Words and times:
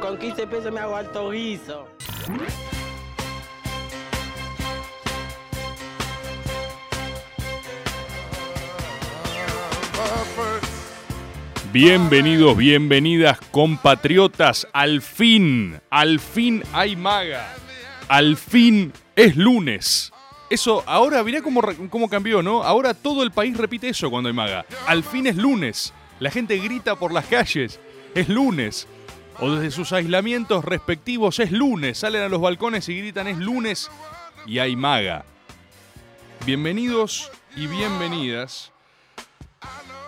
Con 0.00 0.18
15 0.18 0.46
pesos 0.46 0.72
me 0.72 0.80
hago 0.80 0.96
alto 0.96 1.30
guiso. 1.30 1.88
Bienvenidos, 11.72 12.56
bienvenidas, 12.56 13.40
compatriotas. 13.50 14.68
Al 14.72 15.02
fin, 15.02 15.80
al 15.90 16.20
fin 16.20 16.62
hay 16.72 16.94
maga. 16.94 17.52
Al 18.06 18.36
fin 18.36 18.92
es 19.16 19.36
lunes. 19.36 20.12
Eso, 20.48 20.84
ahora 20.86 21.24
mirá 21.24 21.42
cómo, 21.42 21.60
cómo 21.90 22.08
cambió, 22.08 22.42
¿no? 22.42 22.62
Ahora 22.62 22.94
todo 22.94 23.24
el 23.24 23.32
país 23.32 23.56
repite 23.56 23.88
eso 23.88 24.08
cuando 24.08 24.28
hay 24.28 24.34
maga. 24.34 24.64
Al 24.86 25.02
fin 25.02 25.26
es 25.26 25.34
lunes. 25.34 25.92
La 26.20 26.30
gente 26.30 26.56
grita 26.58 26.94
por 26.94 27.12
las 27.12 27.26
calles. 27.26 27.80
Es 28.14 28.28
lunes. 28.28 28.86
O 29.40 29.50
desde 29.50 29.70
sus 29.70 29.92
aislamientos 29.92 30.64
respectivos 30.64 31.40
es 31.40 31.50
lunes. 31.50 31.98
Salen 31.98 32.22
a 32.22 32.28
los 32.28 32.40
balcones 32.40 32.88
y 32.88 32.98
gritan 32.98 33.26
es 33.26 33.38
lunes 33.38 33.90
y 34.46 34.58
hay 34.58 34.76
maga. 34.76 35.24
Bienvenidos 36.46 37.30
y 37.56 37.66
bienvenidas. 37.66 38.72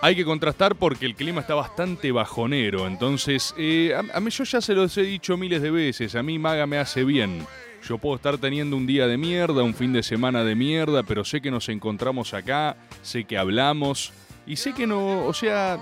Hay 0.03 0.15
que 0.15 0.25
contrastar 0.25 0.77
porque 0.77 1.07
el 1.07 1.17
clima 1.17 1.41
está 1.41 1.55
bastante 1.55 2.13
bajonero. 2.13 2.87
Entonces, 2.87 3.55
eh, 3.59 3.95
a, 3.95 4.17
a 4.17 4.21
mí 4.21 4.31
yo 4.31 4.45
ya 4.45 4.61
se 4.61 4.75
los 4.75 4.97
he 4.99 5.03
dicho 5.03 5.37
miles 5.37 5.63
de 5.63 5.71
veces. 5.71 6.15
A 6.15 6.23
mí 6.23 6.39
Maga 6.39 6.67
me 6.67 6.79
hace 6.79 7.03
bien. 7.03 7.47
Yo 7.87 7.99
puedo 7.99 8.17
estar 8.17 8.39
teniendo 8.39 8.77
un 8.77 8.87
día 8.87 9.07
de 9.07 9.17
mierda, 9.17 9.63
un 9.63 9.75
fin 9.75 9.93
de 9.93 10.03
semana 10.03 10.45
de 10.45 10.55
mierda, 10.55 11.03
pero 11.03 11.25
sé 11.25 11.41
que 11.41 11.51
nos 11.51 11.69
encontramos 11.69 12.35
acá, 12.35 12.77
sé 13.03 13.25
que 13.25 13.39
hablamos 13.39 14.13
y 14.47 14.57
sé 14.57 14.73
que 14.73 14.87
no, 14.87 15.25
o 15.25 15.33
sea, 15.33 15.79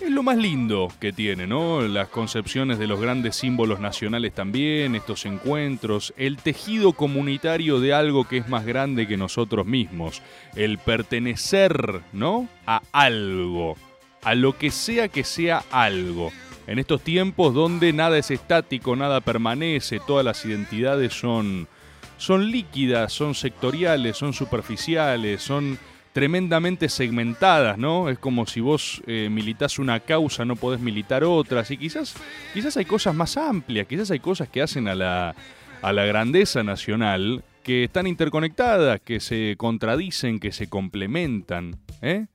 es 0.00 0.10
lo 0.10 0.22
más 0.22 0.36
lindo 0.36 0.88
que 1.00 1.12
tiene, 1.12 1.46
¿no? 1.46 1.80
Las 1.82 2.08
concepciones 2.08 2.78
de 2.78 2.86
los 2.86 3.00
grandes 3.00 3.36
símbolos 3.36 3.80
nacionales 3.80 4.34
también, 4.34 4.94
estos 4.94 5.24
encuentros, 5.24 6.12
el 6.16 6.36
tejido 6.36 6.92
comunitario 6.92 7.80
de 7.80 7.94
algo 7.94 8.26
que 8.26 8.38
es 8.38 8.48
más 8.48 8.66
grande 8.66 9.06
que 9.06 9.16
nosotros 9.16 9.66
mismos, 9.66 10.22
el 10.56 10.78
pertenecer, 10.78 12.00
¿no? 12.12 12.48
A 12.66 12.82
algo, 12.92 13.76
a 14.22 14.34
lo 14.34 14.56
que 14.58 14.70
sea 14.70 15.08
que 15.08 15.24
sea 15.24 15.64
algo. 15.70 16.32
En 16.66 16.78
estos 16.78 17.02
tiempos 17.02 17.54
donde 17.54 17.92
nada 17.92 18.18
es 18.18 18.30
estático, 18.30 18.96
nada 18.96 19.20
permanece, 19.20 20.00
todas 20.00 20.24
las 20.24 20.44
identidades 20.44 21.12
son, 21.12 21.68
son 22.16 22.50
líquidas, 22.50 23.12
son 23.12 23.34
sectoriales, 23.34 24.16
son 24.16 24.32
superficiales, 24.32 25.42
son 25.42 25.78
tremendamente 26.14 26.88
segmentadas, 26.88 27.76
¿no? 27.76 28.08
Es 28.08 28.20
como 28.20 28.46
si 28.46 28.60
vos 28.60 29.02
eh, 29.08 29.28
militás 29.30 29.80
una 29.80 29.98
causa, 29.98 30.44
no 30.44 30.54
podés 30.54 30.80
militar 30.80 31.24
otras, 31.24 31.72
y 31.72 31.76
quizás, 31.76 32.14
quizás 32.54 32.76
hay 32.76 32.84
cosas 32.84 33.16
más 33.16 33.36
amplias, 33.36 33.88
quizás 33.88 34.12
hay 34.12 34.20
cosas 34.20 34.48
que 34.48 34.62
hacen 34.62 34.86
a 34.86 34.94
la, 34.94 35.34
a 35.82 35.92
la 35.92 36.04
grandeza 36.06 36.62
nacional 36.62 37.42
que 37.64 37.82
están 37.82 38.06
interconectadas, 38.06 39.00
que 39.00 39.18
se 39.18 39.56
contradicen, 39.58 40.38
que 40.38 40.52
se 40.52 40.68
complementan, 40.68 41.80
¿eh? 42.00 42.26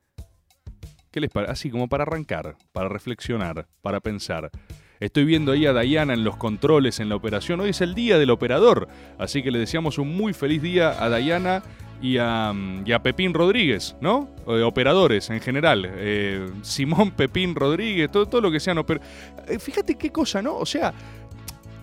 ¿Qué 1.10 1.22
les 1.22 1.30
parece? 1.30 1.54
Así 1.54 1.70
como 1.72 1.88
para 1.88 2.04
arrancar, 2.04 2.58
para 2.74 2.90
reflexionar, 2.90 3.66
para 3.82 4.02
pensar. 4.02 4.52
Estoy 5.00 5.24
viendo 5.24 5.54
ahí 5.54 5.66
a 5.66 5.72
Dayana 5.72 6.14
en 6.14 6.26
los 6.26 6.36
controles, 6.36 7.00
en 7.00 7.08
la 7.08 7.16
operación. 7.16 7.62
Hoy 7.62 7.70
es 7.70 7.80
el 7.80 7.96
día 7.96 8.20
del 8.20 8.30
operador, 8.30 8.90
así 9.18 9.42
que 9.42 9.52
le 9.52 9.60
deseamos 9.60 9.98
un 9.98 10.18
muy 10.18 10.34
feliz 10.34 10.62
día 10.62 11.02
a 11.02 11.08
Dayana 11.08 11.64
y 12.02 12.18
a, 12.18 12.54
y 12.86 12.92
a 12.92 13.04
Pepín 13.04 13.34
Rodríguez, 13.34 13.96
¿no? 14.02 14.30
Operadores 14.46 15.30
en 15.30 15.42
general. 15.42 15.90
Eh, 15.96 16.50
Simón 16.62 17.12
Pepín 17.16 17.56
Rodríguez, 17.56 18.12
todo, 18.12 18.26
todo 18.26 18.42
lo 18.42 18.52
que 18.52 18.60
sean 18.60 18.78
oper... 18.78 19.02
Eh, 19.48 19.60
fíjate 19.60 19.96
qué 19.96 20.12
cosa, 20.12 20.42
¿no? 20.42 20.56
O 20.58 20.66
sea, 20.66 20.94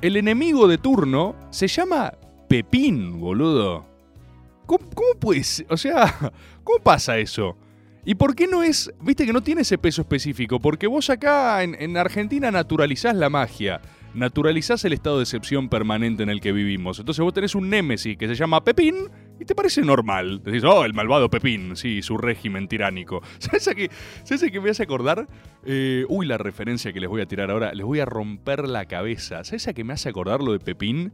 el 0.01 0.17
enemigo 0.17 0.67
de 0.69 0.79
turno 0.79 1.37
se 1.51 1.69
llama 1.69 2.13
Pepín, 2.49 3.21
boludo. 3.21 3.87
¿Cómo, 4.65 4.89
cómo 4.95 5.15
puede 5.21 5.45
ser? 5.45 5.67
O 5.69 5.77
sea, 5.77 6.33
¿cómo 6.65 6.79
pasa 6.83 7.19
eso? 7.19 7.57
¿Y 8.05 8.15
por 8.15 8.37
qué 8.37 8.47
no 8.47 8.63
es, 8.63 8.93
viste 9.01 9.27
que 9.27 9.33
no 9.33 9.43
tiene 9.43 9.63
ese 9.63 9.79
peso 9.79 10.03
específico? 10.03 10.61
Porque 10.61 10.87
vos 10.87 11.11
acá 11.11 11.63
en, 11.63 11.77
en 11.79 11.97
Argentina 11.97 12.53
naturalizás 12.53 13.17
la 13.17 13.29
magia, 13.29 13.81
naturalizás 14.15 14.85
el 14.85 14.93
estado 14.93 15.17
de 15.17 15.25
excepción 15.25 15.69
permanente 15.69 16.23
en 16.23 16.31
el 16.31 16.41
que 16.41 16.53
vivimos. 16.53 17.01
Entonces 17.01 17.23
vos 17.23 17.35
tenés 17.35 17.57
un 17.57 17.69
némesis 17.69 18.17
que 18.17 18.29
se 18.29 18.37
llama 18.37 18.63
Pepín 18.63 19.11
y 19.39 19.45
te 19.45 19.55
parece 19.55 19.83
normal. 19.83 20.43
Decís, 20.43 20.65
oh, 20.65 20.85
el 20.85 20.95
malvado 20.95 21.29
Pepín, 21.29 21.77
sí, 21.77 22.03
su 22.03 22.17
régimen 22.17 22.69
tiránico. 22.69 23.23
¿Sabes 23.39 23.69
a 23.69 23.75
qué, 23.75 23.91
¿sabes 24.25 24.43
a 24.43 24.51
qué 24.51 24.61
me 24.61 24.71
hace 24.71 24.83
acordar? 24.83 25.29
Eh, 25.65 26.05
uy, 26.09 26.27
la 26.27 26.39
referencia 26.39 26.93
que 26.93 27.01
les 27.01 27.09
voy 27.09 27.21
a 27.21 27.27
tirar 27.27 27.51
ahora, 27.51 27.73
les 27.73 27.85
voy 27.85 28.01
a 28.01 28.05
romper 28.05 28.69
la 28.69 28.87
cabeza. 28.87 29.45
¿Sabes 29.45 29.69
a 29.69 29.75
qué 29.75 29.85
me 29.85 29.93
hace 29.93 30.09
acordar 30.09 30.41
lo 30.41 30.53
de 30.53 30.61
Pepín? 30.61 31.13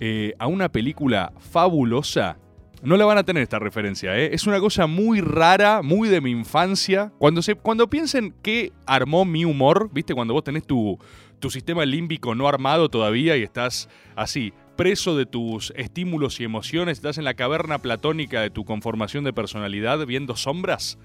Eh, 0.00 0.34
a 0.38 0.46
una 0.46 0.70
película 0.70 1.32
fabulosa 1.38 2.38
no 2.82 2.96
la 2.96 3.04
van 3.04 3.16
a 3.16 3.22
tener 3.22 3.44
esta 3.44 3.60
referencia, 3.60 4.18
¿eh? 4.18 4.30
Es 4.32 4.48
una 4.48 4.58
cosa 4.58 4.88
muy 4.88 5.20
rara, 5.20 5.82
muy 5.82 6.08
de 6.08 6.20
mi 6.20 6.32
infancia. 6.32 7.12
Cuando, 7.18 7.40
se, 7.40 7.54
cuando 7.54 7.88
piensen 7.88 8.34
que 8.42 8.72
armó 8.86 9.24
mi 9.24 9.44
humor, 9.44 9.88
¿viste? 9.92 10.14
Cuando 10.14 10.34
vos 10.34 10.42
tenés 10.42 10.66
tu, 10.66 10.98
tu 11.38 11.48
sistema 11.48 11.84
límbico 11.84 12.34
no 12.34 12.48
armado 12.48 12.88
todavía 12.88 13.36
y 13.36 13.42
estás 13.42 13.88
así, 14.16 14.52
preso 14.76 15.16
de 15.16 15.26
tus 15.26 15.72
estímulos 15.76 16.40
y 16.40 16.44
emociones, 16.44 16.98
estás 16.98 17.18
en 17.18 17.24
la 17.24 17.34
caverna 17.34 17.78
platónica 17.78 18.40
de 18.40 18.50
tu 18.50 18.64
conformación 18.64 19.24
de 19.24 19.32
personalidad 19.32 20.04
viendo 20.06 20.36
sombras. 20.36 20.98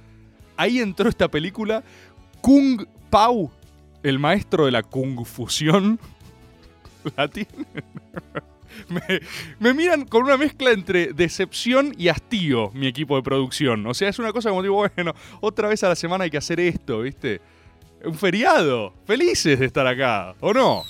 Ahí 0.55 0.79
entró 0.79 1.09
esta 1.09 1.27
película 1.27 1.83
Kung 2.41 2.85
Pao, 3.09 3.51
el 4.03 4.19
maestro 4.19 4.65
de 4.65 4.71
la 4.71 4.83
Kung 4.83 5.25
Fusión. 5.25 5.99
Latín. 7.15 7.47
Me, 8.89 9.01
me 9.59 9.73
miran 9.73 10.05
con 10.05 10.23
una 10.23 10.37
mezcla 10.37 10.71
entre 10.71 11.13
decepción 11.13 11.93
y 11.97 12.09
hastío 12.09 12.71
mi 12.73 12.87
equipo 12.87 13.15
de 13.15 13.23
producción. 13.23 13.85
O 13.87 13.93
sea, 13.93 14.09
es 14.09 14.19
una 14.19 14.33
cosa 14.33 14.49
como 14.49 14.61
digo, 14.61 14.87
bueno, 14.95 15.13
otra 15.41 15.67
vez 15.67 15.83
a 15.83 15.89
la 15.89 15.95
semana 15.95 16.25
hay 16.25 16.29
que 16.29 16.37
hacer 16.37 16.59
esto, 16.59 17.01
¿viste? 17.01 17.41
Un 18.03 18.15
feriado. 18.15 18.93
Felices 19.05 19.59
de 19.59 19.65
estar 19.65 19.87
acá, 19.87 20.35
¿o 20.39 20.53
no? 20.53 20.83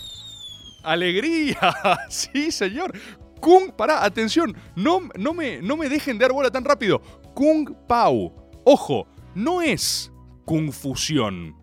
Alegría, 0.91 1.57
sí, 2.09 2.51
señor. 2.51 2.91
Kung, 3.39 3.71
pará, 3.71 4.03
atención, 4.03 4.55
no, 4.75 5.01
no, 5.15 5.33
me, 5.33 5.61
no 5.61 5.77
me 5.77 5.89
dejen 5.89 6.17
de 6.17 6.23
dar 6.23 6.31
bola 6.33 6.49
tan 6.49 6.65
rápido. 6.65 7.01
Kung 7.35 7.71
Pao. 7.87 8.33
Ojo, 8.63 9.07
no 9.35 9.61
es 9.61 10.11
confusión. 10.45 11.55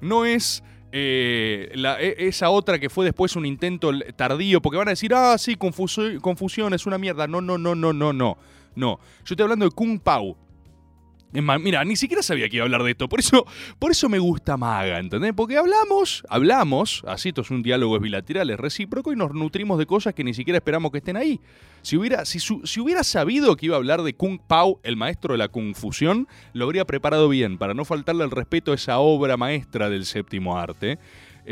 No 0.00 0.24
es 0.24 0.62
eh, 0.92 1.70
e- 2.00 2.14
esa 2.26 2.50
otra 2.50 2.78
que 2.80 2.90
fue 2.90 3.04
después 3.04 3.36
un 3.36 3.46
intento 3.46 3.90
tardío, 4.16 4.60
porque 4.60 4.78
van 4.78 4.88
a 4.88 4.92
decir, 4.92 5.14
ah, 5.14 5.36
sí, 5.38 5.54
confuso- 5.56 6.20
confusión 6.20 6.74
es 6.74 6.84
una 6.86 6.98
mierda. 6.98 7.26
No, 7.28 7.40
no, 7.40 7.56
no, 7.58 7.74
no, 7.74 7.92
no, 7.92 8.12
no. 8.12 8.36
No. 8.74 8.98
Yo 9.24 9.34
estoy 9.34 9.42
hablando 9.44 9.64
de 9.66 9.70
Kung 9.70 10.00
Pao. 10.00 10.36
Mira, 11.32 11.84
ni 11.84 11.94
siquiera 11.96 12.22
sabía 12.22 12.48
que 12.48 12.56
iba 12.56 12.64
a 12.64 12.66
hablar 12.66 12.82
de 12.82 12.90
esto. 12.90 13.08
Por 13.08 13.20
eso, 13.20 13.46
por 13.78 13.90
eso 13.92 14.08
me 14.08 14.18
gusta 14.18 14.56
Maga, 14.56 14.98
¿entendés? 14.98 15.32
Porque 15.34 15.56
hablamos, 15.56 16.24
hablamos, 16.28 17.02
así 17.06 17.28
esto 17.28 17.42
es 17.42 17.50
un 17.50 17.62
diálogo 17.62 17.98
bilateral, 18.00 18.50
es 18.50 18.58
recíproco 18.58 19.12
y 19.12 19.16
nos 19.16 19.32
nutrimos 19.32 19.78
de 19.78 19.86
cosas 19.86 20.12
que 20.14 20.24
ni 20.24 20.34
siquiera 20.34 20.58
esperamos 20.58 20.90
que 20.90 20.98
estén 20.98 21.16
ahí. 21.16 21.40
Si 21.82 21.96
hubiera, 21.96 22.24
si, 22.24 22.40
su- 22.40 22.62
si 22.66 22.80
hubiera 22.80 23.04
sabido 23.04 23.56
que 23.56 23.66
iba 23.66 23.76
a 23.76 23.78
hablar 23.78 24.02
de 24.02 24.14
Kung 24.14 24.38
Pao, 24.46 24.80
el 24.82 24.96
maestro 24.96 25.32
de 25.34 25.38
la 25.38 25.48
confusión, 25.48 26.26
lo 26.52 26.64
habría 26.64 26.84
preparado 26.84 27.28
bien 27.28 27.58
para 27.58 27.74
no 27.74 27.84
faltarle 27.84 28.24
el 28.24 28.30
respeto 28.30 28.72
a 28.72 28.74
esa 28.74 28.98
obra 28.98 29.36
maestra 29.36 29.88
del 29.88 30.04
séptimo 30.06 30.58
arte. 30.58 30.98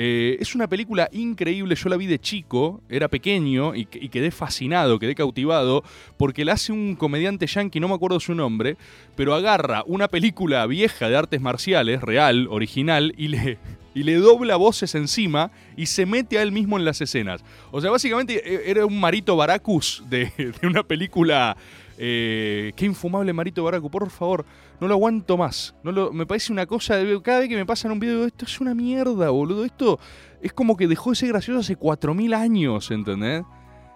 Eh, 0.00 0.36
es 0.38 0.54
una 0.54 0.68
película 0.68 1.08
increíble, 1.10 1.74
yo 1.74 1.88
la 1.88 1.96
vi 1.96 2.06
de 2.06 2.20
chico, 2.20 2.80
era 2.88 3.08
pequeño 3.08 3.74
y, 3.74 3.84
quedé 3.86 4.30
fascinado, 4.30 5.00
quedé 5.00 5.16
cautivado, 5.16 5.82
porque 6.16 6.44
la 6.44 6.52
hace 6.52 6.70
un 6.70 6.94
comediante 6.94 7.48
yankee, 7.48 7.80
no 7.80 7.88
me 7.88 7.94
acuerdo 7.94 8.20
su 8.20 8.32
nombre, 8.32 8.76
pero 9.16 9.34
agarra 9.34 9.82
una 9.88 10.06
película 10.06 10.64
vieja 10.66 11.08
de 11.08 11.16
artes 11.16 11.40
marciales, 11.40 12.00
real, 12.00 12.46
original, 12.48 13.12
y 13.16 13.26
le, 13.26 13.58
y 13.92 14.04
le 14.04 14.14
dobla 14.14 14.54
voces 14.54 14.94
encima 14.94 15.50
y 15.76 15.86
se 15.86 16.06
mete 16.06 16.38
a 16.38 16.42
él 16.42 16.52
mismo 16.52 16.78
en 16.78 16.84
las 16.84 17.00
escenas. 17.00 17.42
O 17.72 17.80
sea, 17.80 17.90
básicamente 17.90 18.34
eh, 18.36 18.70
era 18.70 18.86
un 18.86 19.00
marito 19.00 19.34
baracus 19.34 20.04
de, 20.08 20.30
de 20.60 20.66
una 20.68 20.84
película 20.84 21.56
Eh, 22.00 22.72
qué 22.76 22.86
infumable 22.86 23.32
Marito 23.32 23.64
Baracu, 23.64 23.90
por 23.90 24.08
favor, 24.08 24.46
no 24.80 24.88
lo 24.88 24.94
aguanto 24.94 25.36
más. 25.36 25.74
No 25.82 26.12
me 26.12 26.26
parece 26.26 26.52
una 26.52 26.66
cosa, 26.66 26.96
cada 27.22 27.40
vez 27.40 27.48
que 27.48 27.56
me 27.56 27.66
pasan 27.66 27.92
un 27.92 28.00
video, 28.00 28.14
digo, 28.14 28.26
esto 28.26 28.44
es 28.44 28.60
una 28.60 28.74
mierda, 28.74 29.30
boludo. 29.30 29.64
Esto 29.64 29.98
es 30.42 30.52
como 30.52 30.76
que 30.76 30.86
dejó 30.86 31.10
de 31.10 31.16
ser 31.16 31.28
gracioso 31.28 31.60
hace 31.60 31.78
4.000 31.78 32.34
años, 32.34 32.90
¿entendés? 32.90 33.44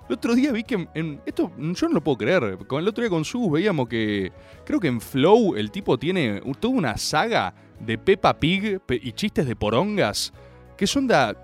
El 0.08 0.14
otro 0.14 0.34
día 0.34 0.52
vi 0.52 0.64
que 0.64 0.88
esto 1.24 1.52
yo 1.56 1.88
no 1.88 1.94
lo 1.94 2.02
puedo 2.02 2.18
creer. 2.18 2.42
El 2.42 2.88
otro 2.88 3.02
día 3.02 3.10
con 3.10 3.24
Sus 3.24 3.50
veíamos 3.50 3.88
que 3.88 4.32
creo 4.66 4.80
que 4.80 4.88
en 4.88 5.00
Flow 5.00 5.54
el 5.56 5.70
tipo 5.70 5.98
tiene 5.98 6.42
toda 6.58 6.74
una 6.74 6.96
saga 6.96 7.54
de 7.80 7.96
Peppa 7.98 8.38
Pig 8.38 8.80
y 8.90 9.12
chistes 9.12 9.46
de 9.46 9.56
porongas 9.56 10.32
que 10.76 10.86
son 10.86 11.06
da 11.06 11.34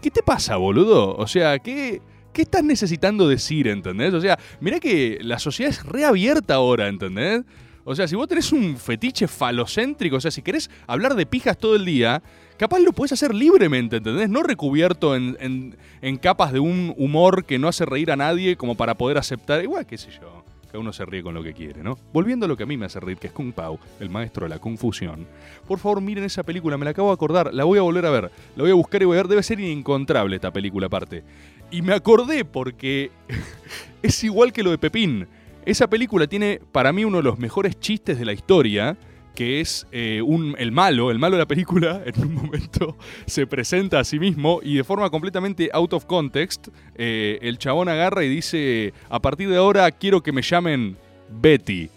¿Qué 0.00 0.10
te 0.10 0.22
pasa, 0.22 0.56
boludo? 0.56 1.16
O 1.16 1.26
sea, 1.26 1.58
¿qué 1.58 2.00
qué 2.34 2.42
estás 2.42 2.62
necesitando 2.62 3.26
decir, 3.28 3.68
entendés? 3.68 4.12
O 4.12 4.20
sea, 4.20 4.38
mirá 4.60 4.78
que 4.80 5.18
la 5.22 5.38
sociedad 5.38 5.72
es 5.72 5.84
reabierta 5.86 6.54
ahora, 6.54 6.88
¿entendés? 6.88 7.42
O 7.84 7.94
sea, 7.94 8.08
si 8.08 8.16
vos 8.16 8.26
tenés 8.26 8.50
un 8.52 8.76
fetiche 8.78 9.28
falocéntrico, 9.28 10.16
o 10.16 10.20
sea, 10.20 10.30
si 10.30 10.40
querés 10.42 10.70
hablar 10.86 11.14
de 11.14 11.26
pijas 11.26 11.58
todo 11.58 11.76
el 11.76 11.84
día, 11.84 12.22
capaz 12.56 12.78
lo 12.78 12.92
puedes 12.92 13.12
hacer 13.12 13.34
libremente, 13.34 13.96
¿entendés? 13.98 14.28
No 14.30 14.42
recubierto 14.42 15.14
en, 15.14 15.36
en- 16.00 16.16
capas 16.16 16.52
de 16.52 16.60
un 16.60 16.94
humor 16.96 17.44
que 17.44 17.58
no 17.58 17.68
hace 17.68 17.84
reír 17.84 18.10
a 18.10 18.16
nadie 18.16 18.56
como 18.56 18.74
para 18.74 18.94
poder 18.94 19.18
aceptar. 19.18 19.62
Igual, 19.62 19.84
qué 19.86 19.98
sé 19.98 20.10
yo. 20.10 20.42
Cada 20.66 20.78
uno 20.78 20.92
se 20.92 21.04
ríe 21.04 21.22
con 21.22 21.34
lo 21.34 21.42
que 21.42 21.52
quiere, 21.52 21.82
¿no? 21.84 21.96
Volviendo 22.12 22.46
a 22.46 22.48
lo 22.48 22.56
que 22.56 22.62
a 22.64 22.66
mí 22.66 22.76
me 22.76 22.86
hace 22.86 22.98
reír, 23.00 23.18
que 23.18 23.26
es 23.28 23.32
Kung 23.32 23.52
Pao, 23.52 23.78
el 24.00 24.08
maestro 24.10 24.44
de 24.46 24.48
la 24.50 24.58
confusión. 24.58 25.26
Por 25.68 25.78
favor, 25.78 26.00
miren 26.00 26.24
esa 26.24 26.42
película, 26.42 26.76
me 26.78 26.84
la 26.84 26.90
acabo 26.92 27.08
de 27.08 27.14
acordar, 27.14 27.52
la 27.54 27.64
voy 27.64 27.78
a 27.78 27.82
volver 27.82 28.06
a 28.06 28.10
ver. 28.10 28.30
La 28.56 28.62
voy 28.64 28.70
a 28.70 28.74
buscar 28.74 29.00
y 29.02 29.04
voy 29.04 29.14
a 29.16 29.20
ver, 29.22 29.28
debe 29.28 29.42
ser 29.42 29.60
inencontrable 29.60 30.34
esta 30.36 30.52
película 30.52 30.86
aparte. 30.86 31.22
Y 31.70 31.82
me 31.82 31.92
acordé 31.94 32.44
porque 32.44 33.10
es 34.02 34.24
igual 34.24 34.52
que 34.52 34.62
lo 34.62 34.70
de 34.70 34.78
Pepín. 34.78 35.28
Esa 35.64 35.88
película 35.88 36.26
tiene 36.26 36.60
para 36.72 36.92
mí 36.92 37.04
uno 37.04 37.18
de 37.18 37.22
los 37.24 37.38
mejores 37.38 37.78
chistes 37.80 38.18
de 38.18 38.24
la 38.24 38.32
historia, 38.32 38.96
que 39.34 39.60
es 39.60 39.86
eh, 39.92 40.20
un, 40.22 40.54
el 40.58 40.70
malo, 40.72 41.10
el 41.10 41.18
malo 41.18 41.36
de 41.36 41.42
la 41.42 41.46
película, 41.48 42.02
en 42.06 42.20
un 42.22 42.34
momento 42.34 42.96
se 43.26 43.46
presenta 43.46 43.98
a 44.00 44.04
sí 44.04 44.18
mismo 44.18 44.60
y 44.62 44.76
de 44.76 44.84
forma 44.84 45.08
completamente 45.10 45.70
out 45.72 45.92
of 45.94 46.04
context, 46.04 46.68
eh, 46.94 47.38
el 47.42 47.58
chabón 47.58 47.88
agarra 47.88 48.24
y 48.24 48.28
dice, 48.28 48.92
a 49.08 49.20
partir 49.20 49.48
de 49.48 49.56
ahora 49.56 49.90
quiero 49.90 50.22
que 50.22 50.32
me 50.32 50.42
llamen 50.42 50.96
Betty. 51.30 51.88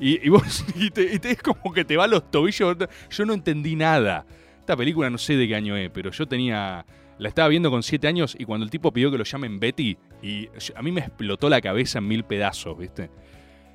Y, 0.00 0.28
vos, 0.28 0.64
te- 0.94 1.14
es 1.30 1.42
como 1.42 1.72
que 1.74 1.84
te 1.84 1.96
va 1.96 2.04
a 2.04 2.08
los 2.08 2.30
tobillos, 2.30 2.76
yo 3.10 3.26
no 3.26 3.34
entendí 3.34 3.74
nada. 3.74 4.24
Esta 4.60 4.76
película 4.76 5.10
no 5.10 5.18
sé 5.18 5.36
de 5.36 5.48
qué 5.48 5.56
año 5.56 5.76
es, 5.76 5.90
pero 5.90 6.10
yo 6.12 6.26
tenía... 6.26 6.84
La 7.18 7.28
estaba 7.28 7.48
viendo 7.48 7.70
con 7.70 7.82
7 7.82 8.06
años 8.06 8.36
y 8.38 8.44
cuando 8.44 8.64
el 8.64 8.70
tipo 8.70 8.92
pidió 8.92 9.10
que 9.10 9.18
lo 9.18 9.24
llamen 9.24 9.58
Betty, 9.58 9.96
y 10.22 10.48
a 10.74 10.82
mí 10.82 10.92
me 10.92 11.00
explotó 11.00 11.48
la 11.48 11.60
cabeza 11.60 11.98
en 11.98 12.08
mil 12.08 12.24
pedazos, 12.24 12.78
¿viste? 12.78 13.10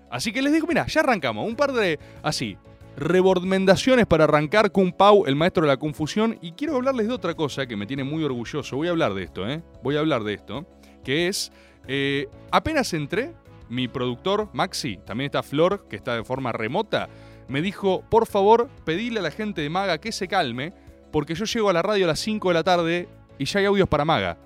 Así 0.09 0.31
que 0.31 0.41
les 0.41 0.53
digo, 0.53 0.67
mira, 0.67 0.85
ya 0.87 1.01
arrancamos. 1.01 1.47
Un 1.47 1.55
par 1.55 1.73
de, 1.73 1.99
así, 2.21 2.57
rebordmendaciones 2.95 4.05
para 4.05 4.25
arrancar 4.25 4.71
Kung 4.71 4.93
Pao, 4.93 5.25
el 5.25 5.35
maestro 5.35 5.63
de 5.63 5.69
la 5.69 5.77
confusión. 5.77 6.37
Y 6.41 6.51
quiero 6.51 6.75
hablarles 6.75 7.07
de 7.07 7.13
otra 7.13 7.33
cosa 7.33 7.65
que 7.65 7.75
me 7.75 7.85
tiene 7.85 8.03
muy 8.03 8.23
orgulloso. 8.23 8.77
Voy 8.77 8.87
a 8.87 8.91
hablar 8.91 9.13
de 9.13 9.23
esto, 9.23 9.49
¿eh? 9.49 9.63
Voy 9.81 9.97
a 9.97 9.99
hablar 9.99 10.23
de 10.23 10.35
esto. 10.35 10.65
Que 11.03 11.27
es, 11.27 11.51
eh, 11.87 12.27
apenas 12.51 12.93
entré, 12.93 13.33
mi 13.69 13.87
productor, 13.87 14.49
Maxi, 14.53 14.97
también 15.05 15.25
está 15.25 15.43
Flor, 15.43 15.87
que 15.89 15.95
está 15.95 16.15
de 16.15 16.23
forma 16.23 16.51
remota, 16.51 17.09
me 17.47 17.61
dijo, 17.61 18.03
por 18.09 18.27
favor, 18.27 18.69
pedile 18.85 19.19
a 19.19 19.23
la 19.23 19.31
gente 19.31 19.61
de 19.61 19.69
Maga 19.69 19.97
que 19.97 20.11
se 20.11 20.27
calme, 20.27 20.73
porque 21.11 21.35
yo 21.35 21.45
llego 21.45 21.69
a 21.69 21.73
la 21.73 21.81
radio 21.81 22.05
a 22.05 22.09
las 22.09 22.19
5 22.19 22.49
de 22.49 22.53
la 22.53 22.63
tarde 22.63 23.09
y 23.37 23.45
ya 23.45 23.59
hay 23.59 23.65
audios 23.65 23.87
para 23.87 24.05
Maga. 24.05 24.37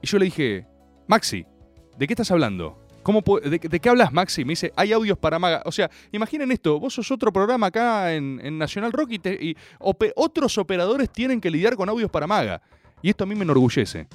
Y 0.00 0.06
yo 0.06 0.18
le 0.18 0.26
dije, 0.26 0.66
Maxi, 1.06 1.46
¿de 1.96 2.06
qué 2.06 2.12
estás 2.12 2.30
hablando? 2.30 2.78
¿Cómo 3.02 3.22
de, 3.42 3.58
qué 3.58 3.88
hablas, 3.88 4.12
Maxi? 4.12 4.44
Me 4.44 4.52
dice, 4.52 4.72
hay 4.76 4.92
audios 4.92 5.18
para 5.18 5.38
Maga. 5.38 5.62
O 5.64 5.72
sea, 5.72 5.90
imaginen 6.12 6.52
esto, 6.52 6.78
vos 6.78 6.94
sos 6.94 7.10
otro 7.10 7.32
programa 7.32 7.66
acá 7.68 8.14
en, 8.14 8.58
Nacional 8.58 8.92
Rock 8.92 9.12
y, 9.12 9.56
otros 9.78 10.58
operadores 10.58 11.10
tienen 11.10 11.40
que 11.40 11.50
lidiar 11.50 11.76
con 11.76 11.88
audios 11.88 12.10
para 12.10 12.26
Maga. 12.26 12.62
Y 13.00 13.10
esto 13.10 13.24
a 13.24 13.26
mí 13.26 13.34
me 13.34 13.42
enorgullece. 13.42 14.06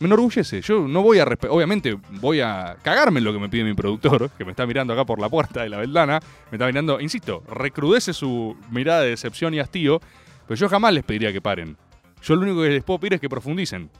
Me 0.00 0.06
enorgullece. 0.06 0.60
Yo 0.60 0.86
no 0.86 1.02
voy 1.02 1.18
a... 1.18 1.26
Obviamente 1.48 1.98
voy 2.20 2.40
a 2.40 2.76
cagarme 2.82 3.18
en 3.18 3.24
lo 3.24 3.32
que 3.32 3.38
me 3.38 3.48
pide 3.48 3.64
mi 3.64 3.74
productor, 3.74 4.30
que 4.30 4.44
me 4.44 4.50
está 4.50 4.66
mirando 4.66 4.92
acá 4.92 5.04
por 5.04 5.18
la 5.20 5.28
puerta 5.28 5.62
de 5.62 5.70
la 5.70 5.78
ventana. 5.78 6.20
Me 6.50 6.56
está 6.56 6.66
mirando, 6.66 7.00
insisto, 7.00 7.42
recrudece 7.48 8.12
su 8.12 8.56
mirada 8.70 9.00
de 9.00 9.10
decepción 9.10 9.54
y 9.54 9.60
hastío, 9.60 10.00
pero 10.46 10.56
yo 10.56 10.68
jamás 10.68 10.92
les 10.92 11.02
pediría 11.02 11.32
que 11.32 11.40
paren. 11.40 11.76
Yo 12.22 12.34
lo 12.36 12.42
único 12.42 12.62
que 12.62 12.68
les 12.70 12.84
puedo 12.84 12.98
pedir 13.00 13.14
es 13.14 13.20
que 13.20 13.28
profundicen. 13.28 13.90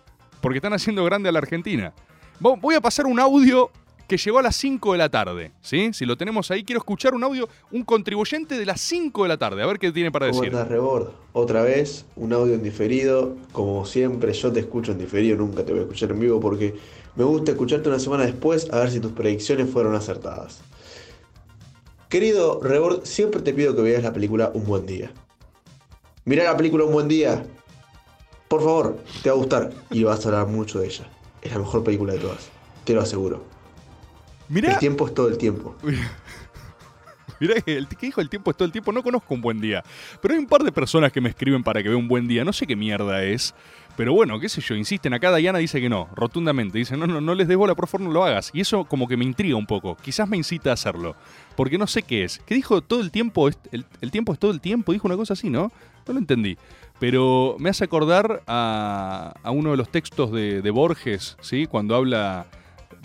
Porque 0.40 0.58
están 0.58 0.72
haciendo 0.72 1.04
grande 1.04 1.28
a 1.28 1.32
la 1.32 1.38
Argentina. 1.38 1.92
Vo- 2.40 2.60
Voy 2.60 2.74
a 2.74 2.80
pasar 2.80 3.06
un 3.06 3.18
audio 3.18 3.70
que 4.06 4.16
llegó 4.16 4.38
a 4.38 4.42
las 4.42 4.56
5 4.56 4.92
de 4.92 4.98
la 4.98 5.08
tarde. 5.10 5.52
¿sí? 5.60 5.90
Si 5.92 6.06
lo 6.06 6.16
tenemos 6.16 6.50
ahí, 6.50 6.64
quiero 6.64 6.78
escuchar 6.78 7.14
un 7.14 7.22
audio, 7.24 7.48
un 7.70 7.82
contribuyente 7.84 8.58
de 8.58 8.64
las 8.64 8.80
5 8.80 9.24
de 9.24 9.28
la 9.28 9.36
tarde. 9.36 9.62
A 9.62 9.66
ver 9.66 9.78
qué 9.78 9.92
tiene 9.92 10.10
para 10.10 10.28
¿Cómo 10.30 10.40
decir. 10.40 10.54
estás, 10.54 10.68
Rebord? 10.68 11.08
Otra 11.32 11.62
vez, 11.62 12.06
un 12.16 12.32
audio 12.32 12.54
en 12.54 12.62
diferido. 12.62 13.36
Como 13.52 13.84
siempre, 13.84 14.32
yo 14.32 14.50
te 14.52 14.60
escucho 14.60 14.92
en 14.92 14.98
diferido, 14.98 15.36
nunca 15.36 15.64
te 15.64 15.72
voy 15.72 15.80
a 15.80 15.82
escuchar 15.82 16.10
en 16.12 16.20
vivo 16.20 16.40
porque 16.40 16.74
me 17.16 17.24
gusta 17.24 17.50
escucharte 17.50 17.88
una 17.88 17.98
semana 17.98 18.24
después 18.24 18.72
a 18.72 18.78
ver 18.78 18.90
si 18.90 19.00
tus 19.00 19.12
predicciones 19.12 19.68
fueron 19.70 19.94
acertadas. 19.94 20.60
Querido 22.08 22.60
Rebord, 22.62 23.04
siempre 23.04 23.42
te 23.42 23.52
pido 23.52 23.76
que 23.76 23.82
veas 23.82 24.02
la 24.02 24.12
película 24.12 24.50
Un 24.54 24.64
Buen 24.64 24.86
Día. 24.86 25.10
Mirá 26.24 26.44
la 26.44 26.56
película 26.56 26.84
Un 26.84 26.92
Buen 26.92 27.08
Día. 27.08 27.44
Por 28.48 28.60
favor, 28.62 28.98
te 29.22 29.28
va 29.28 29.36
a 29.36 29.38
gustar 29.38 29.70
y 29.90 30.04
vas 30.04 30.24
a 30.24 30.28
hablar 30.28 30.46
mucho 30.46 30.80
de 30.80 30.86
ella. 30.86 31.06
Es 31.42 31.52
la 31.52 31.58
mejor 31.58 31.84
película 31.84 32.14
de 32.14 32.18
todas, 32.18 32.48
te 32.84 32.94
lo 32.94 33.02
aseguro. 33.02 33.44
Mirá, 34.48 34.72
El 34.72 34.78
tiempo 34.78 35.06
es 35.06 35.14
todo 35.14 35.28
el 35.28 35.36
tiempo. 35.36 35.76
mirá 37.40 37.60
que 37.60 37.76
el 37.76 37.86
que 37.86 38.06
dijo 38.06 38.20
el 38.20 38.30
tiempo 38.30 38.50
es 38.50 38.56
todo 38.56 38.64
el 38.64 38.72
tiempo. 38.72 38.92
No 38.92 39.02
conozco 39.02 39.34
un 39.34 39.42
buen 39.42 39.60
día. 39.60 39.84
Pero 40.22 40.32
hay 40.34 40.40
un 40.40 40.46
par 40.46 40.62
de 40.62 40.72
personas 40.72 41.12
que 41.12 41.20
me 41.20 41.28
escriben 41.28 41.62
para 41.62 41.82
que 41.82 41.90
vea 41.90 41.98
un 41.98 42.08
buen 42.08 42.26
día. 42.26 42.44
No 42.44 42.52
sé 42.52 42.66
qué 42.66 42.74
mierda 42.74 43.22
es. 43.22 43.54
Pero 43.96 44.14
bueno, 44.14 44.38
qué 44.40 44.48
sé 44.48 44.60
yo, 44.60 44.74
insisten. 44.74 45.12
Acá 45.12 45.34
Diana 45.34 45.58
dice 45.58 45.80
que 45.80 45.88
no, 45.88 46.08
rotundamente. 46.14 46.78
Dice, 46.78 46.96
no, 46.96 47.06
no, 47.06 47.20
no 47.20 47.34
les 47.34 47.48
des 47.48 47.56
bola, 47.56 47.74
por 47.74 47.88
favor, 47.88 48.06
no 48.06 48.12
lo 48.12 48.24
hagas. 48.24 48.50
Y 48.54 48.60
eso 48.60 48.84
como 48.84 49.06
que 49.06 49.16
me 49.16 49.24
intriga 49.24 49.56
un 49.56 49.66
poco. 49.66 49.96
Quizás 49.96 50.28
me 50.28 50.36
incita 50.36 50.70
a 50.70 50.74
hacerlo. 50.74 51.14
Porque 51.56 51.76
no 51.76 51.86
sé 51.86 52.02
qué 52.02 52.24
es. 52.24 52.40
¿Qué 52.46 52.54
dijo 52.54 52.80
todo 52.80 53.00
el 53.00 53.10
tiempo? 53.10 53.48
El, 53.48 53.84
el 54.00 54.10
tiempo 54.10 54.32
es 54.32 54.38
todo 54.38 54.52
el 54.52 54.60
tiempo. 54.60 54.92
Dijo 54.92 55.06
una 55.06 55.16
cosa 55.16 55.34
así, 55.34 55.50
¿no? 55.50 55.70
No 56.08 56.14
lo 56.14 56.20
entendí. 56.20 56.56
Pero 56.98 57.56
me 57.60 57.70
hace 57.70 57.84
acordar 57.84 58.42
a, 58.46 59.34
uno 59.44 59.70
de 59.70 59.76
los 59.76 59.90
textos 59.90 60.32
de, 60.32 60.62
de 60.62 60.70
Borges, 60.70 61.36
¿sí? 61.40 61.66
Cuando 61.66 61.94
habla 61.94 62.46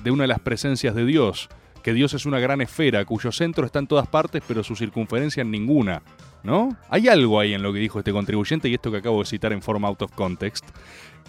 de 0.03 0.11
una 0.11 0.23
de 0.23 0.29
las 0.29 0.39
presencias 0.39 0.95
de 0.95 1.05
Dios. 1.05 1.49
Que 1.83 1.93
Dios 1.93 2.13
es 2.13 2.25
una 2.25 2.39
gran 2.39 2.61
esfera 2.61 3.03
cuyo 3.03 3.31
centro 3.31 3.65
está 3.65 3.79
en 3.79 3.87
todas 3.87 4.07
partes, 4.07 4.41
pero 4.47 4.63
su 4.63 4.75
circunferencia 4.75 5.41
en 5.41 5.51
ninguna. 5.51 6.01
¿No? 6.43 6.77
Hay 6.89 7.07
algo 7.07 7.39
ahí 7.39 7.53
en 7.53 7.63
lo 7.63 7.71
que 7.71 7.79
dijo 7.79 7.99
este 7.99 8.11
contribuyente 8.11 8.67
y 8.67 8.73
esto 8.73 8.91
que 8.91 8.97
acabo 8.97 9.19
de 9.19 9.25
citar 9.25 9.53
en 9.53 9.61
forma 9.61 9.87
out 9.87 10.01
of 10.01 10.11
context. 10.11 10.65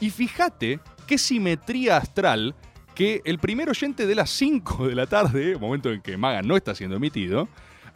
Y 0.01 0.11
fíjate 0.11 0.81
qué 1.07 1.19
simetría 1.19 1.97
astral 1.97 2.55
que 2.95 3.23
el 3.25 3.39
primer 3.39 3.69
oyente 3.69 4.07
de 4.07 4.15
las 4.15 4.31
5 4.31 4.89
de 4.89 4.95
la 4.95 5.07
tarde, 5.07 5.57
momento 5.59 5.93
en 5.93 6.01
que 6.01 6.17
Maga 6.17 6.43
no 6.43 6.57
está 6.57 6.75
siendo 6.75 6.97
emitido, 6.97 7.49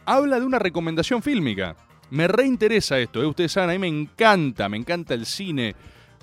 habla 0.05 0.39
de 0.39 0.45
una 0.45 0.59
recomendación 0.59 1.21
fílmica. 1.21 1.75
Me 2.11 2.27
reinteresa 2.27 2.97
esto, 2.99 3.21
¿eh? 3.21 3.25
ustedes 3.25 3.51
saben, 3.51 3.69
a 3.69 3.73
mí 3.73 3.79
me 3.79 3.87
encanta, 3.87 4.67
me 4.67 4.77
encanta 4.77 5.13
el 5.13 5.25
cine, 5.25 5.75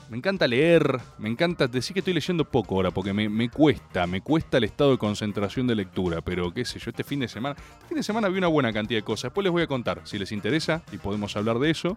me 0.09 0.17
encanta 0.17 0.49
leer, 0.49 1.01
me 1.19 1.29
encanta 1.29 1.67
decir 1.69 1.95
que 1.95 2.01
estoy 2.01 2.15
leyendo 2.15 2.45
poco 2.45 2.75
ahora, 2.77 2.91
porque 2.91 3.13
me, 3.13 3.29
me 3.29 3.49
cuesta, 3.49 4.07
me 4.07 4.21
cuesta 4.21 4.59
el 4.59 4.65
estado 4.65 4.93
de 4.93 4.99
concentración 4.99 5.67
de 5.67 5.77
lectura, 5.77 6.21
pero 6.23 6.53
qué 6.53 6.65
sé 6.65 6.79
yo, 6.79 6.91
este 6.91 7.05
fin 7.05 7.21
de 7.21 7.29
semana, 7.29 7.57
este 7.57 7.87
fin 7.89 7.97
de 7.97 8.03
semana 8.03 8.29
vi 8.29 8.39
una 8.39 8.49
buena 8.49 8.73
cantidad 8.73 8.99
de 8.99 9.05
cosas, 9.05 9.25
después 9.25 9.45
les 9.45 9.53
voy 9.53 9.63
a 9.63 9.67
contar, 9.67 10.01
si 10.05 10.19
les 10.19 10.33
interesa, 10.33 10.83
y 10.93 10.99
podemos 10.99 11.37
hablar 11.37 11.59
de 11.59 11.71
eso. 11.71 11.97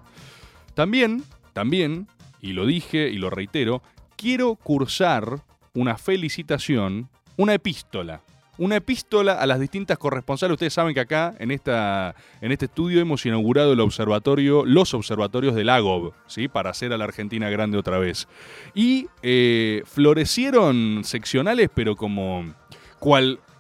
También, 0.76 1.24
también, 1.54 2.08
y 2.42 2.54
lo 2.54 2.66
dije 2.66 3.10
y 3.10 3.18
lo 3.18 3.30
reitero, 3.30 3.82
quiero 4.16 4.56
cursar 4.56 5.44
una 5.74 5.98
felicitación, 5.98 7.10
una 7.38 7.54
epístola. 7.54 8.22
Una 8.60 8.76
epístola 8.76 9.36
a 9.36 9.46
las 9.46 9.58
distintas 9.58 9.98
corresponsales. 9.98 10.56
Ustedes 10.56 10.74
saben 10.74 10.94
que 10.94 11.00
acá, 11.00 11.34
en, 11.40 11.50
esta, 11.50 12.14
en 12.42 12.52
este 12.52 12.66
estudio, 12.66 13.00
hemos 13.00 13.26
inaugurado 13.26 13.72
el 13.72 13.80
observatorio, 13.80 14.66
los 14.66 14.94
observatorios 14.94 15.56
del 15.56 15.70
AGOB, 15.70 16.12
¿sí? 16.28 16.50
para 16.50 16.72
hacer 16.72 16.92
a 16.92 16.98
la 16.98 17.06
Argentina 17.06 17.50
grande 17.50 17.78
otra 17.78 18.00
vez. 18.00 18.28
Y 18.74 19.08
eh, 19.24 19.82
florecieron 19.86 21.06
seccionales, 21.06 21.70
pero 21.74 21.96
como 21.96 22.54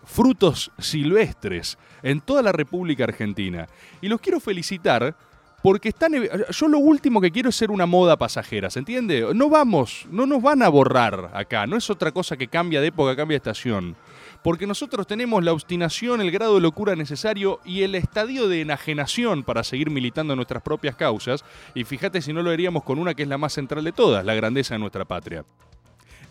frutos 0.03 0.69
silvestres 0.77 1.77
en 2.03 2.19
toda 2.19 2.41
la 2.41 2.51
República 2.51 3.05
Argentina. 3.05 3.69
Y 4.01 4.09
los 4.09 4.19
quiero 4.19 4.41
felicitar 4.41 5.15
porque 5.61 5.89
están. 5.89 6.11
Yo 6.51 6.67
lo 6.67 6.79
último 6.79 7.21
que 7.21 7.31
quiero 7.31 7.49
es 7.49 7.55
ser 7.55 7.71
una 7.71 7.85
moda 7.85 8.17
pasajera, 8.17 8.69
¿se 8.69 8.79
entiende? 8.79 9.25
No 9.33 9.49
vamos, 9.49 10.07
no 10.11 10.25
nos 10.25 10.41
van 10.41 10.61
a 10.61 10.67
borrar 10.67 11.31
acá, 11.33 11.65
no 11.67 11.77
es 11.77 11.89
otra 11.89 12.11
cosa 12.11 12.35
que 12.35 12.49
cambia 12.49 12.81
de 12.81 12.87
época, 12.87 13.15
cambia 13.15 13.35
de 13.35 13.37
estación. 13.37 13.95
Porque 14.43 14.67
nosotros 14.67 15.05
tenemos 15.05 15.43
la 15.43 15.51
obstinación, 15.51 16.21
el 16.21 16.31
grado 16.31 16.55
de 16.55 16.61
locura 16.61 16.95
necesario 16.95 17.59
y 17.65 17.83
el 17.83 17.93
estadio 17.95 18.47
de 18.47 18.61
enajenación 18.61 19.43
para 19.43 19.63
seguir 19.63 19.89
militando 19.89 20.35
nuestras 20.35 20.63
propias 20.63 20.95
causas. 20.95 21.43
Y 21.75 21.83
fíjate 21.83 22.21
si 22.21 22.31
no 22.31 22.41
lo 22.41 22.51
haríamos 22.51 22.83
con 22.83 22.99
una 22.99 23.13
que 23.13 23.23
es 23.23 23.29
la 23.29 23.37
más 23.37 23.53
central 23.53 23.83
de 23.83 23.91
todas, 23.91 24.23
la 24.23 24.35
grandeza 24.35 24.75
de 24.75 24.79
nuestra 24.79 25.03
patria. 25.05 25.43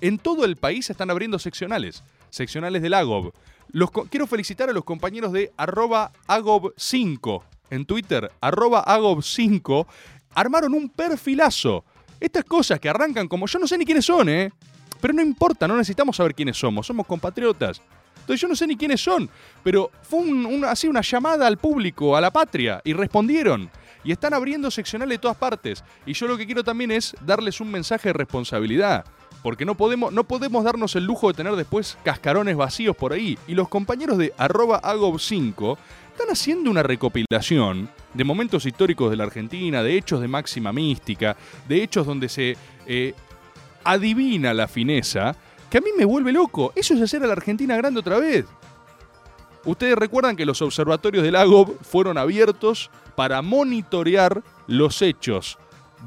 En 0.00 0.18
todo 0.18 0.44
el 0.44 0.56
país 0.56 0.86
se 0.86 0.92
están 0.92 1.10
abriendo 1.10 1.38
seccionales. 1.38 2.02
seccionales 2.30 2.82
del 2.82 2.94
AGOB. 2.94 3.32
Quiero 4.10 4.26
felicitar 4.26 4.70
a 4.70 4.72
los 4.72 4.84
compañeros 4.84 5.32
de 5.32 5.52
arroba 5.56 6.12
AGOB5 6.26 7.42
en 7.70 7.84
Twitter, 7.84 8.30
arroba 8.40 8.84
AGOB5, 8.84 9.86
armaron 10.34 10.72
un 10.72 10.88
perfilazo. 10.88 11.84
Estas 12.20 12.44
cosas 12.44 12.80
que 12.80 12.88
arrancan 12.88 13.28
como 13.28 13.46
yo 13.46 13.58
no 13.58 13.66
sé 13.66 13.76
ni 13.76 13.84
quiénes 13.84 14.06
son, 14.06 14.28
¿eh? 14.28 14.50
Pero 15.00 15.14
no 15.14 15.22
importa, 15.22 15.68
no 15.68 15.76
necesitamos 15.76 16.16
saber 16.16 16.34
quiénes 16.34 16.56
somos, 16.56 16.86
somos 16.86 17.06
compatriotas. 17.06 17.82
Entonces 18.28 18.42
yo 18.42 18.48
no 18.48 18.56
sé 18.56 18.66
ni 18.66 18.76
quiénes 18.76 19.00
son, 19.00 19.30
pero 19.62 19.90
fue 20.02 20.20
así 20.66 20.86
una 20.86 21.00
llamada 21.00 21.46
al 21.46 21.56
público, 21.56 22.14
a 22.14 22.20
la 22.20 22.30
patria, 22.30 22.78
y 22.84 22.92
respondieron. 22.92 23.70
Y 24.04 24.12
están 24.12 24.34
abriendo 24.34 24.70
seccionales 24.70 25.14
de 25.14 25.22
todas 25.22 25.38
partes. 25.38 25.82
Y 26.04 26.12
yo 26.12 26.26
lo 26.26 26.36
que 26.36 26.44
quiero 26.44 26.62
también 26.62 26.90
es 26.90 27.16
darles 27.24 27.58
un 27.58 27.70
mensaje 27.70 28.10
de 28.10 28.12
responsabilidad. 28.12 29.06
Porque 29.42 29.64
no 29.64 29.76
podemos, 29.76 30.12
no 30.12 30.24
podemos 30.24 30.62
darnos 30.62 30.94
el 30.94 31.04
lujo 31.04 31.28
de 31.28 31.38
tener 31.38 31.56
después 31.56 31.96
cascarones 32.04 32.54
vacíos 32.54 32.94
por 32.94 33.14
ahí. 33.14 33.38
Y 33.46 33.54
los 33.54 33.70
compañeros 33.70 34.18
de 34.18 34.34
arroba 34.36 34.82
agob5 34.82 35.78
están 36.12 36.28
haciendo 36.30 36.70
una 36.70 36.82
recopilación 36.82 37.88
de 38.12 38.24
momentos 38.24 38.66
históricos 38.66 39.10
de 39.10 39.16
la 39.16 39.24
Argentina, 39.24 39.82
de 39.82 39.96
hechos 39.96 40.20
de 40.20 40.28
máxima 40.28 40.70
mística, 40.70 41.34
de 41.66 41.82
hechos 41.82 42.06
donde 42.06 42.28
se 42.28 42.58
eh, 42.86 43.14
adivina 43.84 44.52
la 44.52 44.68
fineza, 44.68 45.34
que 45.70 45.78
a 45.78 45.80
mí 45.80 45.90
me 45.96 46.04
vuelve 46.04 46.32
loco. 46.32 46.72
Eso 46.74 46.94
es 46.94 47.02
hacer 47.02 47.22
a 47.22 47.26
la 47.26 47.32
Argentina 47.32 47.76
grande 47.76 48.00
otra 48.00 48.18
vez. 48.18 48.46
Ustedes 49.64 49.96
recuerdan 49.96 50.36
que 50.36 50.46
los 50.46 50.62
observatorios 50.62 51.22
del 51.22 51.36
AGOB 51.36 51.78
fueron 51.82 52.16
abiertos 52.16 52.90
para 53.14 53.42
monitorear 53.42 54.42
los 54.66 55.02
hechos 55.02 55.58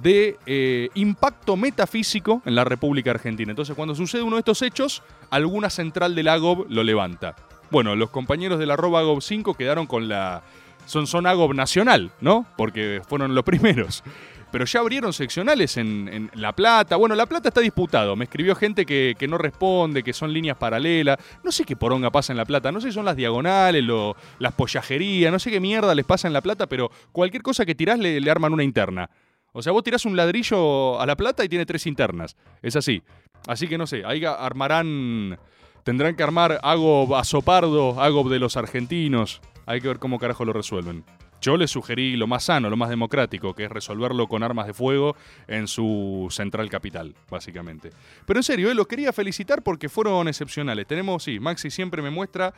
de 0.02 0.38
eh, 0.46 0.90
impacto 0.96 1.58
metafísico 1.58 2.42
en 2.46 2.56
la 2.56 2.64
República 2.64 3.12
Argentina. 3.12 3.52
Entonces, 3.52 3.76
cuando 3.76 3.94
sucede 3.94 4.24
uno 4.24 4.38
de 4.38 4.40
estos 4.40 4.62
hechos, 4.62 5.04
alguna 5.30 5.70
central 5.70 6.16
del 6.16 6.30
AGOB 6.30 6.68
lo 6.70 6.84
levanta. 6.84 7.36
Bueno, 7.70 7.96
los 7.96 8.10
compañeros 8.10 8.60
del 8.60 8.72
arroba 8.72 9.00
AGOB 9.02 9.22
5 9.22 9.54
quedaron 9.54 9.88
con 9.88 10.08
la... 10.08 10.44
Son, 10.86 11.06
son 11.06 11.28
AGOB 11.28 11.54
nacional, 11.54 12.12
¿no? 12.22 12.46
Porque 12.58 13.02
fueron 13.08 13.36
los 13.36 13.44
primeros. 13.46 14.04
Pero 14.52 14.66
ya 14.66 14.82
abrieron 14.82 15.14
seccionales 15.14 15.78
en, 15.78 16.30
La 16.34 16.54
Plata. 16.54 16.98
Bueno, 16.98 17.16
La 17.16 17.26
Plata 17.26 17.48
está 17.50 17.62
disputado. 17.62 18.16
Me 18.16 18.26
escribió 18.26 18.54
gente 18.56 18.86
que, 18.86 19.16
que 19.18 19.28
no 19.28 19.38
responde, 19.38 20.04
que 20.04 20.12
son 20.14 20.34
líneas 20.34 20.58
paralelas. 20.58 21.18
No 21.44 21.52
sé 21.52 21.64
qué 21.64 21.76
poronga 21.76 22.12
pasa 22.12 22.34
en 22.34 22.38
La 22.38 22.46
Plata. 22.46 22.72
No 22.72 22.82
sé 22.82 22.90
si 22.90 22.94
son 22.94 23.06
las 23.06 23.16
diagonales, 23.16 23.84
lo- 23.84 24.16
las 24.40 24.54
pollajerías. 24.54 25.32
No 25.32 25.40
sé 25.40 25.52
qué 25.52 25.60
mierda 25.62 25.96
les 25.96 26.06
pasa 26.06 26.28
en 26.28 26.34
La 26.34 26.42
Plata, 26.42 26.68
pero 26.68 26.92
cualquier 27.12 27.42
cosa 27.44 27.66
que 27.66 27.76
tirás 27.76 27.98
le, 27.98 28.30
arman 28.30 28.52
una 28.54 28.64
interna. 28.64 29.10
O 29.54 29.62
sea, 29.62 29.72
vos 29.72 29.84
tirás 29.84 30.06
un 30.06 30.16
ladrillo 30.18 31.00
a 31.00 31.06
La 31.06 31.16
Plata 31.16 31.44
y 31.46 31.50
tiene 31.50 31.66
tres 31.66 31.88
internas. 31.88 32.36
Es 32.62 32.76
así. 32.76 33.02
Así 33.48 33.68
que 33.68 33.78
no 33.78 33.88
sé, 33.88 34.04
ahí 34.06 34.24
armarán... 34.26 35.40
Tendrán 35.84 36.16
que 36.16 36.22
armar 36.22 36.60
Agob 36.62 37.16
a 37.16 37.24
Sopardo, 37.24 38.00
Agob 38.00 38.30
de 38.30 38.38
los 38.38 38.56
argentinos. 38.56 39.42
Hay 39.66 39.82
que 39.82 39.88
ver 39.88 39.98
cómo 39.98 40.20
carajo 40.20 40.46
lo 40.46 40.54
resuelven. 40.54 41.04
Yo 41.42 41.58
les 41.58 41.72
sugerí 41.72 42.16
lo 42.18 42.28
más 42.28 42.44
sano, 42.44 42.70
lo 42.70 42.78
más 42.78 42.90
democrático, 42.90 43.56
que 43.56 43.64
es 43.64 43.72
resolverlo 43.72 44.28
con 44.28 44.44
armas 44.44 44.68
de 44.68 44.76
fuego 44.76 45.16
en 45.48 45.68
su 45.68 46.28
central 46.30 46.70
capital, 46.70 47.16
básicamente. 47.32 47.90
Pero 48.28 48.40
en 48.40 48.44
serio, 48.44 48.70
eh, 48.70 48.76
los 48.76 48.86
quería 48.86 49.12
felicitar 49.12 49.64
porque 49.64 49.90
fueron 49.90 50.28
excepcionales. 50.28 50.86
Tenemos, 50.86 51.24
sí, 51.24 51.40
Maxi 51.40 51.72
siempre 51.72 52.04
me 52.04 52.12
muestra 52.12 52.54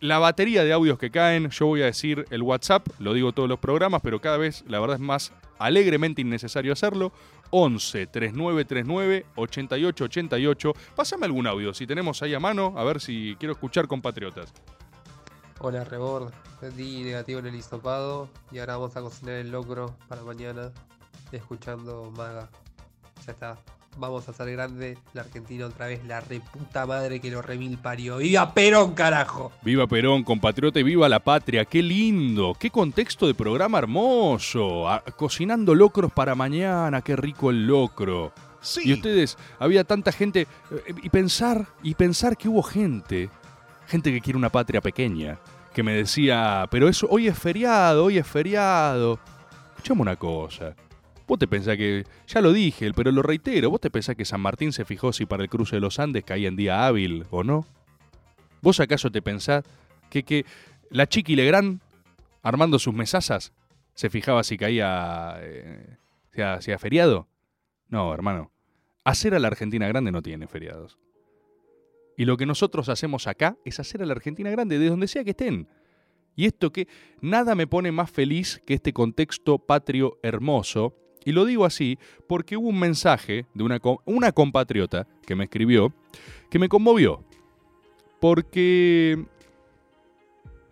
la 0.00 0.18
batería 0.18 0.62
de 0.62 0.74
audios 0.74 0.98
que 0.98 1.10
caen. 1.10 1.48
Yo 1.48 1.66
voy 1.66 1.80
a 1.80 1.86
decir 1.86 2.26
el 2.30 2.42
WhatsApp, 2.42 2.86
lo 2.98 3.14
digo 3.14 3.32
todos 3.32 3.48
los 3.48 3.58
programas, 3.58 4.02
pero 4.02 4.20
cada 4.20 4.36
vez 4.36 4.62
la 4.68 4.78
verdad 4.78 4.96
es 4.96 5.02
más 5.02 5.32
alegremente 5.58 6.20
innecesario 6.20 6.74
hacerlo. 6.74 7.12
11 7.50 8.08
3939 8.08 9.24
8888. 9.36 10.74
Pásame 10.94 11.24
algún 11.24 11.46
audio 11.46 11.72
si 11.72 11.86
tenemos 11.86 12.22
ahí 12.22 12.34
a 12.34 12.40
mano, 12.40 12.74
a 12.76 12.84
ver 12.84 13.00
si 13.00 13.36
quiero 13.38 13.52
escuchar 13.52 13.88
compatriotas. 13.88 14.52
Hola 15.60 15.82
Rebord, 15.82 16.30
di 16.76 17.02
negativo 17.02 17.40
en 17.40 17.46
el 17.46 17.56
hisopado 17.56 18.28
y 18.52 18.58
ahora 18.58 18.76
vamos 18.76 18.96
a 18.96 19.00
cocinar 19.00 19.34
el 19.34 19.50
locro 19.50 19.92
para 20.06 20.22
mañana 20.22 20.70
escuchando 21.32 22.12
Maga. 22.16 22.48
Ya 23.26 23.32
está, 23.32 23.58
vamos 23.96 24.28
a 24.28 24.30
hacer 24.30 24.52
grande 24.52 24.96
la 25.14 25.22
Argentina 25.22 25.66
otra 25.66 25.88
vez, 25.88 26.04
la 26.04 26.20
reputa 26.20 26.86
madre 26.86 27.18
que 27.18 27.32
lo 27.32 27.42
remil 27.42 27.76
parió. 27.76 28.18
¡Viva 28.18 28.54
Perón, 28.54 28.94
carajo! 28.94 29.50
Viva 29.62 29.88
Perón, 29.88 30.22
compatriota 30.22 30.78
y 30.78 30.84
viva 30.84 31.08
la 31.08 31.18
patria. 31.18 31.64
Qué 31.64 31.82
lindo, 31.82 32.54
qué 32.56 32.70
contexto 32.70 33.26
de 33.26 33.34
programa 33.34 33.78
hermoso. 33.78 34.88
Ah, 34.88 35.02
cocinando 35.16 35.74
locros 35.74 36.12
para 36.12 36.36
mañana, 36.36 37.02
qué 37.02 37.16
rico 37.16 37.50
el 37.50 37.66
locro. 37.66 38.32
Y 38.84 38.92
ustedes, 38.92 39.36
había 39.58 39.84
tanta 39.84 40.12
gente 40.12 40.46
eh, 40.70 40.94
y 41.02 41.08
pensar 41.10 41.66
y 41.82 41.94
pensar 41.94 42.36
que 42.36 42.48
hubo 42.48 42.62
gente, 42.62 43.30
gente 43.88 44.12
que 44.12 44.20
quiere 44.20 44.36
una 44.38 44.50
patria 44.50 44.80
pequeña, 44.80 45.38
que 45.74 45.82
me 45.82 45.92
decía, 45.92 46.66
pero 46.70 46.88
eso 46.88 47.06
hoy 47.10 47.26
es 47.28 47.38
feriado, 47.38 48.04
hoy 48.04 48.18
es 48.18 48.26
feriado. 48.26 49.18
Escuchame 49.76 50.02
una 50.02 50.16
cosa. 50.16 50.74
Vos 51.26 51.38
te 51.38 51.46
pensás 51.46 51.76
que, 51.76 52.04
ya 52.26 52.40
lo 52.40 52.52
dije, 52.52 52.92
pero 52.94 53.10
lo 53.12 53.22
reitero, 53.22 53.68
vos 53.70 53.80
te 53.80 53.90
pensás 53.90 54.16
que 54.16 54.24
San 54.24 54.40
Martín 54.40 54.72
se 54.72 54.84
fijó 54.84 55.12
si 55.12 55.26
para 55.26 55.42
el 55.42 55.50
cruce 55.50 55.76
de 55.76 55.80
los 55.80 55.98
Andes 55.98 56.24
caía 56.24 56.48
en 56.48 56.56
día 56.56 56.86
hábil 56.86 57.26
o 57.30 57.42
no. 57.44 57.66
¿Vos 58.62 58.80
acaso 58.80 59.10
te 59.10 59.20
pensás 59.22 59.64
que, 60.10 60.22
que 60.24 60.46
la 60.90 61.06
Chiqui 61.06 61.36
Legrand, 61.36 61.80
armando 62.42 62.78
sus 62.78 62.94
mesazas, 62.94 63.52
se 63.94 64.08
fijaba 64.10 64.42
si 64.42 64.56
caía 64.56 65.36
eh, 65.40 65.96
si 66.32 66.40
era- 66.40 66.60
si 66.62 66.70
era 66.70 66.78
feriado? 66.78 67.28
No, 67.88 68.12
hermano. 68.12 68.50
Hacer 69.04 69.34
a 69.34 69.38
la 69.38 69.48
Argentina 69.48 69.86
grande 69.86 70.10
no 70.12 70.22
tiene 70.22 70.46
feriados. 70.46 70.98
Y 72.18 72.24
lo 72.24 72.36
que 72.36 72.46
nosotros 72.46 72.88
hacemos 72.88 73.28
acá 73.28 73.56
es 73.64 73.78
hacer 73.78 74.02
a 74.02 74.06
la 74.06 74.12
Argentina 74.12 74.50
grande, 74.50 74.80
de 74.80 74.88
donde 74.88 75.06
sea 75.06 75.22
que 75.22 75.30
estén. 75.30 75.68
Y 76.34 76.46
esto 76.46 76.72
que 76.72 76.88
nada 77.20 77.54
me 77.54 77.68
pone 77.68 77.92
más 77.92 78.10
feliz 78.10 78.60
que 78.66 78.74
este 78.74 78.92
contexto 78.92 79.58
patrio 79.58 80.18
hermoso. 80.20 80.96
Y 81.24 81.30
lo 81.30 81.44
digo 81.44 81.64
así 81.64 81.96
porque 82.26 82.56
hubo 82.56 82.70
un 82.70 82.78
mensaje 82.80 83.46
de 83.54 83.62
una, 83.62 83.80
una 84.04 84.32
compatriota 84.32 85.06
que 85.24 85.36
me 85.36 85.44
escribió 85.44 85.94
que 86.50 86.58
me 86.58 86.68
conmovió. 86.68 87.22
Porque 88.20 89.24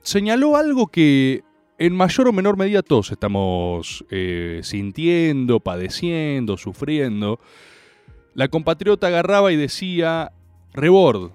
señaló 0.03 0.57
algo 0.57 0.89
que 0.89 1.45
en 1.79 1.95
mayor 1.95 2.27
o 2.27 2.33
menor 2.33 2.57
medida 2.57 2.83
todos 2.83 3.13
estamos 3.13 4.05
eh, 4.11 4.63
sintiendo, 4.65 5.61
padeciendo, 5.61 6.57
sufriendo. 6.57 7.39
La 8.35 8.49
compatriota 8.49 9.07
agarraba 9.07 9.53
y 9.53 9.57
decía, 9.57 10.33
Rebord, 10.77 11.31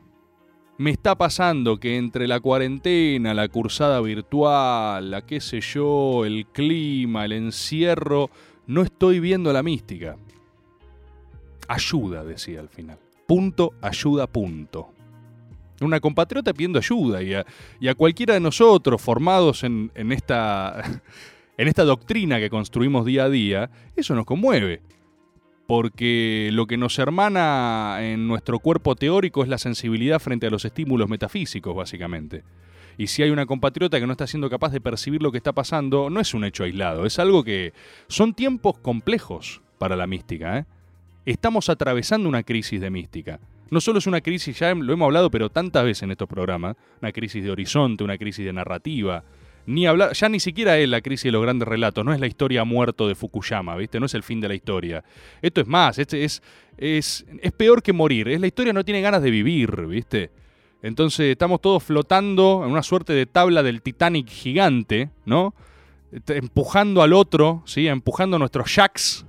me 0.78 0.92
está 0.92 1.16
pasando 1.16 1.80
que 1.80 1.98
entre 1.98 2.28
la 2.28 2.40
cuarentena, 2.40 3.34
la 3.34 3.48
cursada 3.48 4.00
virtual, 4.00 5.10
la 5.10 5.26
qué 5.26 5.42
sé 5.42 5.62
yo, 5.62 6.26
el 6.26 6.46
clima, 6.46 7.26
el 7.26 7.32
encierro, 7.32 8.30
no 8.68 8.84
estoy 8.84 9.20
viendo 9.20 9.52
la 9.52 9.64
mística. 9.64 10.16
Ayuda, 11.68 12.24
decía 12.24 12.60
al 12.60 12.70
final. 12.70 13.00
Punto, 13.26 13.74
ayuda, 13.82 14.28
punto. 14.28 14.94
Una 15.82 16.00
compatriota 16.00 16.54
pidiendo 16.54 16.78
ayuda 16.78 17.24
y 17.24 17.34
a, 17.88 17.96
cualquiera 17.96 18.36
de 18.36 18.42
nosotros 18.42 19.02
formados 19.02 19.64
en 19.64 19.90
esta, 20.12 21.02
en 21.58 21.68
esta 21.68 21.84
doctrina 21.84 22.38
que 22.38 22.52
construimos 22.52 23.08
día 23.08 23.24
a 23.24 23.30
día, 23.30 23.72
eso 23.96 24.14
nos 24.14 24.26
conmueve. 24.26 24.82
Porque 25.72 26.50
lo 26.52 26.68
que 26.68 26.76
nos 26.76 27.00
hermana 27.00 28.00
en 28.02 28.28
nuestro 28.28 28.60
cuerpo 28.60 28.98
teórico 28.98 29.42
es 29.42 29.48
la 29.48 29.58
sensibilidad 29.58 30.20
frente 30.20 30.48
a 30.48 30.50
los 30.50 30.66
estímulos 30.66 31.08
metafísicos, 31.08 31.74
básicamente. 31.74 32.44
Y 32.98 33.08
si 33.08 33.24
hay 33.24 33.30
una 33.30 33.46
compatriota 33.46 33.98
que 33.98 34.06
no 34.06 34.12
está 34.12 34.28
siendo 34.28 34.50
capaz 34.50 34.74
de 34.74 34.82
percibir 34.82 35.24
lo 35.24 35.32
que 35.32 35.38
está 35.38 35.54
pasando, 35.54 36.10
no 36.10 36.20
es 36.20 36.34
un 36.34 36.44
hecho 36.44 36.66
aislado, 36.66 37.06
es 37.06 37.20
algo 37.20 37.46
que 37.46 37.72
son 38.10 38.34
tiempos 38.34 38.80
complejos 38.80 39.62
para 39.78 39.96
la 39.96 40.08
mística. 40.08 40.58
¿eh? 40.58 40.66
Estamos 41.26 41.70
atravesando 41.70 42.28
una 42.28 42.44
crisis 42.44 42.82
de 42.82 42.90
mística. 42.90 43.40
No 43.70 43.80
solo 43.80 44.00
es 44.00 44.08
una 44.08 44.20
crisis, 44.20 44.60
ya 44.60 44.76
lo 44.76 44.92
hemos 44.92 45.06
hablado, 45.06 45.32
pero 45.32 45.50
tantas 45.50 45.86
veces 45.86 46.04
en 46.04 46.12
estos 46.12 46.28
programas, 46.28 46.76
una 47.02 47.14
crisis 47.14 47.46
de 47.46 47.50
horizonte, 47.50 48.04
una 48.04 48.18
crisis 48.18 48.44
de 48.44 48.52
narrativa. 48.52 49.24
Ni 49.66 49.86
hablar, 49.86 50.14
ya 50.14 50.30
ni 50.30 50.40
siquiera 50.40 50.78
es 50.78 50.90
la 50.90 51.02
crisis 51.02 51.26
de 51.26 51.32
los 51.32 51.42
grandes 51.42 51.68
relatos, 51.68 52.04
no 52.04 52.14
es 52.14 52.20
la 52.20 52.28
historia 52.28 52.64
muerto 52.64 53.08
de 53.08 53.16
Fukuyama, 53.16 53.76
¿viste? 53.76 54.00
No 54.00 54.06
es 54.08 54.14
el 54.14 54.24
fin 54.24 54.42
de 54.42 54.48
la 54.48 54.56
historia. 54.56 55.04
Esto 55.42 55.62
es 55.62 55.68
más, 55.68 56.00
este 56.00 56.24
es, 56.24 56.42
es, 56.78 57.26
es 57.42 57.52
peor 57.52 57.84
que 57.84 57.94
morir, 57.94 58.28
es 58.28 58.40
la 58.40 58.48
historia 58.48 58.74
no 58.74 58.84
tiene 58.84 59.02
ganas 59.02 59.22
de 59.22 59.32
vivir, 59.32 59.86
¿viste? 59.86 60.32
Entonces 60.82 61.32
estamos 61.32 61.62
todos 61.62 61.84
flotando 61.84 62.64
en 62.66 62.72
una 62.72 62.84
suerte 62.84 63.14
de 63.14 63.26
tabla 63.28 63.62
del 63.62 63.82
Titanic 63.82 64.28
gigante, 64.28 65.10
¿no? 65.26 65.54
Este, 66.12 66.38
Empujando 66.38 67.02
al 67.02 67.14
otro, 67.14 67.62
¿sí? 67.66 67.88
Empujando 67.88 68.38
a 68.38 68.40
nuestros 68.40 68.74
Jacks. 68.76 69.26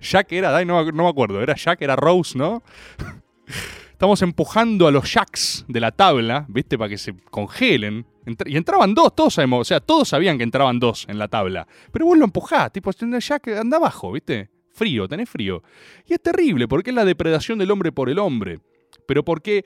Jack 0.00 0.32
era, 0.32 0.64
no, 0.64 0.84
no 0.84 1.02
me 1.04 1.08
acuerdo, 1.08 1.40
era 1.40 1.54
Jack, 1.54 1.80
era 1.80 1.96
Rose, 1.96 2.36
¿no? 2.36 2.62
Estamos 4.02 4.22
empujando 4.22 4.88
a 4.88 4.90
los 4.90 5.14
Jacks 5.14 5.64
de 5.68 5.78
la 5.78 5.92
tabla, 5.92 6.44
¿viste? 6.48 6.76
Para 6.76 6.88
que 6.88 6.98
se 6.98 7.14
congelen. 7.30 8.04
Y 8.46 8.56
entraban 8.56 8.94
dos, 8.94 9.14
todos 9.14 9.34
sabemos, 9.34 9.60
o 9.60 9.64
sea, 9.64 9.78
todos 9.78 10.08
sabían 10.08 10.38
que 10.38 10.42
entraban 10.42 10.80
dos 10.80 11.06
en 11.08 11.20
la 11.20 11.28
tabla. 11.28 11.68
Pero 11.92 12.06
vos 12.06 12.18
lo 12.18 12.24
empujás, 12.24 12.72
tipo, 12.72 12.90
Jack 12.90 13.46
anda 13.50 13.76
abajo, 13.76 14.10
¿viste? 14.10 14.50
Frío, 14.72 15.06
tenés 15.06 15.30
frío. 15.30 15.62
Y 16.04 16.14
es 16.14 16.20
terrible, 16.20 16.66
porque 16.66 16.90
es 16.90 16.96
la 16.96 17.04
depredación 17.04 17.60
del 17.60 17.70
hombre 17.70 17.92
por 17.92 18.10
el 18.10 18.18
hombre. 18.18 18.58
Pero 19.06 19.24
porque 19.24 19.64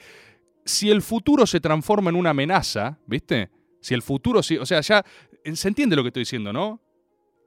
si 0.66 0.90
el 0.90 1.00
futuro 1.00 1.46
se 1.46 1.58
transforma 1.58 2.10
en 2.10 2.16
una 2.16 2.28
amenaza, 2.28 2.98
¿viste? 3.06 3.48
Si 3.80 3.94
el 3.94 4.02
futuro, 4.02 4.42
sí, 4.42 4.58
o 4.58 4.66
sea, 4.66 4.82
ya 4.82 5.02
se 5.50 5.68
entiende 5.68 5.96
lo 5.96 6.02
que 6.02 6.08
estoy 6.08 6.24
diciendo, 6.24 6.52
¿no? 6.52 6.82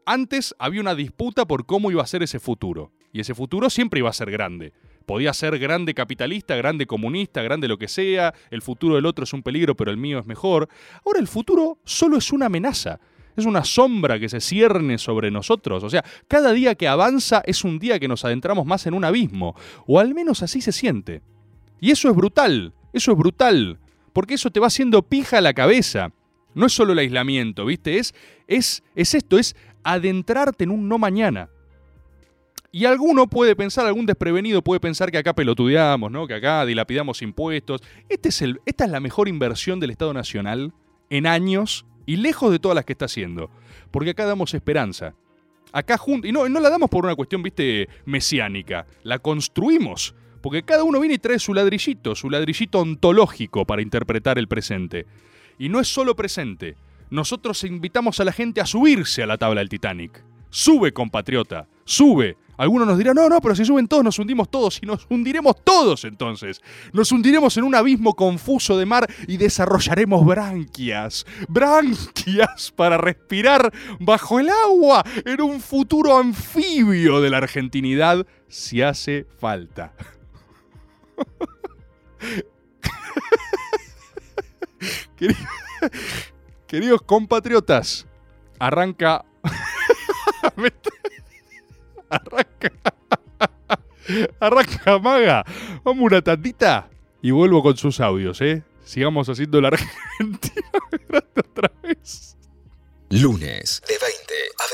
Antes 0.07 0.55
había 0.57 0.81
una 0.81 0.95
disputa 0.95 1.45
por 1.45 1.67
cómo 1.67 1.91
iba 1.91 2.01
a 2.01 2.07
ser 2.07 2.23
ese 2.23 2.39
futuro. 2.39 2.91
Y 3.13 3.19
ese 3.19 3.35
futuro 3.35 3.69
siempre 3.69 3.99
iba 3.99 4.09
a 4.09 4.13
ser 4.13 4.31
grande. 4.31 4.73
Podía 5.09 5.33
ser 5.33 5.57
grande 5.57 5.95
capitalista, 5.95 6.55
grande 6.55 6.85
comunista, 6.85 7.41
grande 7.41 7.67
lo 7.67 7.79
que 7.79 7.87
sea. 7.87 8.31
El 8.51 8.61
futuro 8.61 8.93
del 8.93 9.07
otro 9.07 9.23
es 9.23 9.33
un 9.33 9.41
peligro, 9.41 9.75
pero 9.75 9.89
el 9.89 9.97
mío 9.97 10.19
es 10.19 10.27
mejor. 10.27 10.69
Ahora 11.03 11.19
el 11.19 11.27
futuro 11.27 11.79
solo 11.83 12.15
es 12.15 12.31
una 12.31 12.45
amenaza. 12.45 12.99
Es 13.35 13.47
una 13.47 13.63
sombra 13.63 14.19
que 14.19 14.29
se 14.29 14.39
cierne 14.39 14.99
sobre 14.99 15.31
nosotros. 15.31 15.83
O 15.83 15.89
sea, 15.89 16.05
cada 16.27 16.53
día 16.53 16.75
que 16.75 16.87
avanza 16.87 17.41
es 17.47 17.63
un 17.63 17.79
día 17.79 17.99
que 17.99 18.07
nos 18.07 18.23
adentramos 18.23 18.67
más 18.67 18.85
en 18.85 18.93
un 18.93 19.03
abismo. 19.03 19.55
O 19.87 19.99
al 19.99 20.13
menos 20.13 20.43
así 20.43 20.61
se 20.61 20.71
siente. 20.71 21.23
Y 21.81 21.89
eso 21.89 22.07
es 22.07 22.15
brutal. 22.15 22.75
Eso 22.93 23.11
es 23.13 23.17
brutal. 23.17 23.79
Porque 24.13 24.35
eso 24.35 24.51
te 24.51 24.59
va 24.59 24.67
haciendo 24.67 25.01
pija 25.01 25.39
a 25.39 25.41
la 25.41 25.55
cabeza. 25.55 26.11
No 26.53 26.67
es 26.67 26.73
solo 26.73 26.93
el 26.93 26.99
aislamiento, 26.99 27.65
¿viste? 27.65 27.97
Es, 27.97 28.13
es, 28.45 28.83
es 28.93 29.15
esto, 29.15 29.39
es 29.39 29.55
adentrarte 29.83 30.65
en 30.65 30.69
un 30.69 30.87
no 30.87 30.99
mañana. 30.99 31.49
Y 32.71 32.85
alguno 32.85 33.27
puede 33.27 33.55
pensar, 33.55 33.87
algún 33.87 34.05
desprevenido 34.05 34.61
puede 34.61 34.79
pensar 34.79 35.11
que 35.11 35.17
acá 35.17 35.33
pelotudeamos, 35.33 36.11
¿no? 36.11 36.27
que 36.27 36.35
acá 36.35 36.65
dilapidamos 36.65 37.21
impuestos. 37.21 37.81
Este 38.09 38.29
es 38.29 38.43
esta 38.65 38.85
es 38.85 38.91
la 38.91 38.99
mejor 38.99 39.27
inversión 39.27 39.79
del 39.79 39.89
Estado 39.89 40.13
Nacional 40.13 40.73
en 41.09 41.25
años 41.25 41.85
y 42.05 42.17
lejos 42.17 42.51
de 42.51 42.59
todas 42.59 42.75
las 42.75 42.85
que 42.85 42.93
está 42.93 43.05
haciendo. 43.05 43.49
Porque 43.89 44.11
acá 44.11 44.25
damos 44.25 44.53
esperanza. 44.53 45.15
Acá 45.71 45.97
juntos, 45.97 46.29
y 46.29 46.31
no, 46.31 46.47
no 46.47 46.59
la 46.59 46.69
damos 46.69 46.89
por 46.89 47.05
una 47.05 47.15
cuestión, 47.15 47.41
viste, 47.41 47.89
mesiánica, 48.05 48.85
la 49.03 49.19
construimos. 49.19 50.13
Porque 50.41 50.63
cada 50.63 50.83
uno 50.83 50.99
viene 50.99 51.15
y 51.15 51.19
trae 51.19 51.39
su 51.39 51.53
ladrillito, 51.53 52.15
su 52.15 52.29
ladrillito 52.29 52.79
ontológico 52.79 53.65
para 53.65 53.81
interpretar 53.81 54.37
el 54.37 54.47
presente. 54.47 55.05
Y 55.57 55.69
no 55.69 55.79
es 55.79 55.87
solo 55.87 56.15
presente. 56.15 56.75
Nosotros 57.09 57.63
invitamos 57.63 58.19
a 58.19 58.23
la 58.23 58.31
gente 58.31 58.61
a 58.61 58.65
subirse 58.65 59.23
a 59.23 59.27
la 59.27 59.37
tabla 59.37 59.61
del 59.61 59.69
Titanic. 59.69 60.23
Sube, 60.49 60.93
compatriota, 60.93 61.67
sube. 61.83 62.37
Algunos 62.59 62.85
nos 62.85 62.97
dirán, 62.97 63.15
no, 63.15 63.29
no, 63.29 63.39
pero 63.39 63.55
si 63.55 63.63
suben 63.63 63.87
todos 63.87 64.03
nos 64.03 64.19
hundimos 64.19 64.51
todos 64.51 64.79
y 64.83 64.85
nos 64.85 65.07
hundiremos 65.09 65.63
todos 65.63 66.03
entonces. 66.03 66.59
Nos 66.91 67.09
hundiremos 67.13 67.55
en 67.55 67.63
un 67.63 67.73
abismo 67.73 68.17
confuso 68.17 68.77
de 68.77 68.85
mar 68.85 69.09
y 69.27 69.37
desarrollaremos 69.37 70.25
branquias, 70.25 71.25
branquias 71.47 72.73
para 72.75 72.97
respirar 72.97 73.71
bajo 74.01 74.41
el 74.41 74.49
agua 74.49 75.05
en 75.23 75.41
un 75.41 75.61
futuro 75.61 76.17
anfibio 76.17 77.21
de 77.21 77.29
la 77.29 77.37
argentinidad 77.37 78.27
si 78.49 78.81
hace 78.81 79.25
falta. 79.39 79.93
Queridos 86.67 87.01
compatriotas, 87.03 88.05
arranca 88.59 89.23
Arranca. 92.09 92.48
Arranca, 94.39 94.99
maga. 94.99 95.45
Vamos 95.83 96.03
una 96.03 96.21
tantita 96.21 96.89
y 97.21 97.31
vuelvo 97.31 97.61
con 97.61 97.77
sus 97.77 97.99
audios, 97.99 98.41
¿eh? 98.41 98.63
Sigamos 98.83 99.29
haciendo 99.29 99.61
la 99.61 99.69
Argentina 99.69 100.65
otra 101.35 101.71
vez. 101.83 102.35
Lunes, 103.09 103.81
de 103.87 103.95
20 103.97 104.33
a 104.57 104.65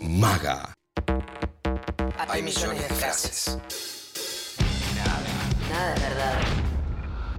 21. 0.00 0.20
Maga. 0.20 0.74
Hay 2.28 2.42
millones 2.42 2.88
de 2.88 2.94
frases. 2.94 3.58
Nada. 4.96 5.20
Nada 5.70 5.94
es 5.94 6.00
verdad. 6.00 6.40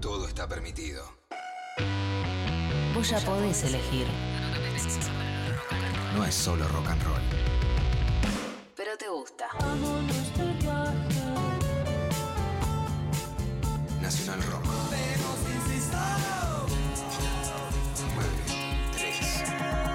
Todo 0.01 0.27
está 0.27 0.47
permitido. 0.47 1.03
Vos 2.93 3.09
ya 3.09 3.19
podés 3.19 3.63
elegir. 3.63 4.07
No 6.15 6.23
es 6.25 6.35
solo 6.35 6.67
rock 6.67 6.87
and 6.89 7.03
roll. 7.03 7.52
Pero 8.93 8.97
te 8.97 9.09
gusta. 9.09 9.47
Nacional 14.01 14.43
Rock. 14.43 14.65
9, 18.15 18.29
3, 18.91 19.45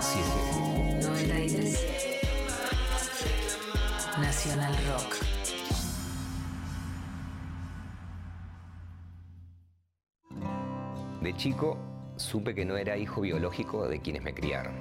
7. 0.00 1.00
93. 1.02 1.86
Nacional 4.18 4.74
Rock. 4.88 5.14
De 11.22 11.36
chico 11.36 11.78
supe 12.16 12.52
que 12.52 12.64
no 12.64 12.76
era 12.76 12.96
hijo 12.96 13.20
biológico 13.20 13.86
de 13.86 14.00
quienes 14.00 14.22
me 14.22 14.34
criaron. 14.34 14.74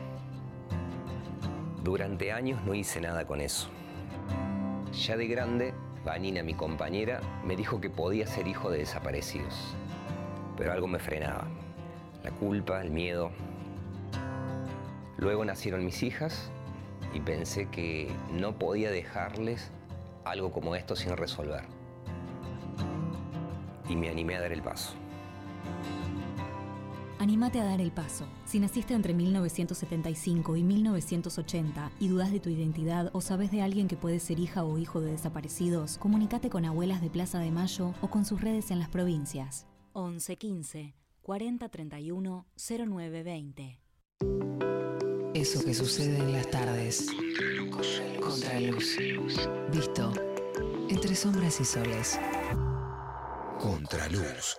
Durante 1.83 2.31
años 2.31 2.63
no 2.65 2.73
hice 2.73 2.99
nada 2.99 3.27
con 3.27 3.41
eso. 3.41 3.69
Ya 4.93 5.17
de 5.17 5.27
grande, 5.27 5.73
Vanina, 6.03 6.41
mi 6.43 6.53
compañera, 6.53 7.21
me 7.43 7.55
dijo 7.55 7.81
que 7.81 7.89
podía 7.89 8.25
ser 8.25 8.47
hijo 8.47 8.69
de 8.69 8.79
desaparecidos. 8.79 9.75
Pero 10.55 10.71
algo 10.71 10.87
me 10.87 10.99
frenaba. 10.99 11.47
La 12.23 12.31
culpa, 12.31 12.81
el 12.81 12.91
miedo. 12.91 13.31
Luego 15.17 15.45
nacieron 15.45 15.85
mis 15.85 16.03
hijas 16.03 16.51
y 17.13 17.19
pensé 17.19 17.69
que 17.69 18.11
no 18.31 18.57
podía 18.57 18.91
dejarles 18.91 19.71
algo 20.25 20.51
como 20.51 20.75
esto 20.75 20.95
sin 20.95 21.15
resolver. 21.15 21.63
Y 23.89 23.95
me 23.95 24.09
animé 24.09 24.35
a 24.35 24.41
dar 24.41 24.51
el 24.51 24.61
paso. 24.61 24.93
Anímate 27.19 27.59
a 27.59 27.63
dar 27.63 27.81
el 27.81 27.91
paso. 27.91 28.25
Si 28.45 28.59
naciste 28.59 28.93
entre 28.93 29.13
1975 29.13 30.55
y 30.55 30.63
1980 30.63 31.91
y 31.99 32.07
dudas 32.09 32.31
de 32.31 32.39
tu 32.39 32.49
identidad 32.49 33.09
o 33.13 33.21
sabes 33.21 33.51
de 33.51 33.61
alguien 33.61 33.87
que 33.87 33.97
puede 33.97 34.19
ser 34.19 34.39
hija 34.39 34.63
o 34.63 34.77
hijo 34.77 35.01
de 35.01 35.11
desaparecidos, 35.11 35.97
comunícate 35.97 36.49
con 36.49 36.65
abuelas 36.65 37.01
de 37.01 37.09
Plaza 37.09 37.39
de 37.39 37.49
Mayo 37.49 37.93
o 38.01 38.09
con 38.09 38.23
sus 38.23 38.41
redes 38.41 38.69
en 38.69 38.79
las 38.79 38.89
provincias. 38.89 39.65
11 39.93 40.35
15 40.35 40.95
40 41.21 41.69
31 41.69 42.45
09 42.87 43.23
20. 43.23 43.81
Eso 45.33 45.63
que 45.63 45.73
sucede 45.73 46.17
en 46.17 46.33
las 46.33 46.49
tardes. 46.49 47.07
Contraluz. 48.21 48.97
Visto. 49.71 50.13
Entre 50.89 51.15
sombras 51.15 51.59
y 51.59 51.65
soles. 51.65 52.19
Contraluz. 53.59 54.57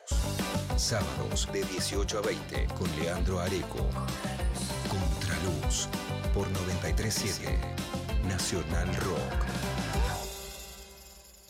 Sábados 0.79 1.49
de 1.53 1.64
18 1.64 2.19
a 2.19 2.23
20 2.23 2.67
con 2.79 2.88
Leandro 3.01 3.41
Areco. 3.41 3.85
Contraluz 4.88 5.88
por 6.33 6.49
937 6.51 7.59
Nacional 8.29 8.87
Rock. 8.95 9.45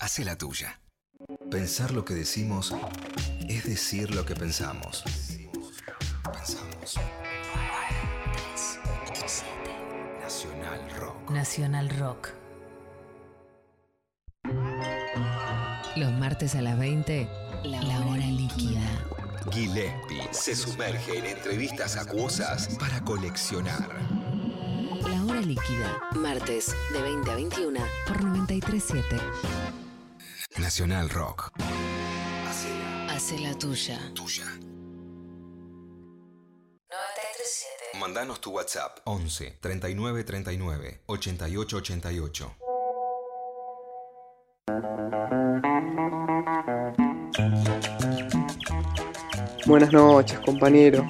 Hace 0.00 0.24
la 0.24 0.36
tuya. 0.36 0.80
Pensar 1.50 1.90
lo 1.90 2.06
que 2.06 2.14
decimos 2.14 2.74
es 3.46 3.64
decir 3.64 4.14
lo 4.14 4.24
que 4.24 4.34
pensamos. 4.34 5.04
Pensamos. 6.32 6.96
Nacional 10.22 10.90
Rock. 10.98 11.30
Nacional 11.30 11.90
Rock. 11.98 12.37
Los 15.98 16.12
martes 16.12 16.54
a 16.54 16.62
las 16.62 16.78
20, 16.78 17.28
la 17.64 17.80
hora 18.06 18.24
líquida. 18.24 18.80
Gillespie 19.50 20.22
se 20.30 20.54
sumerge 20.54 21.18
en 21.18 21.26
entrevistas 21.26 21.96
acuosas 21.96 22.76
para 22.78 23.00
coleccionar. 23.00 23.88
La 25.02 25.24
hora 25.24 25.40
líquida. 25.40 26.00
Martes 26.14 26.72
de 26.92 27.02
20 27.02 27.30
a 27.32 27.34
21 27.34 27.80
por 28.06 28.22
937. 28.22 29.16
Nacional 30.58 31.10
Rock. 31.10 31.50
Hace 33.08 33.40
la 33.40 33.58
tuya. 33.58 33.98
Tuya. 34.14 34.46
Mandanos 37.98 38.40
tu 38.40 38.52
WhatsApp 38.52 39.00
11 39.04 39.58
39 39.60 40.22
39 40.22 41.02
88 41.06 41.76
88. 41.76 42.67
Buenas 49.68 49.92
noches, 49.92 50.38
compañero. 50.40 51.06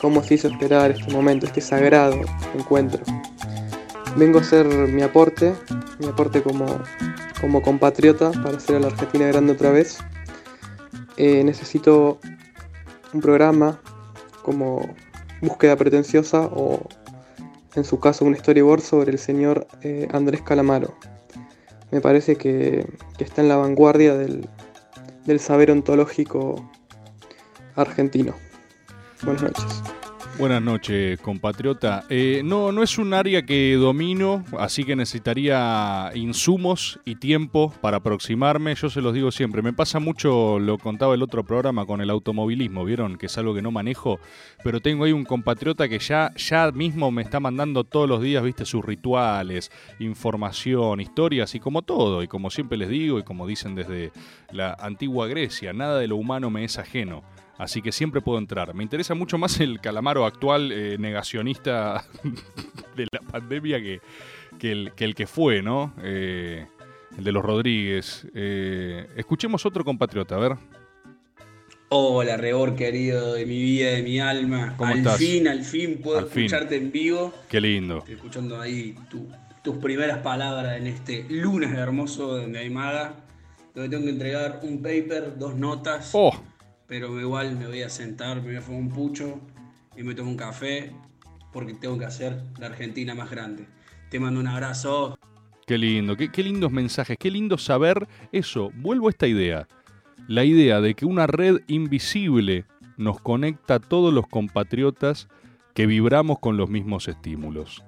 ¿Cómo 0.00 0.20
se 0.20 0.34
hizo 0.34 0.48
esperar 0.48 0.90
este 0.90 1.12
momento, 1.12 1.46
este 1.46 1.60
sagrado 1.60 2.16
encuentro? 2.52 3.00
Vengo 4.16 4.40
a 4.40 4.42
hacer 4.42 4.66
mi 4.66 5.02
aporte, 5.02 5.54
mi 6.00 6.06
aporte 6.08 6.42
como, 6.42 6.66
como 7.40 7.62
compatriota 7.62 8.32
para 8.42 8.56
hacer 8.56 8.74
a 8.74 8.80
la 8.80 8.86
Argentina 8.88 9.28
grande 9.28 9.52
otra 9.52 9.70
vez. 9.70 9.98
Eh, 11.16 11.44
necesito 11.44 12.18
un 13.14 13.20
programa 13.20 13.80
como 14.42 14.82
Búsqueda 15.40 15.76
Pretenciosa 15.76 16.40
o, 16.40 16.88
en 17.76 17.84
su 17.84 18.00
caso, 18.00 18.24
un 18.24 18.34
storyboard 18.34 18.80
sobre 18.80 19.12
el 19.12 19.20
señor 19.20 19.68
eh, 19.82 20.08
Andrés 20.12 20.42
Calamaro. 20.42 20.92
Me 21.92 22.00
parece 22.00 22.34
que, 22.34 22.84
que 23.16 23.22
está 23.22 23.42
en 23.42 23.48
la 23.48 23.56
vanguardia 23.58 24.16
del, 24.16 24.48
del 25.24 25.38
saber 25.38 25.70
ontológico 25.70 26.68
argentino. 27.76 28.34
Buenas 29.22 29.42
noches. 29.42 29.82
Buenas 30.38 30.60
noches, 30.60 31.18
compatriota. 31.20 32.04
Eh, 32.10 32.42
no, 32.44 32.70
no 32.70 32.82
es 32.82 32.98
un 32.98 33.14
área 33.14 33.46
que 33.46 33.74
domino, 33.76 34.44
así 34.58 34.84
que 34.84 34.94
necesitaría 34.94 36.10
insumos 36.14 37.00
y 37.06 37.14
tiempo 37.14 37.72
para 37.80 37.98
aproximarme. 37.98 38.74
Yo 38.74 38.90
se 38.90 39.00
los 39.00 39.14
digo 39.14 39.32
siempre. 39.32 39.62
Me 39.62 39.72
pasa 39.72 39.98
mucho, 39.98 40.58
lo 40.58 40.76
contaba 40.76 41.14
el 41.14 41.22
otro 41.22 41.42
programa 41.42 41.86
con 41.86 42.02
el 42.02 42.10
automovilismo, 42.10 42.84
¿vieron? 42.84 43.16
Que 43.16 43.26
es 43.26 43.38
algo 43.38 43.54
que 43.54 43.62
no 43.62 43.70
manejo, 43.70 44.20
pero 44.62 44.80
tengo 44.80 45.04
ahí 45.04 45.12
un 45.12 45.24
compatriota 45.24 45.88
que 45.88 45.98
ya, 45.98 46.30
ya 46.36 46.70
mismo 46.70 47.10
me 47.10 47.22
está 47.22 47.40
mandando 47.40 47.84
todos 47.84 48.06
los 48.06 48.20
días, 48.20 48.44
viste, 48.44 48.66
sus 48.66 48.84
rituales, 48.84 49.72
información, 50.00 51.00
historias 51.00 51.54
y 51.54 51.60
como 51.60 51.80
todo. 51.80 52.22
Y 52.22 52.28
como 52.28 52.50
siempre 52.50 52.76
les 52.76 52.90
digo 52.90 53.18
y 53.18 53.22
como 53.22 53.46
dicen 53.46 53.74
desde 53.74 54.12
la 54.52 54.76
antigua 54.78 55.28
Grecia, 55.28 55.72
nada 55.72 55.98
de 55.98 56.08
lo 56.08 56.16
humano 56.16 56.50
me 56.50 56.62
es 56.62 56.76
ajeno. 56.76 57.22
Así 57.58 57.80
que 57.80 57.90
siempre 57.92 58.20
puedo 58.20 58.38
entrar. 58.38 58.74
Me 58.74 58.82
interesa 58.82 59.14
mucho 59.14 59.38
más 59.38 59.60
el 59.60 59.80
calamaro 59.80 60.26
actual 60.26 60.72
eh, 60.72 60.96
negacionista 60.98 62.04
de 62.96 63.06
la 63.10 63.20
pandemia 63.20 63.80
que, 63.80 64.00
que, 64.58 64.72
el, 64.72 64.92
que 64.94 65.04
el 65.04 65.14
que 65.14 65.26
fue, 65.26 65.62
¿no? 65.62 65.94
Eh, 66.02 66.66
el 67.16 67.24
de 67.24 67.32
los 67.32 67.42
Rodríguez. 67.42 68.26
Eh, 68.34 69.06
escuchemos 69.16 69.64
otro 69.64 69.84
compatriota, 69.84 70.34
a 70.34 70.38
ver. 70.38 70.56
Hola, 71.88 72.36
Rebor 72.36 72.74
querido 72.74 73.34
de 73.34 73.46
mi 73.46 73.62
vida, 73.62 73.90
de 73.92 74.02
mi 74.02 74.18
alma. 74.18 74.74
¿Cómo 74.76 74.92
al 74.92 74.98
estás? 74.98 75.18
fin, 75.18 75.46
al 75.48 75.62
fin 75.64 76.00
puedo 76.02 76.18
Al 76.18 76.26
fin. 76.26 76.44
escucharte 76.44 76.76
en 76.76 76.90
vivo. 76.90 77.32
Qué 77.48 77.60
lindo. 77.60 77.98
Estoy 77.98 78.14
escuchando 78.16 78.60
ahí 78.60 78.94
tu- 79.08 79.28
tus 79.62 79.76
primeras 79.76 80.18
palabras 80.18 80.76
en 80.78 80.88
este 80.88 81.24
lunes 81.30 81.72
hermoso 81.72 82.36
donde 82.38 82.58
hay 82.58 82.70
maga. 82.70 83.14
Donde 83.74 83.88
tengo 83.90 84.04
que 84.04 84.10
entregar 84.10 84.60
un 84.62 84.82
paper, 84.82 85.38
dos 85.38 85.54
notas. 85.54 86.10
Oh. 86.12 86.34
Pero 86.86 87.20
igual 87.20 87.56
me 87.56 87.66
voy 87.66 87.82
a 87.82 87.88
sentar, 87.88 88.36
me 88.36 88.48
voy 88.48 88.56
a 88.56 88.60
fumar 88.62 88.80
un 88.80 88.88
pucho 88.90 89.40
y 89.96 90.02
me 90.02 90.14
tomo 90.14 90.30
un 90.30 90.36
café 90.36 90.92
porque 91.52 91.74
tengo 91.74 91.98
que 91.98 92.04
hacer 92.04 92.42
la 92.58 92.66
Argentina 92.66 93.14
más 93.14 93.30
grande. 93.30 93.66
Te 94.10 94.20
mando 94.20 94.40
un 94.40 94.46
abrazo. 94.46 95.18
Qué 95.66 95.78
lindo, 95.78 96.16
qué, 96.16 96.30
qué 96.30 96.42
lindos 96.42 96.70
mensajes, 96.70 97.16
qué 97.18 97.30
lindo 97.30 97.58
saber 97.58 98.06
eso. 98.30 98.70
Vuelvo 98.76 99.08
a 99.08 99.10
esta 99.10 99.26
idea. 99.26 99.66
La 100.28 100.44
idea 100.44 100.80
de 100.80 100.94
que 100.94 101.06
una 101.06 101.26
red 101.26 101.60
invisible 101.66 102.66
nos 102.96 103.20
conecta 103.20 103.74
a 103.74 103.80
todos 103.80 104.12
los 104.12 104.26
compatriotas 104.26 105.28
que 105.74 105.86
vibramos 105.86 106.38
con 106.38 106.56
los 106.56 106.70
mismos 106.70 107.08
estímulos. 107.08 107.84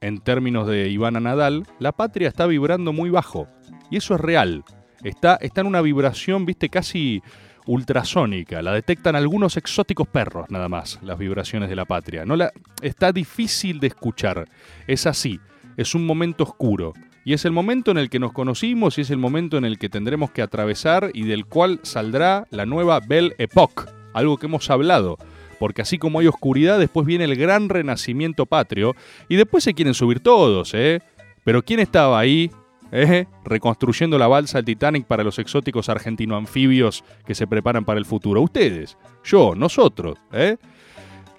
En 0.00 0.20
términos 0.20 0.66
de 0.66 0.88
Ivana 0.88 1.18
Nadal, 1.18 1.66
la 1.78 1.92
patria 1.92 2.28
está 2.28 2.46
vibrando 2.46 2.92
muy 2.92 3.10
bajo. 3.10 3.48
Y 3.90 3.96
eso 3.96 4.14
es 4.14 4.20
real. 4.20 4.64
Está, 5.02 5.36
está 5.36 5.62
en 5.62 5.66
una 5.66 5.80
vibración, 5.80 6.46
viste, 6.46 6.68
casi 6.68 7.22
ultrasónica. 7.66 8.62
La 8.62 8.72
detectan 8.72 9.16
algunos 9.16 9.56
exóticos 9.56 10.08
perros, 10.08 10.50
nada 10.50 10.68
más, 10.68 10.98
las 11.02 11.18
vibraciones 11.18 11.68
de 11.68 11.76
la 11.76 11.84
patria. 11.84 12.24
No 12.24 12.36
la, 12.36 12.52
está 12.82 13.12
difícil 13.12 13.80
de 13.80 13.88
escuchar. 13.88 14.48
Es 14.86 15.06
así. 15.06 15.40
Es 15.76 15.94
un 15.94 16.06
momento 16.06 16.44
oscuro. 16.44 16.92
Y 17.24 17.32
es 17.32 17.44
el 17.46 17.52
momento 17.52 17.90
en 17.90 17.98
el 17.98 18.10
que 18.10 18.18
nos 18.18 18.32
conocimos 18.32 18.98
y 18.98 19.00
es 19.00 19.10
el 19.10 19.16
momento 19.16 19.56
en 19.56 19.64
el 19.64 19.78
que 19.78 19.88
tendremos 19.88 20.30
que 20.30 20.42
atravesar 20.42 21.10
y 21.14 21.22
del 21.24 21.46
cual 21.46 21.80
saldrá 21.82 22.46
la 22.50 22.66
nueva 22.66 23.00
Belle 23.00 23.34
Époque. 23.38 23.84
Algo 24.12 24.36
que 24.36 24.46
hemos 24.46 24.68
hablado. 24.70 25.16
Porque 25.58 25.82
así 25.82 25.98
como 25.98 26.20
hay 26.20 26.26
oscuridad, 26.26 26.78
después 26.78 27.06
viene 27.06 27.24
el 27.24 27.36
gran 27.36 27.70
renacimiento 27.70 28.44
patrio. 28.44 28.94
Y 29.28 29.36
después 29.36 29.64
se 29.64 29.72
quieren 29.72 29.94
subir 29.94 30.20
todos, 30.20 30.74
¿eh? 30.74 31.00
Pero 31.44 31.62
¿quién 31.62 31.80
estaba 31.80 32.18
ahí? 32.18 32.50
¿Eh? 32.92 33.26
Reconstruyendo 33.44 34.18
la 34.18 34.28
balsa 34.28 34.62
Titanic 34.62 35.06
para 35.06 35.24
los 35.24 35.38
exóticos 35.38 35.88
argentino-anfibios 35.88 37.02
que 37.26 37.34
se 37.34 37.46
preparan 37.46 37.84
para 37.84 37.98
el 37.98 38.06
futuro. 38.06 38.40
Ustedes, 38.40 38.96
yo, 39.24 39.54
nosotros, 39.56 40.18
¿eh? 40.32 40.56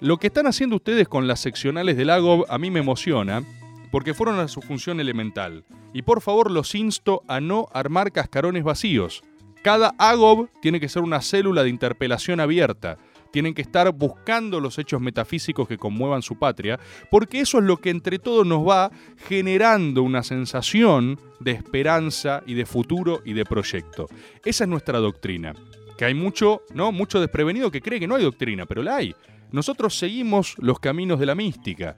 Lo 0.00 0.18
que 0.18 0.26
están 0.26 0.46
haciendo 0.46 0.76
ustedes 0.76 1.08
con 1.08 1.26
las 1.26 1.40
seccionales 1.40 1.96
del 1.96 2.08
lago 2.08 2.44
a 2.50 2.58
mí 2.58 2.70
me 2.70 2.80
emociona 2.80 3.42
porque 3.90 4.12
fueron 4.12 4.38
a 4.38 4.48
su 4.48 4.60
función 4.60 5.00
elemental. 5.00 5.64
Y 5.94 6.02
por 6.02 6.20
favor 6.20 6.50
los 6.50 6.74
insto 6.74 7.22
a 7.28 7.40
no 7.40 7.68
armar 7.72 8.12
cascarones 8.12 8.62
vacíos. 8.62 9.22
Cada 9.62 9.94
AGOB 9.98 10.48
tiene 10.60 10.80
que 10.80 10.90
ser 10.90 11.02
una 11.02 11.22
célula 11.22 11.62
de 11.62 11.70
interpelación 11.70 12.40
abierta. 12.40 12.98
Tienen 13.36 13.52
que 13.52 13.60
estar 13.60 13.92
buscando 13.92 14.60
los 14.60 14.78
hechos 14.78 14.98
metafísicos 14.98 15.68
que 15.68 15.76
conmuevan 15.76 16.22
su 16.22 16.38
patria, 16.38 16.80
porque 17.10 17.40
eso 17.40 17.58
es 17.58 17.64
lo 17.64 17.76
que 17.76 17.90
entre 17.90 18.18
todos 18.18 18.46
nos 18.46 18.66
va 18.66 18.90
generando 19.28 20.02
una 20.02 20.22
sensación 20.22 21.20
de 21.38 21.50
esperanza 21.50 22.42
y 22.46 22.54
de 22.54 22.64
futuro 22.64 23.20
y 23.26 23.34
de 23.34 23.44
proyecto. 23.44 24.06
Esa 24.42 24.64
es 24.64 24.70
nuestra 24.70 25.00
doctrina. 25.00 25.52
Que 25.98 26.06
hay 26.06 26.14
mucho, 26.14 26.62
¿no? 26.72 26.92
Mucho 26.92 27.20
desprevenido 27.20 27.70
que 27.70 27.82
cree 27.82 28.00
que 28.00 28.06
no 28.06 28.14
hay 28.14 28.22
doctrina, 28.22 28.64
pero 28.64 28.82
la 28.82 28.96
hay. 28.96 29.14
Nosotros 29.52 29.98
seguimos 29.98 30.54
los 30.56 30.80
caminos 30.80 31.20
de 31.20 31.26
la 31.26 31.34
mística. 31.34 31.94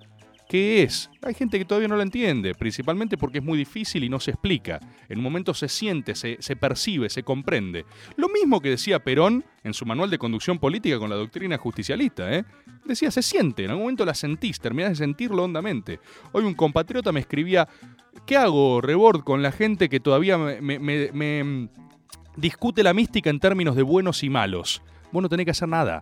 ¿Qué 0.49 0.83
es? 0.83 1.11
Hay 1.23 1.35
gente 1.35 1.59
que 1.59 1.67
todavía 1.67 1.89
no 1.89 1.97
la 1.97 2.03
entiende, 2.05 2.55
principalmente 2.55 3.19
porque 3.19 3.39
es 3.39 3.45
muy 3.45 3.59
difícil 3.59 4.03
y 4.03 4.09
no 4.09 4.19
se 4.19 4.31
explica. 4.31 4.81
En 5.11 5.19
un 5.19 5.25
momento 5.25 5.53
se 5.53 5.69
siente, 5.69 6.15
se, 6.15 6.39
se 6.41 6.57
percibe, 6.57 7.11
se 7.11 7.23
comprende. 7.23 7.85
Lo 8.17 8.29
mismo 8.31 8.61
que 8.63 8.71
decía 8.71 9.05
Perón 9.05 9.45
en 9.63 9.75
su 9.75 9.85
manual 9.85 10.09
de 10.09 10.17
conducción 10.17 10.59
política 10.59 10.99
con 10.99 11.11
la 11.11 11.17
doctrina 11.17 11.59
justicialista. 11.59 12.33
¿eh? 12.35 12.45
Decía, 12.87 13.11
se 13.11 13.21
siente, 13.21 13.65
en 13.65 13.71
algún 13.71 13.83
momento 13.85 14.07
la 14.07 14.15
sentís, 14.15 14.59
terminás 14.59 14.91
de 14.93 14.97
sentirlo 14.97 15.45
hondamente. 15.45 16.01
Hoy 16.33 16.45
un 16.45 16.55
compatriota 16.55 17.13
me 17.13 17.21
escribía, 17.21 17.69
¿qué 18.25 18.39
hago, 18.39 18.81
Rebord, 18.81 19.25
con 19.25 19.43
la 19.43 19.53
gente 19.53 19.91
que 19.91 20.01
todavía 20.01 20.39
me, 20.39 20.63
me- 20.63 20.79
me- 20.79 21.13
me, 21.13 21.45
mm, 21.45 21.69
discute 22.37 22.83
la 22.83 22.95
mística 22.95 23.29
en 23.29 23.39
términos 23.41 23.77
de 23.77 23.83
buenos 23.83 24.23
y 24.23 24.31
malos? 24.31 24.81
Vos 25.13 25.23
no 25.23 25.29
tenés 25.29 25.45
que 25.45 25.51
hacer 25.51 25.69
nada. 25.69 26.01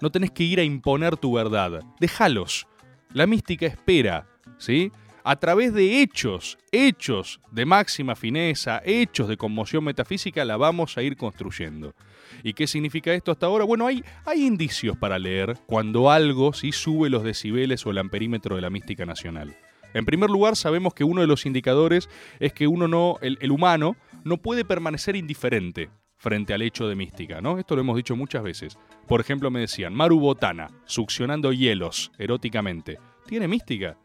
No 0.00 0.10
tenés 0.10 0.30
que 0.30 0.44
ir 0.44 0.60
a 0.60 0.62
imponer 0.62 1.16
tu 1.16 1.32
verdad. 1.32 1.82
Déjalos. 1.98 2.68
La 3.12 3.26
mística 3.26 3.66
espera, 3.66 4.26
¿sí? 4.58 4.92
A 5.24 5.36
través 5.36 5.72
de 5.74 6.00
hechos, 6.00 6.58
hechos 6.72 7.40
de 7.50 7.64
máxima 7.66 8.14
fineza, 8.14 8.80
hechos 8.84 9.28
de 9.28 9.36
conmoción 9.36 9.84
metafísica, 9.84 10.44
la 10.44 10.56
vamos 10.56 10.96
a 10.96 11.02
ir 11.02 11.16
construyendo. 11.16 11.94
¿Y 12.42 12.52
qué 12.52 12.66
significa 12.66 13.12
esto 13.12 13.32
hasta 13.32 13.46
ahora? 13.46 13.64
Bueno, 13.64 13.86
hay, 13.86 14.04
hay 14.24 14.46
indicios 14.46 14.96
para 14.96 15.18
leer 15.18 15.58
cuando 15.66 16.10
algo 16.10 16.52
sí 16.52 16.72
sube 16.72 17.10
los 17.10 17.24
decibeles 17.24 17.84
o 17.86 17.90
el 17.90 17.98
amperímetro 17.98 18.56
de 18.56 18.62
la 18.62 18.70
mística 18.70 19.04
nacional. 19.04 19.56
En 19.94 20.04
primer 20.04 20.30
lugar, 20.30 20.56
sabemos 20.56 20.94
que 20.94 21.04
uno 21.04 21.22
de 21.22 21.26
los 21.26 21.46
indicadores 21.46 22.08
es 22.40 22.52
que 22.52 22.66
uno 22.66 22.88
no, 22.88 23.16
el, 23.22 23.38
el 23.40 23.50
humano, 23.50 23.96
no 24.24 24.36
puede 24.36 24.64
permanecer 24.64 25.16
indiferente 25.16 25.90
frente 26.18 26.52
al 26.52 26.62
hecho 26.62 26.88
de 26.88 26.94
mística, 26.96 27.40
¿no? 27.40 27.58
Esto 27.58 27.74
lo 27.74 27.80
hemos 27.80 27.96
dicho 27.96 28.14
muchas 28.16 28.42
veces. 28.42 28.76
Por 29.06 29.20
ejemplo, 29.20 29.50
me 29.50 29.60
decían, 29.60 29.94
Maru 29.94 30.18
Botana, 30.20 30.68
succionando 30.84 31.52
hielos 31.52 32.10
eróticamente. 32.18 32.98
¿Tiene 33.26 33.48
mística? 33.48 33.96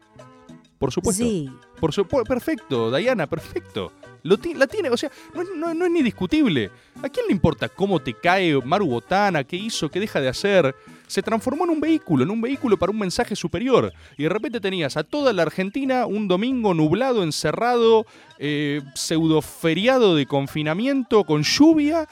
Por 0.78 0.92
supuesto. 0.92 1.22
Sí. 1.24 1.50
Por 1.80 1.92
su- 1.92 2.06
perfecto, 2.06 2.94
Diana, 2.94 3.26
perfecto. 3.26 3.92
Lo 4.22 4.38
ti- 4.38 4.54
la 4.54 4.66
tiene, 4.66 4.90
o 4.90 4.96
sea, 4.96 5.10
no, 5.34 5.42
no- 5.56 5.74
no 5.74 5.84
es 5.84 5.90
ni 5.90 6.02
discutible. 6.02 6.70
¿A 7.02 7.08
quién 7.08 7.26
le 7.26 7.32
importa 7.32 7.68
cómo 7.68 8.00
te 8.00 8.14
cae 8.14 8.58
Maru 8.64 8.86
Botana, 8.86 9.44
qué 9.44 9.56
hizo, 9.56 9.90
qué 9.90 10.00
deja 10.00 10.20
de 10.20 10.28
hacer? 10.28 10.74
Se 11.06 11.22
transformó 11.22 11.64
en 11.64 11.70
un 11.70 11.80
vehículo, 11.80 12.24
en 12.24 12.30
un 12.30 12.40
vehículo 12.40 12.78
para 12.78 12.90
un 12.90 12.98
mensaje 12.98 13.36
superior. 13.36 13.92
Y 14.16 14.24
de 14.24 14.28
repente 14.28 14.60
tenías 14.60 14.96
a 14.96 15.04
toda 15.04 15.32
la 15.32 15.42
Argentina 15.42 16.06
un 16.06 16.28
domingo 16.28 16.74
nublado, 16.74 17.22
encerrado, 17.22 18.06
eh, 18.38 18.80
pseudo 18.94 19.42
feriado 19.42 20.16
de 20.16 20.26
confinamiento, 20.26 21.24
con 21.24 21.42
lluvia, 21.42 22.08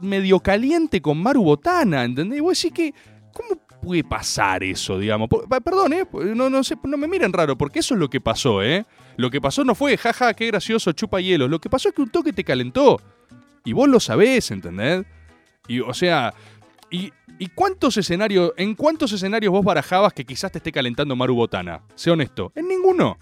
medio 0.00 0.40
caliente 0.40 1.00
con 1.00 1.22
Maru 1.22 1.44
Botana, 1.44 2.04
¿entendés? 2.04 2.38
Y 2.38 2.40
vos 2.40 2.60
decís 2.60 2.74
que, 2.74 2.94
¿cómo 3.32 3.60
puede 3.82 4.04
pasar 4.04 4.62
eso, 4.62 4.98
digamos? 4.98 5.28
Perdón, 5.64 5.92
¿eh? 5.92 6.06
No, 6.34 6.48
no, 6.48 6.62
sé, 6.62 6.76
no 6.84 6.96
me 6.96 7.08
miren 7.08 7.32
raro, 7.32 7.56
porque 7.56 7.80
eso 7.80 7.94
es 7.94 8.00
lo 8.00 8.08
que 8.08 8.20
pasó, 8.20 8.62
¿eh? 8.62 8.86
Lo 9.16 9.30
que 9.30 9.40
pasó 9.40 9.64
no 9.64 9.74
fue, 9.74 9.96
jaja, 9.96 10.34
qué 10.34 10.46
gracioso, 10.46 10.92
chupa 10.92 11.20
hielos. 11.20 11.50
Lo 11.50 11.60
que 11.60 11.68
pasó 11.68 11.88
es 11.88 11.94
que 11.94 12.02
un 12.02 12.10
toque 12.10 12.32
te 12.32 12.44
calentó. 12.44 13.00
Y 13.64 13.72
vos 13.72 13.88
lo 13.88 14.00
sabés, 14.00 14.50
¿entendés? 14.50 15.04
Y, 15.68 15.80
o 15.80 15.94
sea, 15.94 16.34
¿y, 16.92 17.12
cuántos 17.54 17.96
escenarios, 17.96 18.52
en 18.56 18.74
cuántos 18.74 19.12
escenarios 19.12 19.52
vos 19.52 19.64
barajabas 19.64 20.12
que 20.12 20.24
quizás 20.24 20.52
te 20.52 20.58
esté 20.58 20.70
calentando 20.70 21.16
Maru 21.16 21.34
Botana? 21.34 21.82
Sé 21.94 22.10
honesto. 22.10 22.52
En 22.54 22.68
ninguno. 22.68 23.18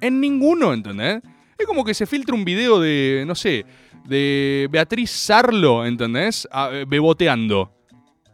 En 0.00 0.20
ninguno, 0.20 0.72
¿entendés? 0.72 1.22
Es 1.56 1.66
como 1.66 1.84
que 1.84 1.94
se 1.94 2.06
filtra 2.06 2.34
un 2.34 2.44
video 2.44 2.80
de, 2.80 3.24
no 3.26 3.34
sé, 3.34 3.64
de 4.04 4.68
Beatriz 4.70 5.10
Sarlo, 5.10 5.86
¿entendés? 5.86 6.46
Eh, 6.52 6.84
beboteando. 6.86 7.72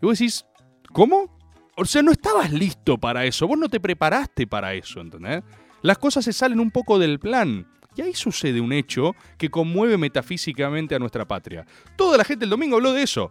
Y 0.03 0.07
vos 0.07 0.18
decís, 0.18 0.44
¿cómo? 0.92 1.38
O 1.77 1.85
sea, 1.85 2.03
no 2.03 2.12
estabas 2.12 2.53
listo 2.53 2.98
para 2.98 3.24
eso, 3.24 3.46
vos 3.46 3.59
no 3.59 3.68
te 3.68 3.81
preparaste 3.81 4.46
para 4.46 4.74
eso, 4.74 5.00
¿entendés? 5.00 5.42
Las 5.83 5.98
cosas 5.98 6.24
se 6.24 6.33
salen 6.33 6.61
un 6.61 6.70
poco 6.70 6.98
del 6.98 7.18
plan. 7.18 7.66
Y 7.96 8.03
ahí 8.03 8.14
sucede 8.14 8.61
un 8.61 8.72
hecho 8.72 9.14
que 9.38 9.50
conmueve 9.50 9.96
metafísicamente 9.96 10.94
a 10.94 10.98
nuestra 10.98 11.27
patria. 11.27 11.64
Toda 11.96 12.16
la 12.16 12.24
gente 12.24 12.44
el 12.44 12.50
domingo 12.50 12.77
habló 12.77 12.92
de 12.92 13.03
eso. 13.03 13.31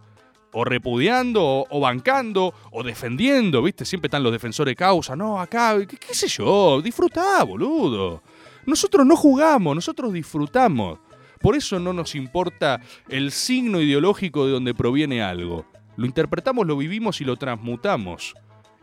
O 0.54 0.64
repudiando, 0.64 1.66
o, 1.70 1.80
bancando, 1.80 2.54
o 2.72 2.84
defendiendo, 2.84 3.62
¿viste? 3.62 3.86
Siempre 3.86 4.08
están 4.08 4.24
los 4.24 4.32
defensores 4.32 4.72
de 4.72 4.76
causa. 4.76 5.16
No, 5.16 5.40
acá, 5.40 5.76
qué 5.86 6.14
sé 6.14 6.28
yo, 6.28 6.82
disfrutá, 6.82 7.44
boludo. 7.44 8.22
Nosotros 8.66 9.06
no 9.06 9.16
jugamos, 9.16 9.76
nosotros 9.76 10.14
disfrutamos. 10.14 11.00
Por 11.42 11.56
eso 11.56 11.80
no 11.80 11.92
nos 11.92 12.16
importa 12.16 12.80
el 13.10 13.32
signo 13.32 13.82
ideológico 13.82 14.46
de 14.46 14.54
donde 14.54 14.74
proviene 14.74 15.22
algo. 15.22 15.66
Lo 15.98 16.06
interpretamos, 16.06 16.66
lo 16.66 16.78
vivimos 16.78 17.20
y 17.20 17.26
lo 17.26 17.36
transmutamos. 17.36 18.34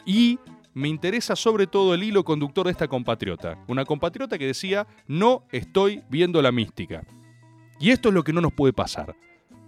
Y 0.05 0.39
me 0.75 0.89
interesa 0.89 1.35
sobre 1.37 1.67
todo 1.67 1.95
el 1.95 2.03
hilo 2.03 2.25
conductor 2.25 2.67
de 2.67 2.73
esta 2.73 2.89
compatriota. 2.89 3.59
Una 3.67 3.85
compatriota 3.85 4.39
que 4.39 4.47
decía, 4.47 4.87
no 5.07 5.45
estoy 5.51 6.03
viendo 6.11 6.43
la 6.43 6.53
mística. 6.53 7.03
Y 7.81 7.91
esto 7.91 8.11
es 8.11 8.15
lo 8.15 8.23
que 8.23 8.33
no 8.33 8.41
nos 8.41 8.53
puede 8.53 8.73
pasar. 8.73 9.17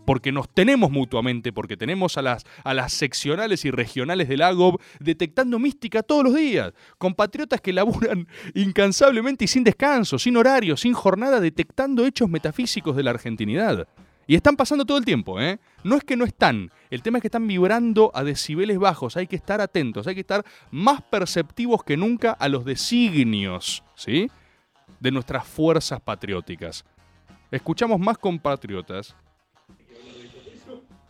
Porque 0.05 0.33
nos 0.33 0.53
tenemos 0.53 0.91
mutuamente, 0.91 1.53
porque 1.53 1.77
tenemos 1.77 2.19
a 2.19 2.23
las, 2.23 2.45
a 2.65 2.75
las 2.75 2.93
seccionales 2.93 3.65
y 3.65 3.71
regionales 3.71 4.29
del 4.29 4.43
AGOB 4.43 4.81
detectando 4.99 5.59
mística 5.59 6.03
todos 6.03 6.25
los 6.25 6.35
días. 6.35 6.73
Compatriotas 6.99 7.61
que 7.61 7.73
laburan 7.73 8.27
incansablemente 8.55 9.45
y 9.45 9.49
sin 9.49 9.65
descanso, 9.65 10.19
sin 10.19 10.37
horario, 10.37 10.77
sin 10.77 10.93
jornada, 10.93 11.41
detectando 11.41 12.05
hechos 12.05 12.29
metafísicos 12.29 12.97
de 12.97 13.03
la 13.03 13.11
argentinidad. 13.11 13.87
Y 14.27 14.37
están 14.37 14.57
pasando 14.57 14.85
todo 14.85 14.99
el 14.99 15.05
tiempo, 15.05 15.41
¿eh? 15.41 15.59
No 15.83 15.97
es 15.97 16.05
que 16.05 16.17
no 16.17 16.25
están, 16.25 16.71
el 16.91 17.03
tema 17.03 17.19
es 17.19 17.23
que 17.23 17.29
están 17.29 17.47
vibrando 17.47 18.12
a 18.15 18.23
decibeles 18.23 18.79
bajos, 18.79 19.17
hay 19.17 19.27
que 19.27 19.37
estar 19.37 19.61
atentos, 19.61 20.07
hay 20.07 20.15
que 20.15 20.21
estar 20.21 20.45
más 20.71 21.03
perceptivos 21.03 21.83
que 21.83 21.97
nunca 21.97 22.33
a 22.33 22.49
los 22.49 22.65
designios, 22.65 23.83
¿sí? 23.97 24.31
De 25.01 25.11
nuestras 25.11 25.47
fuerzas 25.47 26.01
patrióticas. 26.01 26.85
Escuchamos 27.51 27.99
más 27.99 28.17
compatriotas. 28.17 29.17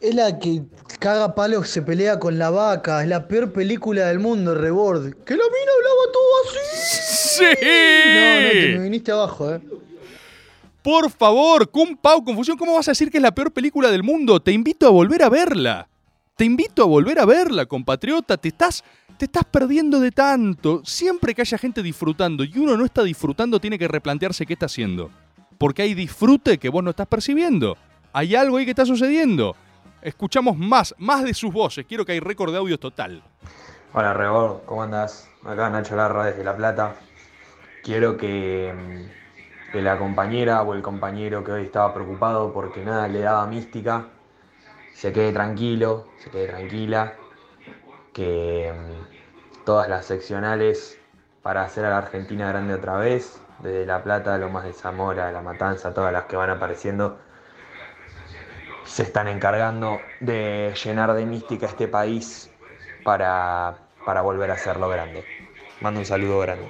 Es 0.02 0.16
la 0.16 0.36
que 0.36 0.64
caga 0.98 1.32
palos, 1.32 1.68
se 1.68 1.80
pelea 1.80 2.18
con 2.18 2.36
la 2.36 2.50
vaca. 2.50 3.02
Es 3.02 3.08
la 3.08 3.28
peor 3.28 3.52
película 3.52 4.08
del 4.08 4.18
mundo, 4.18 4.52
Rebord. 4.52 5.14
Que 5.24 5.36
la 5.36 5.44
mina 5.44 5.72
hablaba 5.76 6.12
todo 6.12 6.24
así. 6.44 7.38
¡Sí! 7.38 7.44
No, 7.44 8.40
no, 8.40 8.50
te 8.50 8.78
me 8.78 8.82
viniste 8.82 9.12
abajo, 9.12 9.54
eh. 9.54 9.60
Por 10.82 11.08
favor, 11.08 11.70
Kung 11.70 11.96
Pao 11.96 12.24
Confusión, 12.24 12.58
¿cómo 12.58 12.74
vas 12.74 12.88
a 12.88 12.90
decir 12.90 13.12
que 13.12 13.18
es 13.18 13.22
la 13.22 13.32
peor 13.32 13.52
película 13.52 13.92
del 13.92 14.02
mundo? 14.02 14.40
Te 14.40 14.50
invito 14.50 14.88
a 14.88 14.90
volver 14.90 15.22
a 15.22 15.28
verla. 15.28 15.88
Te 16.34 16.46
invito 16.46 16.82
a 16.82 16.86
volver 16.86 17.20
a 17.20 17.24
verla, 17.24 17.66
compatriota. 17.66 18.36
Te 18.36 18.48
estás, 18.48 18.82
te 19.16 19.26
estás 19.26 19.44
perdiendo 19.44 20.00
de 20.00 20.10
tanto. 20.10 20.82
Siempre 20.84 21.32
que 21.32 21.42
haya 21.42 21.58
gente 21.58 21.80
disfrutando 21.80 22.42
y 22.42 22.58
uno 22.58 22.76
no 22.76 22.84
está 22.84 23.04
disfrutando, 23.04 23.60
tiene 23.60 23.78
que 23.78 23.86
replantearse 23.86 24.46
qué 24.46 24.54
está 24.54 24.66
haciendo. 24.66 25.12
Porque 25.58 25.82
hay 25.82 25.94
disfrute 25.94 26.58
que 26.58 26.70
vos 26.70 26.82
no 26.82 26.90
estás 26.90 27.06
percibiendo. 27.06 27.76
Hay 28.12 28.34
algo 28.34 28.56
ahí 28.56 28.64
que 28.64 28.72
está 28.72 28.84
sucediendo. 28.84 29.54
Escuchamos 30.02 30.58
más, 30.58 30.96
más 30.98 31.22
de 31.22 31.32
sus 31.32 31.52
voces. 31.52 31.86
Quiero 31.86 32.04
que 32.04 32.10
hay 32.10 32.18
récord 32.18 32.50
de 32.50 32.58
audio 32.58 32.76
total. 32.76 33.22
Hola 33.92 34.12
Rebor, 34.12 34.62
¿cómo 34.66 34.82
andás? 34.82 35.30
Acá 35.44 35.70
Nacho 35.70 35.94
Larra 35.94 36.24
desde 36.24 36.42
La 36.42 36.56
Plata. 36.56 36.96
Quiero 37.84 38.16
que, 38.16 38.74
mm, 38.74 39.70
que 39.70 39.80
la 39.80 39.98
compañera 39.98 40.62
o 40.62 40.74
el 40.74 40.82
compañero 40.82 41.44
que 41.44 41.52
hoy 41.52 41.62
estaba 41.62 41.94
preocupado 41.94 42.52
porque 42.52 42.84
nada 42.84 43.06
le 43.06 43.20
daba 43.20 43.46
mística, 43.46 44.08
se 44.92 45.12
quede 45.12 45.32
tranquilo, 45.32 46.08
se 46.18 46.30
quede 46.30 46.48
tranquila, 46.48 47.14
que 48.12 48.74
mm, 48.74 49.64
todas 49.64 49.88
las 49.88 50.04
seccionales 50.06 50.98
para 51.42 51.62
hacer 51.62 51.84
a 51.84 51.90
la 51.90 51.98
Argentina 51.98 52.48
grande 52.48 52.74
otra 52.74 52.96
vez, 52.96 53.40
desde 53.60 53.86
La 53.86 54.02
Plata, 54.02 54.36
Lomas 54.36 54.64
de 54.64 54.72
Zamora, 54.72 55.30
La 55.30 55.42
Matanza, 55.42 55.94
todas 55.94 56.12
las 56.12 56.24
que 56.24 56.34
van 56.34 56.50
apareciendo, 56.50 57.18
se 58.92 59.05
están 59.05 59.26
encargando 59.26 60.02
de 60.20 60.74
llenar 60.85 61.14
de 61.14 61.24
mística 61.24 61.64
este 61.64 61.88
país 61.88 62.50
para, 63.02 63.78
para 64.05 64.20
volver 64.20 64.50
a 64.50 64.55
hacerlo 64.55 64.87
grande. 64.90 65.24
Mando 65.81 66.00
un 66.00 66.05
saludo 66.05 66.40
grande. 66.40 66.68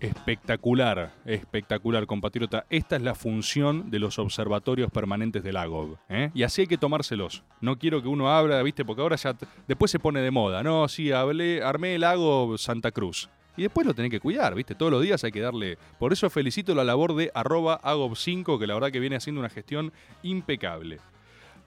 Espectacular, 0.00 1.12
espectacular, 1.26 2.06
compatriota. 2.06 2.64
Esta 2.70 2.96
es 2.96 3.02
la 3.02 3.14
función 3.14 3.90
de 3.90 3.98
los 3.98 4.18
observatorios 4.18 4.90
permanentes 4.90 5.42
del 5.42 5.58
AGOG. 5.58 5.98
¿eh? 6.08 6.30
Y 6.32 6.44
así 6.44 6.62
hay 6.62 6.66
que 6.66 6.78
tomárselos. 6.78 7.44
No 7.60 7.78
quiero 7.78 8.00
que 8.00 8.08
uno 8.08 8.30
abra, 8.30 8.62
¿viste? 8.62 8.86
Porque 8.86 9.02
ahora 9.02 9.16
ya 9.16 9.36
después 9.66 9.90
se 9.90 9.98
pone 9.98 10.22
de 10.22 10.30
moda. 10.30 10.62
No, 10.62 10.88
sí, 10.88 11.12
hablé, 11.12 11.62
armé 11.62 11.96
el 11.96 12.04
AGOG 12.04 12.56
Santa 12.58 12.90
Cruz. 12.90 13.28
Y 13.58 13.62
después 13.62 13.86
lo 13.86 13.92
tenés 13.92 14.12
que 14.12 14.20
cuidar, 14.20 14.54
¿viste? 14.54 14.76
Todos 14.76 14.92
los 14.92 15.02
días 15.02 15.22
hay 15.24 15.32
que 15.32 15.40
darle. 15.40 15.76
Por 15.98 16.14
eso 16.14 16.30
felicito 16.30 16.74
la 16.74 16.84
labor 16.84 17.14
de 17.16 17.32
arroba 17.34 17.82
AGOB5, 17.82 18.58
que 18.58 18.66
la 18.66 18.74
verdad 18.74 18.92
que 18.92 19.00
viene 19.00 19.16
haciendo 19.16 19.40
una 19.40 19.50
gestión 19.50 19.92
impecable. 20.22 21.00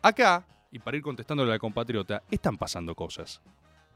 Acá, 0.02 0.46
y 0.72 0.80
para 0.80 0.98
ir 0.98 1.04
contestándole 1.04 1.52
a 1.52 1.56
la 1.56 1.60
compatriota, 1.60 2.24
están 2.32 2.58
pasando 2.58 2.96
cosas. 2.96 3.42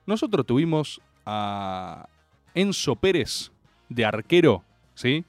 Nosotros 0.06 0.46
tuvimos 0.46 1.02
a 1.26 2.08
Enzo 2.54 2.96
Pérez 2.96 3.52
de 3.90 4.06
arquero, 4.06 4.64
¿sí? 4.94 5.26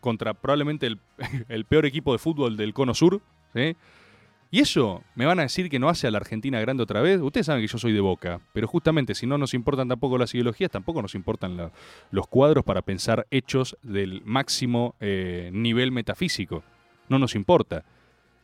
Contra 0.00 0.34
probablemente 0.34 0.88
el, 1.48 1.64
peor 1.64 1.84
equipo 1.86 2.12
de 2.12 2.18
fútbol 2.18 2.56
del 2.56 2.72
Cono 2.72 2.94
Sur, 2.94 3.20
¿sí? 3.54 3.76
Y 4.50 4.60
eso, 4.60 5.02
¿me 5.16 5.26
van 5.26 5.40
a 5.40 5.42
decir 5.42 5.68
que 5.68 5.80
no 5.80 5.88
hace 5.88 6.06
a 6.06 6.12
la 6.12 6.18
Argentina 6.18 6.60
grande 6.60 6.84
otra 6.84 7.00
vez? 7.00 7.20
Ustedes 7.20 7.46
saben 7.46 7.60
que 7.60 7.66
yo 7.66 7.76
soy 7.76 7.92
de 7.92 8.00
boca, 8.00 8.40
pero 8.52 8.68
justamente 8.68 9.16
si 9.16 9.26
no 9.26 9.36
nos 9.36 9.52
importan 9.52 9.88
tampoco 9.88 10.16
las 10.16 10.32
ideologías, 10.32 10.70
tampoco 10.70 11.02
nos 11.02 11.16
importan 11.16 11.72
los 12.12 12.26
cuadros 12.28 12.62
para 12.62 12.80
pensar 12.80 13.26
hechos 13.32 13.76
del 13.82 14.22
máximo 14.24 14.94
eh, 15.00 15.50
nivel 15.52 15.90
metafísico. 15.90 16.62
No 17.08 17.18
nos 17.18 17.34
importa. 17.34 17.84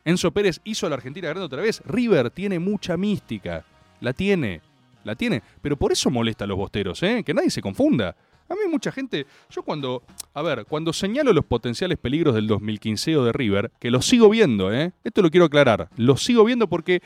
Enzo 0.05 0.31
Pérez 0.31 0.59
hizo 0.63 0.85
a 0.85 0.89
la 0.89 0.95
Argentina 0.95 1.27
grande 1.29 1.45
otra 1.45 1.61
vez. 1.61 1.81
River 1.85 2.29
tiene 2.31 2.59
mucha 2.59 2.97
mística. 2.97 3.63
La 3.99 4.13
tiene. 4.13 4.61
La 5.03 5.15
tiene. 5.15 5.41
Pero 5.61 5.77
por 5.77 5.91
eso 5.91 6.09
molesta 6.09 6.45
a 6.45 6.47
los 6.47 6.57
bosteros, 6.57 7.01
¿eh? 7.03 7.23
Que 7.25 7.33
nadie 7.33 7.49
se 7.49 7.61
confunda. 7.61 8.15
A 8.51 8.53
mí 8.53 8.59
mucha 8.69 8.91
gente, 8.91 9.25
yo 9.49 9.63
cuando, 9.63 10.03
a 10.33 10.41
ver, 10.41 10.65
cuando 10.65 10.91
señalo 10.91 11.31
los 11.31 11.45
potenciales 11.45 11.97
peligros 11.97 12.35
del 12.35 12.47
2015 12.47 13.11
de 13.11 13.31
River, 13.31 13.71
que 13.79 13.91
los 13.91 14.05
sigo 14.05 14.29
viendo, 14.29 14.73
¿eh? 14.73 14.91
Esto 15.05 15.21
lo 15.21 15.31
quiero 15.31 15.45
aclarar, 15.45 15.87
los 15.95 16.21
sigo 16.21 16.43
viendo 16.43 16.67
porque 16.67 17.01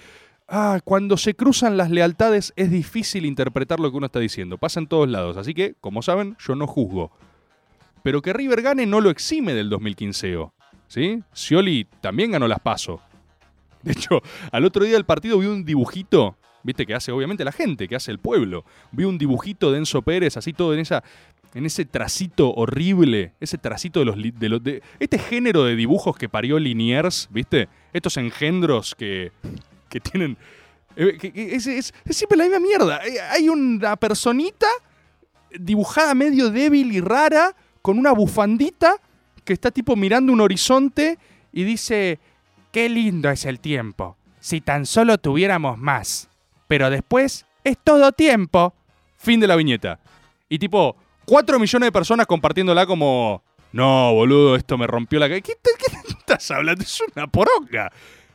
ah, 0.48 0.80
cuando 0.84 1.18
se 1.18 1.36
cruzan 1.36 1.78
las 1.78 1.92
lealtades 1.92 2.52
es 2.56 2.72
difícil 2.72 3.28
interpretar 3.28 3.80
lo 3.80 3.92
que 3.92 3.98
uno 3.98 4.08
está 4.08 4.20
diciendo, 4.20 4.58
pasa 4.58 4.80
en 4.80 4.88
todos 4.88 5.08
lados, 5.08 5.38
así 5.38 5.54
que, 5.54 5.76
como 5.82 6.02
saben, 6.02 6.36
yo 6.40 6.56
no 6.56 6.66
juzgo. 6.66 7.12
Pero 8.02 8.24
que 8.24 8.34
River 8.34 8.64
gane 8.64 8.88
no 8.88 9.00
lo 9.00 9.12
exime 9.12 9.54
del 9.54 9.70
2015, 9.70 10.38
¿sí? 10.88 11.22
Scioli 11.34 11.88
también 12.02 12.32
ganó 12.32 12.48
las 12.48 12.60
PASO. 12.60 13.02
De 13.84 13.92
hecho, 13.92 14.22
al 14.52 14.66
otro 14.66 14.84
día 14.84 14.94
del 14.94 15.06
partido 15.06 15.38
vi 15.40 15.46
un 15.48 15.64
dibujito, 15.64 16.36
viste, 16.64 16.86
que 16.86 16.96
hace 16.96 17.12
obviamente 17.12 17.44
la 17.46 17.52
gente, 17.52 17.88
que 17.88 17.96
hace 17.96 18.12
el 18.12 18.20
pueblo. 18.20 18.66
Vi 18.92 19.04
un 19.04 19.18
dibujito 19.18 19.72
de 19.72 19.78
Enzo 19.78 20.02
Pérez, 20.02 20.38
así 20.38 20.54
todo 20.54 20.74
en 20.74 20.80
esa. 20.80 21.04
En 21.54 21.66
ese 21.66 21.86
tracito 21.86 22.52
horrible, 22.54 23.32
ese 23.40 23.58
tracito 23.58 24.00
de 24.00 24.06
los, 24.06 24.16
de 24.18 24.50
los 24.50 24.62
de 24.62 24.84
este 25.00 25.18
género 25.18 25.64
de 25.64 25.78
dibujos 25.78 26.18
que 26.18 26.28
parió 26.28 26.60
Liniers, 26.60 27.30
¿viste? 27.32 27.70
Estos 27.94 28.18
engendros 28.18 28.94
que, 28.94 29.32
que 29.88 30.02
tienen 30.02 30.36
eh, 30.98 31.18
es- 31.34 31.68
es 31.68 31.94
siempre 32.10 32.38
la 32.38 32.44
misma 32.44 32.60
mierda. 32.60 33.00
Eh, 33.08 33.22
Hay 33.32 33.48
una 33.48 33.96
personita 33.96 34.68
dibujada 35.58 36.14
medio 36.14 36.50
débil 36.50 36.92
y 36.92 37.00
rara, 37.00 37.56
con 37.82 37.98
una 38.00 38.12
bufandita, 38.12 38.98
que 39.46 39.54
está 39.54 39.72
tipo 39.72 39.96
mirando 39.96 40.34
un 40.34 40.42
horizonte 40.42 41.18
y 41.54 41.64
dice, 41.64 42.20
qué 42.72 42.90
lindo 42.90 43.30
es 43.30 43.46
el 43.46 43.60
tiempo, 43.60 44.18
si 44.40 44.60
tan 44.60 44.86
solo 44.86 45.18
tuviéramos 45.18 45.78
más. 45.78 46.28
Pero 46.68 46.90
después 46.90 47.46
es 47.64 47.78
todo 47.84 48.12
tiempo. 48.12 48.74
Fin 49.18 49.40
de 49.40 49.48
la 49.48 49.56
viñeta. 49.56 50.00
Y 50.50 50.60
tipo, 50.60 50.96
4 51.26 51.60
millones 51.60 51.88
de 51.88 51.92
personas 51.92 52.28
compartiéndola 52.28 52.86
como, 52.86 53.44
no, 53.72 54.14
boludo, 54.14 54.56
esto 54.56 54.78
me 54.78 54.88
rompió 54.88 55.20
la. 55.20 55.30
¿Qué, 55.30 55.42
qué 55.42 55.54
estás 56.20 56.52
hablando? 56.52 56.84
Es 56.84 57.02
una 57.16 57.28
poronga. 57.28 57.92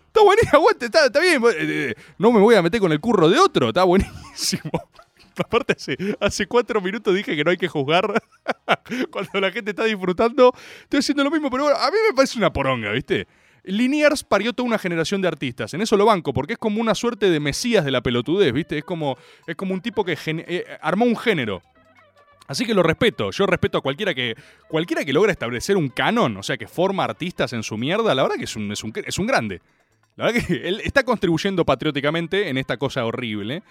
Está 0.07 0.23
buenísimo, 0.23 0.53
aguante, 0.59 0.87
está, 0.87 1.07
está 1.07 1.21
bien. 1.21 1.43
eh, 1.45 1.55
eh, 1.59 1.95
no 2.19 2.33
me 2.33 2.41
voy 2.41 2.55
a 2.57 2.63
meter 2.63 2.81
con 2.81 2.91
el 2.91 3.01
curro 3.01 3.29
de 3.29 3.39
otro, 3.39 3.69
está 3.69 3.85
buenísimo. 3.85 4.71
Aparte, 5.45 5.75
hace, 5.75 5.97
hace 6.21 6.47
cuatro 6.47 6.81
minutos 6.81 7.15
dije 7.15 7.37
que 7.37 7.45
no 7.45 7.51
hay 7.51 7.57
que 7.57 7.69
juzgar 7.69 8.23
cuando 9.11 9.41
la 9.41 9.51
gente 9.51 9.71
está 9.71 9.85
disfrutando. 9.85 10.53
Estoy 10.83 11.01
haciendo 11.01 11.25
lo 11.25 11.31
mismo, 11.31 11.51
pero 11.51 11.65
bueno, 11.65 11.79
a 11.79 11.91
mí 11.91 11.97
me 12.09 12.15
parece 12.15 12.39
una 12.39 12.53
poronga, 12.53 12.93
¿viste? 12.93 13.27
Liniers 13.65 14.25
parió 14.25 14.53
toda 14.53 14.67
una 14.67 14.79
generación 14.79 15.21
de 15.21 15.29
artistas. 15.29 15.75
En 15.75 15.83
eso 15.83 15.97
lo 15.97 16.07
banco, 16.07 16.33
porque 16.33 16.55
es 16.55 16.59
como 16.59 16.81
una 16.81 16.95
suerte 16.95 17.31
de 17.31 17.41
mesías 17.41 17.85
de 17.85 17.91
la 17.91 18.03
pelotudez, 18.03 18.53
¿viste? 18.53 18.79
Es 18.79 18.85
como, 18.85 19.17
es 19.47 19.57
como 19.57 19.75
un 19.75 19.81
tipo 19.81 20.05
que 20.05 20.17
eh, 20.27 20.65
armó 20.81 21.05
un 21.05 21.17
género. 21.17 21.63
Así 22.49 22.67
que 22.67 22.75
lo 22.75 22.83
respeto. 22.83 23.31
Yo 23.31 23.47
respeto 23.47 23.79
a 23.79 23.81
cualquiera 23.81 24.13
que 24.13 24.35
cualquiera 24.67 25.05
que 25.05 25.13
logra 25.13 25.31
establecer 25.31 25.77
un 25.77 25.89
canon, 25.89 26.37
o 26.37 26.43
sea, 26.43 26.57
que 26.57 26.67
forma 26.67 27.05
artistas 27.05 27.53
en 27.53 27.63
su 27.63 27.77
mierda, 27.77 28.15
la 28.15 28.23
verdad 28.23 28.37
que 28.37 28.45
es 28.45 28.57
un, 28.57 28.73
es 28.73 28.83
un, 28.83 28.93
es 29.07 29.19
un 29.19 29.27
grande. 29.27 29.61
La 30.17 30.27
verdad 30.27 30.47
que 30.47 30.55
él 30.69 30.81
está 30.83 31.05
contribuyendo 31.05 31.65
patrióticamente 31.65 32.49
en 32.49 32.59
esta 32.59 32.77
cosa 32.77 33.05
horrible. 33.05 33.63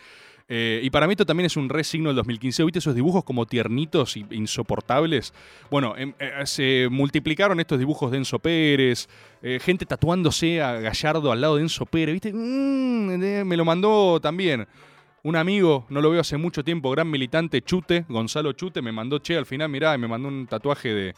Y 0.52 0.90
para 0.90 1.06
mí 1.06 1.14
esto 1.14 1.28
también 1.28 1.46
es 1.46 1.58
un 1.58 1.70
re 1.70 1.84
signo 1.84 2.10
del 2.10 2.16
2015. 2.16 2.64
¿Viste 2.64 2.80
esos 2.80 2.96
dibujos 2.96 3.24
como 3.24 3.46
tiernitos 3.46 4.16
e 4.16 4.26
insoportables? 4.32 5.34
Bueno, 5.70 5.96
em, 5.96 6.14
eh, 6.20 6.32
se 6.46 6.88
multiplicaron 6.90 7.60
estos 7.60 7.78
dibujos 7.78 8.10
de 8.10 8.18
Enzo 8.18 8.40
Pérez, 8.40 9.08
eh, 9.44 9.60
gente 9.62 9.86
tatuándose 9.86 10.62
a 10.62 10.74
Gallardo 10.80 11.32
al 11.32 11.42
lado 11.42 11.58
de 11.58 11.64
Enzo 11.64 11.86
Pérez, 11.86 12.14
¿viste? 12.14 12.34
Mm, 12.34 13.24
eh, 13.24 13.44
me 13.46 13.58
lo 13.58 13.64
mandó 13.64 14.20
también 14.20 14.68
un 15.24 15.36
amigo, 15.36 15.86
no 15.90 16.02
lo 16.02 16.10
veo 16.10 16.22
hace 16.22 16.38
mucho 16.38 16.64
tiempo, 16.64 16.90
gran 16.92 17.10
militante, 17.10 17.62
Chute, 17.62 18.06
Gonzalo 18.08 18.54
Chute, 18.54 18.82
me 18.82 18.92
mandó, 18.92 19.20
che, 19.20 19.38
al 19.38 19.46
final, 19.46 19.70
mirá, 19.70 19.98
me 19.98 20.08
mandó 20.08 20.30
un 20.30 20.48
tatuaje 20.48 20.94
de 20.94 21.14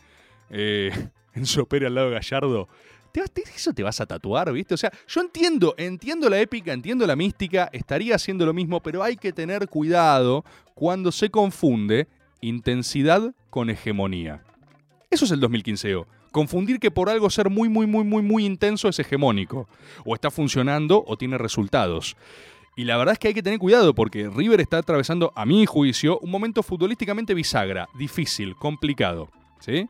eh, 0.50 0.91
Enzo 1.34 1.65
Pérez 1.65 1.88
al 1.88 1.96
lado 1.96 2.10
de 2.10 2.15
Gallardo. 2.15 2.67
Te 3.12 3.21
vas- 3.21 3.32
te- 3.32 3.43
eso 3.43 3.74
te 3.74 3.84
vas 3.84 4.00
a 4.02 4.06
tatuar, 4.06 4.52
¿viste? 4.54 4.74
O 4.74 4.78
sea, 4.78 4.91
yo 5.08 5.21
entiendo, 5.21 5.74
entiendo 5.78 6.30
la 6.30 6.39
épica, 6.39 6.74
entiendo 6.74 7.06
la 7.06 7.15
mística, 7.15 7.69
estaría 7.74 8.15
haciendo 8.15 8.45
lo 8.45 8.54
mismo, 8.54 8.82
pero 8.82 9.04
hay 9.04 9.15
que 9.15 9.32
tener 9.34 9.67
cuidado 9.67 10.43
cuando 10.76 11.12
se 11.12 11.30
confunde 11.30 12.08
intensidad 12.41 13.34
con 13.50 13.69
hegemonía. 13.69 14.43
Eso 15.10 15.26
es 15.26 15.32
el 15.32 15.39
2015. 15.39 16.04
Confundir 16.32 16.80
que 16.80 16.91
por 16.91 17.10
algo 17.10 17.30
ser 17.30 17.50
muy, 17.50 17.67
muy, 17.69 17.86
muy, 17.86 18.04
muy, 18.04 18.21
muy 18.21 18.45
intenso 18.45 18.88
es 18.88 18.97
hegemónico. 19.00 19.67
O 20.06 20.15
está 20.15 20.32
funcionando 20.32 21.04
o 21.06 21.17
tiene 21.17 21.38
resultados. 21.38 22.15
Y 22.78 22.86
la 22.86 22.95
verdad 22.97 23.13
es 23.13 23.19
que 23.19 23.28
hay 23.28 23.34
que 23.34 23.43
tener 23.43 23.60
cuidado 23.60 23.93
porque 23.93 24.30
River 24.30 24.62
está 24.62 24.78
atravesando, 24.78 25.34
a 25.36 25.45
mi 25.45 25.65
juicio, 25.65 26.17
un 26.19 26.32
momento 26.32 26.63
futbolísticamente 26.63 27.34
bisagra, 27.34 27.88
difícil, 27.97 28.56
complicado. 28.56 29.30
¿Sí? 29.60 29.88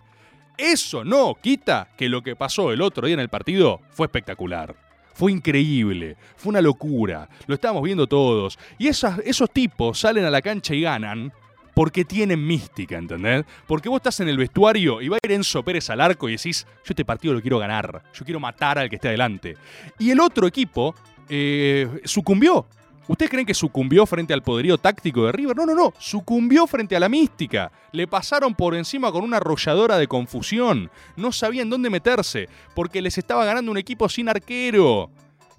Eso 0.58 1.04
no 1.04 1.36
quita 1.42 1.90
que 1.98 2.10
lo 2.10 2.22
que 2.22 2.36
pasó 2.36 2.72
el 2.72 2.82
otro 2.82 3.08
día 3.08 3.16
en 3.16 3.20
el 3.20 3.30
partido 3.30 3.82
fue 3.92 4.06
espectacular. 4.08 4.76
Fue 5.14 5.32
increíble, 5.32 6.16
fue 6.36 6.52
una 6.52 6.62
locura, 6.62 7.30
lo 7.46 7.56
estábamos 7.56 7.84
viendo 7.84 8.08
todos. 8.08 8.58
Y 8.78 8.88
esos 8.88 9.52
tipos 9.52 10.00
salen 10.00 10.26
a 10.26 10.30
la 10.30 10.42
cancha 10.42 10.74
y 10.74 10.82
ganan 10.82 11.34
porque 11.74 12.06
tienen 12.06 12.46
mística, 12.46 12.98
¿entendés? 12.98 13.46
Porque 13.68 13.90
vos 13.90 13.98
estás 13.98 14.20
en 14.20 14.30
el 14.30 14.38
vestuario 14.38 15.02
y 15.02 15.10
va 15.10 15.18
a 15.18 15.20
ir 15.26 15.32
Enzo 15.32 15.64
Pérez 15.64 15.90
al 15.90 16.02
arco 16.02 16.28
y 16.28 16.34
decís, 16.34 16.66
yo 16.78 16.92
este 16.92 17.06
partido 17.06 17.34
lo 17.34 17.42
quiero 17.42 17.60
ganar, 17.60 18.04
yo 18.14 18.26
quiero 18.26 18.40
matar 18.40 18.78
al 18.78 18.90
que 18.90 18.96
esté 18.96 19.10
adelante. 19.10 19.58
Y 20.00 20.12
el 20.12 20.20
otro 20.20 20.48
equipo 20.48 20.96
eh, 21.30 21.88
sucumbió. 22.04 22.68
¿Ustedes 23.08 23.32
creen 23.32 23.46
que 23.46 23.54
sucumbió 23.54 24.06
frente 24.06 24.34
al 24.34 24.44
poderío 24.44 24.78
táctico 24.78 25.26
de 25.26 25.32
River? 25.32 25.58
No, 25.58 25.66
no, 25.66 25.76
no. 25.76 25.94
Sucumbió 25.98 26.68
frente 26.68 26.96
a 26.96 27.00
la 27.00 27.10
mística. 27.10 27.72
Le 27.92 28.08
pasaron 28.08 28.56
por 28.56 28.76
encima 28.76 29.12
con 29.12 29.24
una 29.24 29.38
arrolladora 29.38 29.98
de 29.98 30.08
confusión. 30.08 30.92
No 31.16 31.32
sabían 31.32 31.70
dónde 31.70 31.90
meterse 31.90 32.48
porque 32.76 33.02
les 33.02 33.18
estaba 33.18 33.44
ganando 33.46 33.72
un 33.72 33.78
equipo 33.78 34.08
sin 34.08 34.30
arquero. 34.30 35.10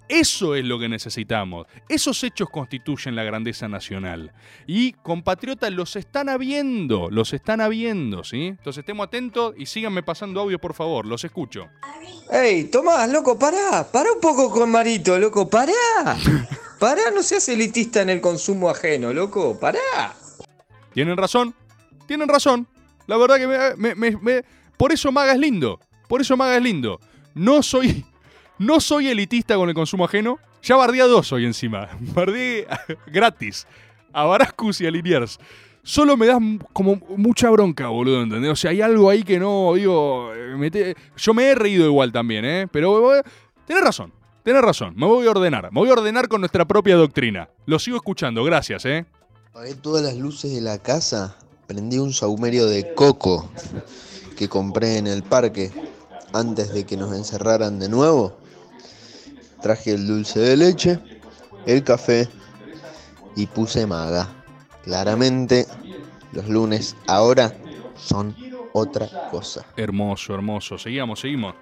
Eso 0.08 0.54
es 0.54 0.64
lo 0.64 0.78
que 0.78 0.88
necesitamos. 0.88 1.66
Esos 1.88 2.22
hechos 2.22 2.50
constituyen 2.50 3.16
la 3.16 3.24
grandeza 3.24 3.68
nacional. 3.68 4.32
Y 4.66 4.92
compatriotas 4.92 5.72
los 5.72 5.96
están 5.96 6.28
habiendo, 6.28 7.08
los 7.10 7.32
están 7.32 7.60
habiendo, 7.60 8.22
¿sí? 8.22 8.48
Entonces 8.48 8.80
estemos 8.80 9.06
atentos 9.06 9.54
y 9.56 9.66
síganme 9.66 10.02
pasando 10.02 10.40
audio, 10.40 10.58
por 10.58 10.74
favor, 10.74 11.06
los 11.06 11.24
escucho. 11.24 11.68
Ey, 12.30 12.64
Tomás, 12.64 13.10
loco, 13.10 13.38
pará, 13.38 13.90
pará 13.90 14.12
un 14.12 14.20
poco 14.20 14.50
con 14.50 14.70
Marito, 14.70 15.18
loco, 15.18 15.48
pará. 15.48 15.72
Pará, 16.82 17.12
no 17.14 17.22
seas 17.22 17.48
elitista 17.48 18.02
en 18.02 18.10
el 18.10 18.20
consumo 18.20 18.68
ajeno, 18.68 19.12
loco, 19.12 19.56
pará. 19.60 19.78
Tienen 20.92 21.16
razón, 21.16 21.54
tienen 22.08 22.28
razón. 22.28 22.66
La 23.06 23.16
verdad 23.16 23.36
que 23.36 23.46
me, 23.76 23.94
me- 23.94 24.16
me- 24.16 24.44
por 24.76 24.90
eso 24.92 25.12
Maga 25.12 25.30
es 25.34 25.38
lindo. 25.38 25.78
Por 26.08 26.20
eso 26.20 26.36
Maga 26.36 26.56
es 26.56 26.62
lindo. 26.64 26.98
No 27.36 27.62
soy, 27.62 28.04
no 28.58 28.80
soy 28.80 29.06
elitista 29.06 29.54
con 29.54 29.68
el 29.68 29.76
consumo 29.76 30.06
ajeno. 30.06 30.40
Ya 30.64 30.74
bardé 30.74 31.02
a 31.02 31.06
dos 31.06 31.30
hoy 31.32 31.44
encima. 31.44 31.88
Bardé 32.00 32.66
gratis. 33.06 33.64
A 34.12 34.24
Barascus 34.24 34.80
y 34.80 34.86
a 34.88 34.90
Liniers. 34.90 35.38
Solo 35.84 36.16
me 36.16 36.26
das 36.26 36.38
como 36.72 36.96
mucha 37.16 37.48
bronca, 37.50 37.86
boludo, 37.90 38.22
¿entendés? 38.22 38.50
O 38.50 38.56
sea, 38.56 38.72
hay 38.72 38.80
algo 38.82 39.08
ahí 39.08 39.22
que 39.22 39.38
no, 39.38 39.74
digo, 39.76 40.32
eh, 40.34 40.70
te- 40.72 40.96
yo 41.16 41.32
me 41.32 41.44
he 41.44 41.54
reído 41.54 41.86
igual 41.86 42.10
también, 42.10 42.44
¿eh? 42.44 42.66
Pero 42.72 43.14
eh, 43.14 43.22
tenés 43.68 43.84
razón, 43.84 44.12
tenés 44.42 44.62
razón. 44.62 44.94
Me 44.96 45.06
voy 45.06 45.26
a 45.26 45.30
ordenar, 45.30 45.72
me 45.72 45.80
voy 45.80 45.90
a 45.90 45.94
ordenar 45.94 46.28
con 46.28 46.40
nuestra 46.40 46.64
propia 46.64 46.96
doctrina. 46.96 47.48
Lo 47.66 47.78
sigo 47.78 47.96
escuchando, 47.96 48.44
gracias, 48.44 48.84
¿eh? 48.84 49.06
Apagué 49.50 49.74
todas 49.74 50.02
las 50.02 50.16
luces 50.16 50.52
de 50.52 50.60
la 50.60 50.78
casa, 50.78 51.36
prendí 51.66 51.98
un 51.98 52.12
saumerio 52.12 52.66
de 52.66 52.94
coco 52.94 53.50
que 54.36 54.48
compré 54.48 54.96
en 54.96 55.06
el 55.06 55.22
parque 55.22 55.70
antes 56.32 56.72
de 56.72 56.84
que 56.84 56.96
nos 56.96 57.14
encerraran 57.14 57.78
de 57.78 57.88
nuevo. 57.88 58.36
Traje 59.60 59.92
el 59.92 60.06
dulce 60.06 60.40
de 60.40 60.56
leche, 60.56 60.98
el 61.66 61.84
café 61.84 62.28
y 63.36 63.46
puse 63.46 63.86
maga. 63.86 64.28
Claramente 64.82 65.66
los 66.32 66.48
lunes 66.48 66.96
ahora 67.06 67.54
son 67.96 68.34
otra 68.72 69.08
cosa. 69.30 69.64
Hermoso, 69.76 70.34
hermoso. 70.34 70.78
Seguimos, 70.78 71.20
seguimos. 71.20 71.54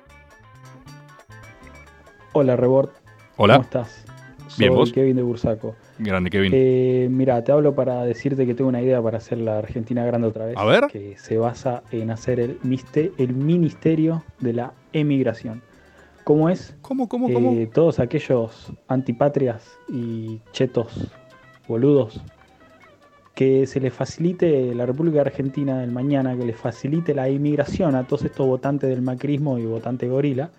Hola, 2.32 2.56
Rebord. 2.56 2.90
Hola. 3.36 3.54
¿Cómo 3.54 3.64
estás? 3.64 4.04
Bien, 4.58 4.70
Soy 4.72 4.76
¿vos? 4.78 4.92
Kevin 4.92 5.16
de 5.16 5.22
Bursaco. 5.22 5.74
Grande, 5.98 6.30
Kevin. 6.30 6.52
Eh, 6.54 7.08
mira, 7.10 7.42
te 7.44 7.52
hablo 7.52 7.74
para 7.74 8.04
decirte 8.04 8.46
que 8.46 8.54
tengo 8.54 8.68
una 8.68 8.82
idea 8.82 9.00
para 9.02 9.18
hacer 9.18 9.38
la 9.38 9.58
Argentina 9.58 10.04
grande 10.04 10.28
otra 10.28 10.46
vez. 10.46 10.56
A 10.56 10.64
ver. 10.64 10.86
Que 10.88 11.16
se 11.16 11.38
basa 11.38 11.82
en 11.92 12.10
hacer 12.10 12.40
el, 12.40 12.58
el 13.18 13.34
ministerio 13.34 14.22
de 14.40 14.52
la 14.52 14.72
emigración. 14.92 15.62
¿Cómo 16.24 16.48
es? 16.48 16.76
¿Cómo, 16.82 17.08
cómo, 17.08 17.28
Eh, 17.28 17.32
cómo? 17.32 17.56
todos 17.72 17.98
aquellos 17.98 18.72
antipatrias 18.88 19.78
y 19.88 20.40
chetos 20.52 21.10
boludos 21.66 22.20
que 23.34 23.66
se 23.66 23.80
les 23.80 23.94
facilite 23.94 24.74
la 24.74 24.84
República 24.84 25.22
Argentina 25.22 25.78
del 25.78 25.92
mañana, 25.92 26.36
que 26.36 26.44
les 26.44 26.56
facilite 26.56 27.14
la 27.14 27.30
inmigración 27.30 27.94
a 27.94 28.06
todos 28.06 28.24
estos 28.24 28.46
votantes 28.46 28.90
del 28.90 29.00
macrismo 29.00 29.58
y 29.58 29.64
votantes 29.64 30.10
gorila, 30.10 30.50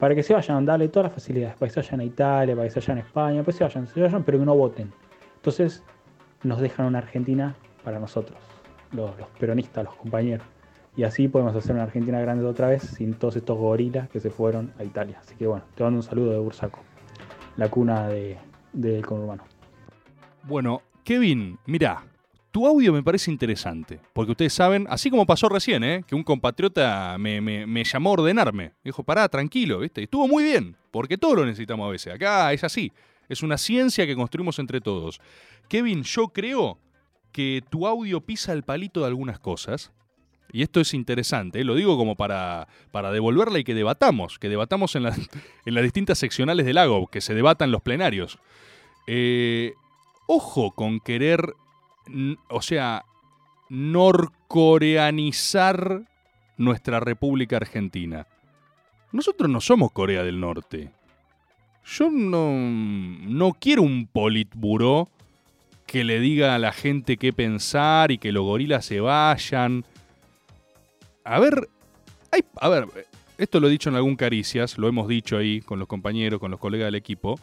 para 0.00 0.14
que 0.14 0.22
se 0.22 0.32
vayan, 0.32 0.64
darle 0.64 0.88
todas 0.88 1.10
las 1.10 1.12
facilidades, 1.12 1.56
para 1.56 1.68
que 1.68 1.74
se 1.74 1.80
vayan 1.80 2.00
a 2.00 2.04
Italia, 2.04 2.56
para 2.56 2.66
que 2.66 2.72
se 2.72 2.80
vayan 2.80 2.96
a 2.96 3.00
España, 3.00 3.42
para 3.42 3.44
que 3.44 3.52
se 3.52 3.64
vayan, 3.64 3.86
se 3.86 4.00
vayan, 4.00 4.22
pero 4.24 4.38
que 4.38 4.46
no 4.46 4.56
voten. 4.56 4.90
Entonces 5.36 5.84
nos 6.42 6.58
dejan 6.58 6.86
una 6.86 6.98
Argentina 6.98 7.54
para 7.84 8.00
nosotros, 8.00 8.38
los, 8.92 9.10
peronistas, 9.38 9.84
los 9.84 9.94
compañeros. 9.94 10.46
Y 10.96 11.04
así 11.04 11.28
podemos 11.28 11.54
hacer 11.54 11.74
una 11.74 11.84
Argentina 11.84 12.18
grande 12.18 12.46
otra 12.46 12.68
vez 12.68 12.82
sin 12.82 13.12
todos 13.12 13.36
estos 13.36 13.58
gorilas 13.58 14.08
que 14.08 14.20
se 14.20 14.30
fueron 14.30 14.72
a 14.78 14.84
Italia. 14.84 15.18
Así 15.20 15.34
que 15.36 15.46
bueno, 15.46 15.64
te 15.74 15.84
mando 15.84 15.98
un 15.98 16.02
saludo 16.02 16.32
de 16.32 16.38
Bursaco, 16.38 16.80
la 17.58 17.68
cuna 17.68 18.08
de, 18.08 18.38
del 18.72 19.04
conurbano. 19.04 19.44
Bueno, 20.44 20.80
Kevin, 21.04 21.58
mira, 21.66 22.04
tu 22.50 22.66
audio 22.66 22.92
me 22.92 23.02
parece 23.02 23.30
interesante, 23.30 24.00
porque 24.12 24.32
ustedes 24.32 24.52
saben, 24.52 24.86
así 24.90 25.10
como 25.10 25.26
pasó 25.26 25.48
recién, 25.48 25.84
¿eh? 25.84 26.04
que 26.06 26.14
un 26.14 26.24
compatriota 26.24 27.16
me, 27.18 27.84
llamó 27.84 28.10
a 28.10 28.12
ordenarme. 28.14 28.72
Dijo, 28.82 29.02
pará, 29.02 29.28
tranquilo, 29.28 29.78
¿viste? 29.78 30.00
Y 30.00 30.04
estuvo 30.04 30.26
muy 30.26 30.44
bien, 30.44 30.76
porque 30.90 31.16
todos 31.16 31.36
lo 31.36 31.46
necesitamos 31.46 31.86
a 31.86 31.90
veces. 31.90 32.14
Acá 32.14 32.52
es 32.52 32.64
así, 32.64 32.92
es 33.28 33.42
una 33.42 33.56
ciencia 33.56 34.06
que 34.06 34.16
construimos 34.16 34.58
entre 34.58 34.80
todos. 34.80 35.20
Kevin, 35.68 36.02
yo 36.02 36.28
creo 36.28 36.78
que 37.32 37.62
tu 37.70 37.86
audio 37.86 38.20
pisa 38.20 38.52
el 38.52 38.64
palito 38.64 39.00
de 39.00 39.06
algunas 39.06 39.38
cosas. 39.38 39.92
Y 40.52 40.62
esto 40.62 40.80
es 40.80 40.94
interesante, 40.94 41.60
¿eh? 41.60 41.64
lo 41.64 41.76
digo 41.76 41.96
como 41.96 42.16
para, 42.16 42.66
para 42.90 43.12
devolverla 43.12 43.60
y 43.60 43.64
que 43.64 43.72
debatamos, 43.72 44.40
que 44.40 44.48
debatamos 44.48 44.96
en, 44.96 45.06
en 45.64 45.74
las 45.74 45.84
distintas 45.84 46.18
seccionales 46.18 46.66
del 46.66 46.74
lago, 46.74 47.06
que 47.06 47.20
se 47.20 47.34
debatan 47.34 47.70
los 47.70 47.82
plenarios. 47.82 48.40
Eh, 49.06 49.74
ojo 50.26 50.72
con 50.72 51.00
querer, 51.00 51.54
o 52.48 52.62
sea, 52.62 53.04
norcoreanizar 53.68 56.04
nuestra 56.56 57.00
República 57.00 57.56
Argentina. 57.56 58.28
Nosotros 59.12 59.50
no 59.50 59.60
somos 59.60 59.92
Corea 59.92 60.22
del 60.22 60.40
Norte. 60.40 60.90
Yo 61.84 62.10
no, 62.10 62.52
no 62.52 63.52
quiero 63.54 63.82
un 63.82 64.06
politburó 64.06 65.08
que 65.86 66.04
le 66.04 66.20
diga 66.20 66.54
a 66.54 66.58
la 66.58 66.72
gente 66.72 67.16
qué 67.16 67.32
pensar 67.32 68.12
y 68.12 68.18
que 68.18 68.30
los 68.30 68.44
gorilas 68.44 68.84
se 68.84 69.00
vayan. 69.00 69.84
A 71.24 71.40
ver, 71.40 71.68
hay, 72.30 72.44
a 72.60 72.68
ver, 72.68 72.86
esto 73.38 73.58
lo 73.58 73.66
he 73.66 73.70
dicho 73.70 73.88
en 73.88 73.96
algún 73.96 74.16
Caricias, 74.16 74.78
lo 74.78 74.86
hemos 74.86 75.08
dicho 75.08 75.36
ahí 75.36 75.60
con 75.62 75.78
los 75.78 75.88
compañeros, 75.88 76.38
con 76.38 76.50
los 76.50 76.60
colegas 76.60 76.86
del 76.86 76.94
equipo. 76.94 77.40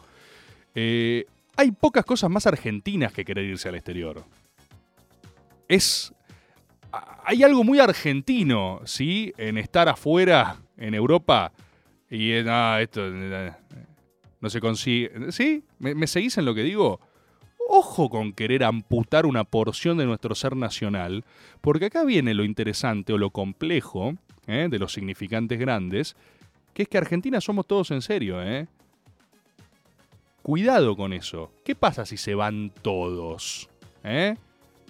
Eh, 0.74 1.26
hay 1.56 1.72
pocas 1.72 2.04
cosas 2.04 2.30
más 2.30 2.46
argentinas 2.46 3.12
que 3.12 3.24
querer 3.24 3.44
irse 3.44 3.68
al 3.68 3.74
exterior. 3.74 4.24
Es. 5.68 6.12
Hay 7.24 7.42
algo 7.42 7.62
muy 7.62 7.78
argentino, 7.78 8.80
¿sí? 8.84 9.32
En 9.36 9.58
estar 9.58 9.88
afuera, 9.88 10.56
en 10.76 10.94
Europa, 10.94 11.52
y 12.10 12.32
eh, 12.32 12.42
no, 12.42 12.78
esto 12.78 13.02
eh, 13.04 13.52
no 14.40 14.48
se 14.50 14.60
consigue. 14.60 15.30
¿Sí? 15.30 15.62
¿Me, 15.78 15.94
me 15.94 16.06
seguís 16.06 16.38
en 16.38 16.46
lo 16.46 16.54
que 16.54 16.62
digo? 16.62 17.00
Ojo 17.70 18.08
con 18.08 18.32
querer 18.32 18.64
amputar 18.64 19.26
una 19.26 19.44
porción 19.44 19.98
de 19.98 20.06
nuestro 20.06 20.34
ser 20.34 20.56
nacional, 20.56 21.24
porque 21.60 21.86
acá 21.86 22.02
viene 22.02 22.32
lo 22.32 22.44
interesante 22.44 23.12
o 23.12 23.18
lo 23.18 23.28
complejo 23.28 24.14
¿eh? 24.46 24.68
de 24.70 24.78
los 24.78 24.94
significantes 24.94 25.58
grandes, 25.58 26.16
que 26.72 26.82
es 26.82 26.88
que 26.88 26.98
Argentina 26.98 27.40
somos 27.40 27.66
todos 27.66 27.90
en 27.90 28.00
serio, 28.00 28.42
¿eh? 28.42 28.66
Cuidado 30.42 30.96
con 30.96 31.12
eso. 31.12 31.52
¿Qué 31.62 31.74
pasa 31.74 32.06
si 32.06 32.16
se 32.16 32.34
van 32.34 32.72
todos? 32.80 33.68
¿Eh? 34.02 34.34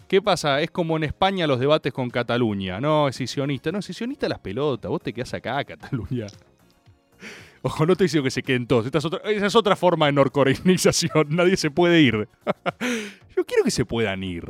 ¿Qué 0.08 0.22
pasa? 0.22 0.62
Es 0.62 0.70
como 0.70 0.96
en 0.96 1.04
España 1.04 1.46
los 1.46 1.60
debates 1.60 1.92
con 1.92 2.08
Cataluña. 2.08 2.80
No, 2.80 3.08
es 3.08 3.16
sisionista. 3.16 3.70
No, 3.70 3.80
es 3.80 3.84
sisionista 3.84 4.26
las 4.26 4.38
pelotas. 4.38 4.88
Vos 4.88 5.02
te 5.02 5.12
quedás 5.12 5.34
acá, 5.34 5.62
Cataluña. 5.64 6.26
Ojo, 7.62 7.84
no 7.84 7.94
te 7.94 8.04
diciendo 8.04 8.24
que 8.24 8.30
se 8.30 8.42
queden 8.42 8.66
todos. 8.66 8.86
Esta 8.86 8.98
es 8.98 9.04
otra, 9.04 9.20
esa 9.30 9.46
es 9.46 9.54
otra 9.54 9.76
forma 9.76 10.06
de 10.06 10.12
norcoreanización. 10.12 11.26
Nadie 11.28 11.58
se 11.58 11.70
puede 11.70 12.00
ir. 12.00 12.14
Yo 13.36 13.44
quiero 13.44 13.62
que 13.62 13.70
se 13.70 13.84
puedan 13.84 14.24
ir. 14.24 14.44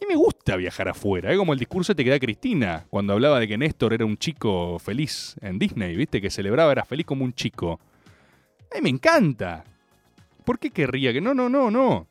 Y 0.00 0.06
me 0.06 0.16
gusta 0.16 0.56
viajar 0.56 0.88
afuera, 0.88 1.32
es 1.32 1.36
como 1.36 1.52
el 1.52 1.58
discurso 1.58 1.92
este 1.92 2.04
que 2.04 2.10
da 2.10 2.20
Cristina 2.20 2.86
cuando 2.88 3.12
hablaba 3.12 3.40
de 3.40 3.48
que 3.48 3.58
Néstor 3.58 3.92
era 3.92 4.06
un 4.06 4.16
chico 4.16 4.78
feliz 4.78 5.34
en 5.42 5.58
Disney, 5.58 5.96
¿viste? 5.96 6.20
Que 6.20 6.30
celebraba, 6.30 6.70
era 6.70 6.84
feliz 6.84 7.04
como 7.04 7.24
un 7.24 7.34
chico. 7.34 7.80
A 8.70 8.76
mí 8.76 8.82
me 8.82 8.90
encanta. 8.90 9.64
¿Por 10.44 10.60
qué 10.60 10.70
querría 10.70 11.12
que 11.12 11.20
no, 11.20 11.34
no, 11.34 11.48
no, 11.48 11.68
no? 11.70 12.06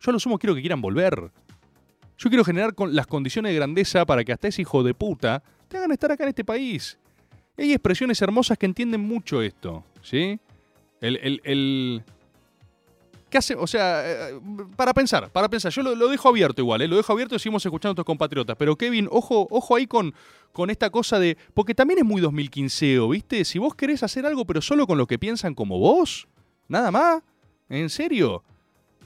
Yo 0.00 0.10
a 0.10 0.12
lo 0.12 0.18
sumo 0.18 0.38
quiero 0.38 0.54
que 0.54 0.60
quieran 0.60 0.80
volver. 0.80 1.30
Yo 2.18 2.28
quiero 2.30 2.44
generar 2.44 2.74
las 2.90 3.06
condiciones 3.06 3.50
de 3.50 3.56
grandeza 3.56 4.04
para 4.06 4.24
que 4.24 4.32
hasta 4.32 4.48
ese 4.48 4.62
hijo 4.62 4.82
de 4.82 4.94
puta 4.94 5.42
te 5.68 5.76
hagan 5.76 5.92
estar 5.92 6.10
acá 6.12 6.24
en 6.24 6.30
este 6.30 6.44
país. 6.44 6.98
Hay 7.58 7.72
expresiones 7.72 8.20
hermosas 8.22 8.56
que 8.58 8.66
entienden 8.66 9.00
mucho 9.00 9.42
esto, 9.42 9.84
¿sí? 10.02 10.38
El, 11.00 11.16
el, 11.16 11.40
el- 11.44 12.02
¿Qué 13.28 13.38
hace? 13.38 13.54
O 13.56 13.66
sea, 13.66 14.02
eh, 14.30 14.40
para 14.76 14.94
pensar, 14.94 15.28
para 15.30 15.48
pensar. 15.48 15.72
Yo 15.72 15.82
lo, 15.82 16.08
dejo 16.08 16.28
abierto 16.28 16.62
igual, 16.62 16.80
¿eh? 16.82 16.88
lo 16.88 16.96
dejo 16.96 17.12
abierto 17.12 17.34
y 17.34 17.38
seguimos 17.40 17.64
escuchando 17.66 17.90
a 17.90 17.92
nuestros 17.92 18.04
compatriotas. 18.06 18.56
Pero 18.56 18.76
Kevin, 18.76 19.08
ojo, 19.10 19.48
ojo 19.50 19.74
ahí 19.74 19.86
con, 19.88 20.14
con 20.52 20.70
esta 20.70 20.90
cosa 20.90 21.18
de. 21.18 21.36
Porque 21.52 21.74
también 21.74 21.98
es 21.98 22.04
muy 22.04 22.20
2015, 22.20 23.00
¿viste? 23.10 23.44
Si 23.44 23.58
vos 23.58 23.74
querés 23.74 24.02
hacer 24.04 24.24
algo, 24.26 24.44
pero 24.44 24.62
solo 24.62 24.86
con 24.86 24.96
los 24.96 25.08
que 25.08 25.18
piensan 25.18 25.54
como 25.54 25.78
vos, 25.78 26.28
nada 26.68 26.90
más. 26.92 27.20
¿En 27.68 27.90
serio? 27.90 28.44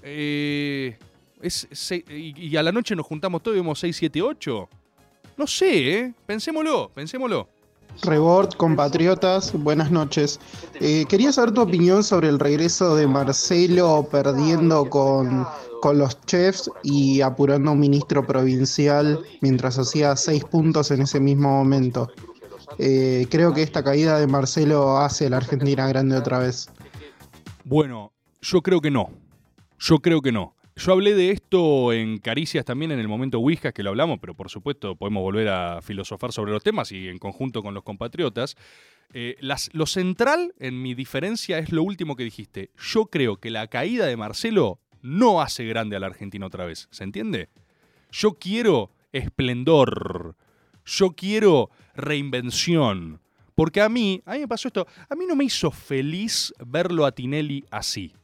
Eh, 0.02 0.98
es, 1.42 1.66
se- 1.72 2.04
y, 2.08 2.34
y 2.48 2.56
a 2.56 2.62
la 2.62 2.72
noche 2.72 2.94
nos 2.96 3.06
juntamos 3.06 3.42
todos 3.42 3.56
y 3.56 3.60
vemos 3.60 3.78
6, 3.78 3.96
7, 3.96 4.22
8. 4.22 4.68
No 5.36 5.46
sé, 5.46 5.98
¿eh? 5.98 6.14
Pensémoslo, 6.26 6.90
pensémoslo. 6.94 7.48
Rebord, 8.02 8.54
compatriotas, 8.54 9.52
buenas 9.52 9.90
noches. 9.90 10.38
Eh, 10.80 11.04
quería 11.08 11.32
saber 11.32 11.52
tu 11.52 11.60
opinión 11.62 12.04
sobre 12.04 12.28
el 12.28 12.38
regreso 12.38 12.94
de 12.94 13.06
Marcelo 13.06 14.08
perdiendo 14.10 14.88
con, 14.88 15.44
con 15.82 15.98
los 15.98 16.20
chefs 16.26 16.70
y 16.82 17.20
apurando 17.20 17.70
a 17.70 17.74
un 17.74 17.80
ministro 17.80 18.24
provincial 18.26 19.18
mientras 19.40 19.78
hacía 19.78 20.14
seis 20.16 20.44
puntos 20.44 20.90
en 20.92 21.02
ese 21.02 21.18
mismo 21.20 21.48
momento. 21.50 22.10
Eh, 22.78 23.26
creo 23.28 23.52
que 23.52 23.62
esta 23.62 23.82
caída 23.82 24.18
de 24.20 24.26
Marcelo 24.28 24.98
hace 24.98 25.26
a 25.26 25.30
la 25.30 25.38
Argentina 25.38 25.86
grande 25.88 26.16
otra 26.16 26.38
vez. 26.38 26.68
Bueno, 27.64 28.12
yo 28.40 28.62
creo 28.62 28.80
que 28.80 28.90
no. 28.90 29.10
Yo 29.78 29.98
creo 29.98 30.22
que 30.22 30.32
no. 30.32 30.54
Yo 30.80 30.92
hablé 30.92 31.14
de 31.14 31.30
esto 31.30 31.92
en 31.92 32.16
Caricias 32.16 32.64
también 32.64 32.90
en 32.90 33.00
el 33.00 33.06
momento 33.06 33.38
Whiskas 33.38 33.74
que 33.74 33.82
lo 33.82 33.90
hablamos, 33.90 34.18
pero 34.18 34.34
por 34.34 34.48
supuesto 34.48 34.96
podemos 34.96 35.22
volver 35.22 35.48
a 35.48 35.82
filosofar 35.82 36.32
sobre 36.32 36.52
los 36.52 36.62
temas 36.62 36.90
y 36.90 37.08
en 37.08 37.18
conjunto 37.18 37.62
con 37.62 37.74
los 37.74 37.82
compatriotas. 37.82 38.56
Eh, 39.12 39.36
lo 39.72 39.84
central 39.84 40.54
en 40.58 40.80
mi 40.80 40.94
diferencia 40.94 41.58
es 41.58 41.70
lo 41.70 41.82
último 41.82 42.16
que 42.16 42.24
dijiste. 42.24 42.70
Yo 42.78 43.04
creo 43.06 43.36
que 43.36 43.50
la 43.50 43.66
caída 43.66 44.06
de 44.06 44.16
Marcelo 44.16 44.80
no 45.02 45.42
hace 45.42 45.66
grande 45.66 45.96
a 45.96 46.00
la 46.00 46.06
Argentina 46.06 46.46
otra 46.46 46.64
vez. 46.64 46.88
¿Se 46.90 47.04
entiende? 47.04 47.50
Yo 48.10 48.38
quiero 48.38 48.90
esplendor. 49.12 50.34
Yo 50.86 51.10
quiero 51.10 51.68
reinvención. 51.94 53.20
Porque 53.54 53.82
a 53.82 53.90
mí, 53.90 54.22
a 54.24 54.32
mí 54.32 54.38
me 54.38 54.48
pasó 54.48 54.68
esto, 54.68 54.86
a 55.10 55.14
mí 55.14 55.26
no 55.26 55.36
me 55.36 55.44
hizo 55.44 55.70
feliz 55.70 56.54
verlo 56.64 57.04
a 57.04 57.12
Tinelli 57.12 57.66
así. 57.70 58.14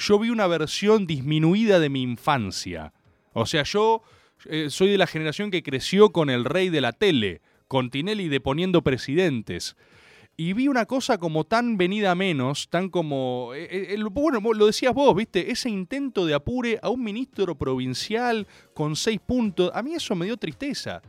Yo 0.00 0.18
vi 0.18 0.30
una 0.30 0.46
versión 0.46 1.06
disminuida 1.06 1.78
de 1.78 1.90
mi 1.90 2.00
infancia. 2.00 2.94
O 3.34 3.44
sea, 3.44 3.64
yo 3.64 4.02
eh, 4.46 4.70
soy 4.70 4.88
de 4.88 4.96
la 4.96 5.06
generación 5.06 5.50
que 5.50 5.62
creció 5.62 6.10
con 6.10 6.30
el 6.30 6.46
rey 6.46 6.70
de 6.70 6.80
la 6.80 6.92
tele, 6.92 7.42
con 7.68 7.90
Tinelli 7.90 8.28
deponiendo 8.28 8.82
presidentes. 8.82 9.76
Y 10.38 10.54
vi 10.54 10.68
una 10.68 10.86
cosa 10.86 11.18
como 11.18 11.44
tan 11.44 11.76
venida 11.76 12.14
menos, 12.14 12.70
tan 12.70 12.88
como... 12.88 13.52
eh, 13.54 13.94
eh, 13.94 14.02
bueno, 14.10 14.40
lo 14.40 14.66
decías 14.66 14.94
vos, 14.94 15.14
¿viste? 15.14 15.50
Ese 15.50 15.68
intento 15.68 16.24
de 16.24 16.32
apure 16.32 16.78
a 16.82 16.88
un 16.88 17.04
ministro 17.04 17.58
provincial 17.58 18.46
con 18.72 18.96
seis 18.96 19.20
puntos. 19.20 19.70
A 19.74 19.82
mí 19.82 19.92
eso 19.92 20.14
me 20.14 20.24
dio 20.24 20.38
tristeza. 20.38 21.02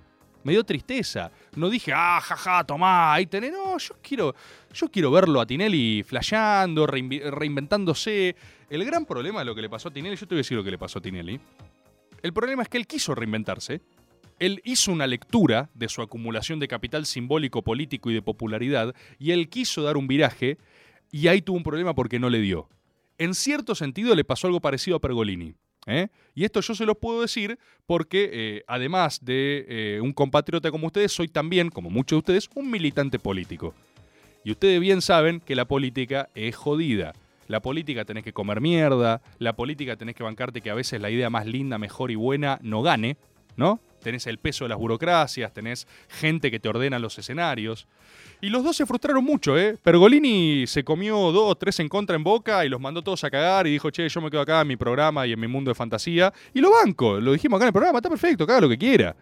Me 0.43 0.53
dio 0.53 0.63
tristeza. 0.63 1.31
No 1.55 1.69
dije, 1.69 1.91
ah, 1.93 2.19
jaja, 2.21 2.63
tomá, 2.63 3.13
ahí 3.13 3.25
tenés. 3.25 3.51
No, 3.51 3.77
yo 3.77 3.95
quiero, 4.01 4.35
yo 4.73 4.89
quiero 4.89 5.11
verlo 5.11 5.39
a 5.39 5.45
Tinelli 5.45 6.03
flasheando, 6.03 6.87
reinventándose. 6.87 8.35
El 8.69 8.85
gran 8.85 9.05
problema 9.05 9.39
de 9.39 9.45
lo 9.45 9.55
que 9.55 9.61
le 9.61 9.69
pasó 9.69 9.89
a 9.89 9.91
Tinelli, 9.91 10.15
yo 10.15 10.27
te 10.27 10.35
voy 10.35 10.39
a 10.39 10.43
decir 10.43 10.57
lo 10.57 10.63
que 10.63 10.71
le 10.71 10.77
pasó 10.77 10.99
a 10.99 11.01
Tinelli. 11.01 11.39
El 12.21 12.33
problema 12.33 12.63
es 12.63 12.69
que 12.69 12.77
él 12.77 12.87
quiso 12.87 13.15
reinventarse. 13.15 13.81
Él 14.39 14.61
hizo 14.63 14.91
una 14.91 15.05
lectura 15.05 15.69
de 15.75 15.87
su 15.87 16.01
acumulación 16.01 16.59
de 16.59 16.67
capital 16.67 17.05
simbólico, 17.05 17.61
político 17.61 18.09
y 18.09 18.15
de 18.15 18.23
popularidad, 18.23 18.95
y 19.19 19.31
él 19.31 19.49
quiso 19.49 19.83
dar 19.83 19.97
un 19.97 20.07
viraje, 20.07 20.57
y 21.11 21.27
ahí 21.27 21.43
tuvo 21.43 21.57
un 21.57 21.63
problema 21.63 21.93
porque 21.93 22.17
no 22.17 22.29
le 22.29 22.39
dio. 22.39 22.67
En 23.19 23.35
cierto 23.35 23.75
sentido 23.75 24.15
le 24.15 24.23
pasó 24.23 24.47
algo 24.47 24.59
parecido 24.59 24.97
a 24.97 24.99
Pergolini. 24.99 25.53
¿Eh? 25.85 26.07
Y 26.35 26.45
esto 26.45 26.61
yo 26.61 26.75
se 26.75 26.85
los 26.85 26.97
puedo 26.97 27.21
decir 27.21 27.57
porque, 27.85 28.29
eh, 28.31 28.63
además 28.67 29.23
de 29.23 29.65
eh, 29.67 30.01
un 30.01 30.13
compatriota 30.13 30.71
como 30.71 30.87
ustedes, 30.87 31.11
soy 31.11 31.27
también, 31.27 31.69
como 31.69 31.89
muchos 31.89 32.17
de 32.17 32.19
ustedes, 32.19 32.49
un 32.55 32.69
militante 32.69 33.19
político. 33.19 33.73
Y 34.43 34.51
ustedes 34.51 34.79
bien 34.79 35.01
saben 35.01 35.39
que 35.39 35.55
la 35.55 35.65
política 35.65 36.29
es 36.33 36.55
jodida. 36.55 37.13
La 37.47 37.59
política 37.59 38.05
tenés 38.05 38.23
que 38.23 38.33
comer 38.33 38.61
mierda, 38.61 39.21
la 39.37 39.53
política 39.53 39.97
tenés 39.97 40.15
que 40.15 40.23
bancarte 40.23 40.61
que 40.61 40.69
a 40.69 40.73
veces 40.73 41.01
la 41.01 41.09
idea 41.09 41.29
más 41.29 41.45
linda, 41.45 41.77
mejor 41.77 42.09
y 42.09 42.15
buena 42.15 42.59
no 42.61 42.81
gane, 42.81 43.17
¿no? 43.57 43.79
Tenés 44.01 44.27
el 44.27 44.37
peso 44.37 44.65
de 44.65 44.69
las 44.69 44.77
burocracias, 44.77 45.53
tenés 45.53 45.87
gente 46.09 46.51
que 46.51 46.59
te 46.59 46.67
ordena 46.69 46.99
los 46.99 47.17
escenarios. 47.17 47.87
Y 48.41 48.49
los 48.49 48.63
dos 48.63 48.75
se 48.75 48.85
frustraron 48.85 49.23
mucho, 49.23 49.57
¿eh? 49.57 49.77
Pergolini 49.81 50.65
se 50.67 50.83
comió 50.83 51.31
dos 51.31 51.57
tres 51.59 51.79
en 51.79 51.87
contra 51.87 52.15
en 52.15 52.23
boca 52.23 52.65
y 52.65 52.69
los 52.69 52.81
mandó 52.81 53.01
todos 53.01 53.23
a 53.23 53.29
cagar 53.29 53.67
y 53.67 53.71
dijo, 53.71 53.91
che, 53.91 54.09
yo 54.09 54.19
me 54.19 54.29
quedo 54.29 54.41
acá 54.41 54.61
en 54.61 54.67
mi 54.67 54.75
programa 54.75 55.25
y 55.27 55.33
en 55.33 55.39
mi 55.39 55.47
mundo 55.47 55.69
de 55.69 55.75
fantasía. 55.75 56.33
Y 56.53 56.59
lo 56.59 56.71
banco, 56.71 57.19
lo 57.19 57.33
dijimos 57.33 57.57
acá 57.57 57.65
en 57.65 57.69
el 57.69 57.73
programa, 57.73 57.99
está 57.99 58.09
perfecto, 58.09 58.43
haga 58.43 58.61
lo 58.61 58.69
que 58.69 58.77
quiera. 58.77 59.15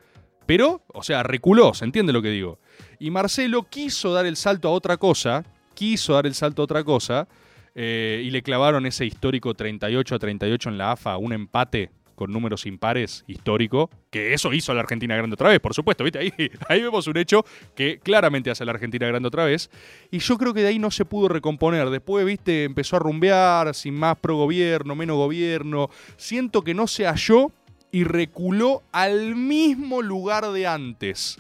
Pero, 0.45 0.81
o 0.87 1.03
sea, 1.03 1.21
reculó, 1.21 1.73
¿se 1.73 1.85
entiende 1.85 2.11
lo 2.11 2.21
que 2.21 2.29
digo? 2.29 2.59
Y 2.97 3.11
Marcelo 3.11 3.67
quiso 3.69 4.13
dar 4.13 4.25
el 4.25 4.35
salto 4.35 4.69
a 4.69 4.71
otra 4.71 4.97
cosa, 4.97 5.43
quiso 5.75 6.13
dar 6.13 6.25
el 6.25 6.33
salto 6.33 6.63
a 6.63 6.65
otra 6.65 6.83
cosa, 6.83 7.27
eh, 7.75 8.23
y 8.25 8.31
le 8.31 8.41
clavaron 8.41 8.85
ese 8.85 9.05
histórico 9.05 9.53
38 9.53 10.15
a 10.15 10.19
38 10.19 10.69
en 10.69 10.77
la 10.77 10.93
AFA, 10.93 11.17
un 11.17 11.33
empate 11.33 11.91
con 12.19 12.33
números 12.33 12.65
impares 12.65 13.23
histórico, 13.27 13.89
que 14.09 14.33
eso 14.33 14.51
hizo 14.51 14.73
a 14.73 14.75
la 14.75 14.81
Argentina 14.81 15.15
grande 15.15 15.35
otra 15.35 15.47
vez, 15.47 15.61
por 15.61 15.73
supuesto, 15.73 16.03
¿viste? 16.03 16.19
Ahí, 16.67 16.81
vemos 16.81 17.07
un 17.07 17.15
hecho 17.15 17.45
que 17.75 17.99
claramente 17.99 18.51
hace 18.51 18.63
a 18.63 18.65
la 18.65 18.73
Argentina 18.73 19.07
grande 19.07 19.29
otra 19.29 19.45
vez, 19.45 19.71
y 20.11 20.19
yo 20.19 20.37
creo 20.37 20.53
que 20.53 20.59
de 20.61 20.67
ahí 20.67 20.79
no 20.79 20.91
se 20.91 21.05
pudo 21.05 21.29
recomponer. 21.29 21.89
Después, 21.89 22.25
¿viste? 22.25 22.65
Empezó 22.65 22.97
a 22.97 22.99
rumbear, 22.99 23.73
sin 23.73 23.93
más 23.93 24.17
pro 24.17 24.35
gobierno, 24.35 24.95
menos 24.95 25.15
gobierno. 25.15 25.89
Siento 26.17 26.61
que 26.61 26.73
no 26.73 26.87
se 26.87 27.05
halló 27.05 27.53
y 27.89 28.03
reculó 28.03 28.83
al 28.91 29.37
mismo 29.37 30.01
lugar 30.01 30.51
de 30.51 30.67
antes. 30.67 31.39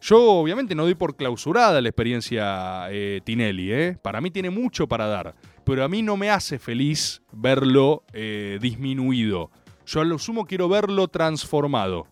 Yo 0.00 0.22
obviamente 0.22 0.76
no 0.76 0.84
doy 0.84 0.94
por 0.94 1.16
clausurada 1.16 1.80
la 1.80 1.88
experiencia 1.88 2.86
eh, 2.90 3.20
Tinelli, 3.24 3.72
¿eh? 3.72 3.98
para 4.00 4.20
mí 4.20 4.30
tiene 4.30 4.50
mucho 4.50 4.86
para 4.86 5.08
dar, 5.08 5.34
pero 5.64 5.84
a 5.84 5.88
mí 5.88 6.00
no 6.00 6.16
me 6.16 6.30
hace 6.30 6.60
feliz 6.60 7.22
verlo 7.32 8.04
eh, 8.12 8.58
disminuido. 8.62 9.50
Yo 9.90 10.00
a 10.00 10.04
lo 10.04 10.20
sumo 10.20 10.46
quiero 10.46 10.68
verlo 10.68 11.08
transformado. 11.08 12.06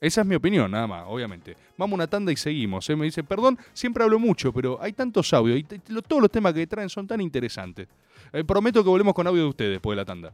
Esa 0.00 0.22
es 0.22 0.26
mi 0.26 0.34
opinión, 0.34 0.70
nada 0.70 0.86
más, 0.86 1.04
obviamente. 1.06 1.58
Vamos 1.76 1.94
una 1.94 2.06
tanda 2.06 2.32
y 2.32 2.36
seguimos. 2.36 2.88
¿eh? 2.88 2.96
Me 2.96 3.04
dice, 3.04 3.22
perdón, 3.22 3.58
siempre 3.74 4.02
hablo 4.02 4.18
mucho, 4.18 4.50
pero 4.50 4.80
hay 4.80 4.94
tantos 4.94 5.34
audios 5.34 5.58
y 5.58 5.64
todos 5.64 6.22
los 6.22 6.30
temas 6.30 6.54
que 6.54 6.66
traen 6.66 6.88
son 6.88 7.06
tan 7.06 7.20
interesantes. 7.20 7.86
Eh, 8.32 8.44
prometo 8.44 8.82
que 8.82 8.88
volvemos 8.88 9.12
con 9.12 9.26
audio 9.26 9.42
de 9.42 9.48
ustedes 9.50 9.72
después 9.72 9.94
de 9.94 9.96
la 9.96 10.06
tanda. 10.06 10.32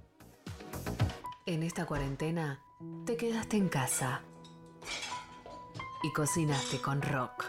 En 1.46 1.64
esta 1.64 1.84
cuarentena, 1.84 2.60
te 3.04 3.16
quedaste 3.16 3.56
en 3.56 3.68
casa 3.68 4.22
y 6.04 6.12
cocinaste 6.12 6.80
con 6.80 7.02
rock. 7.02 7.46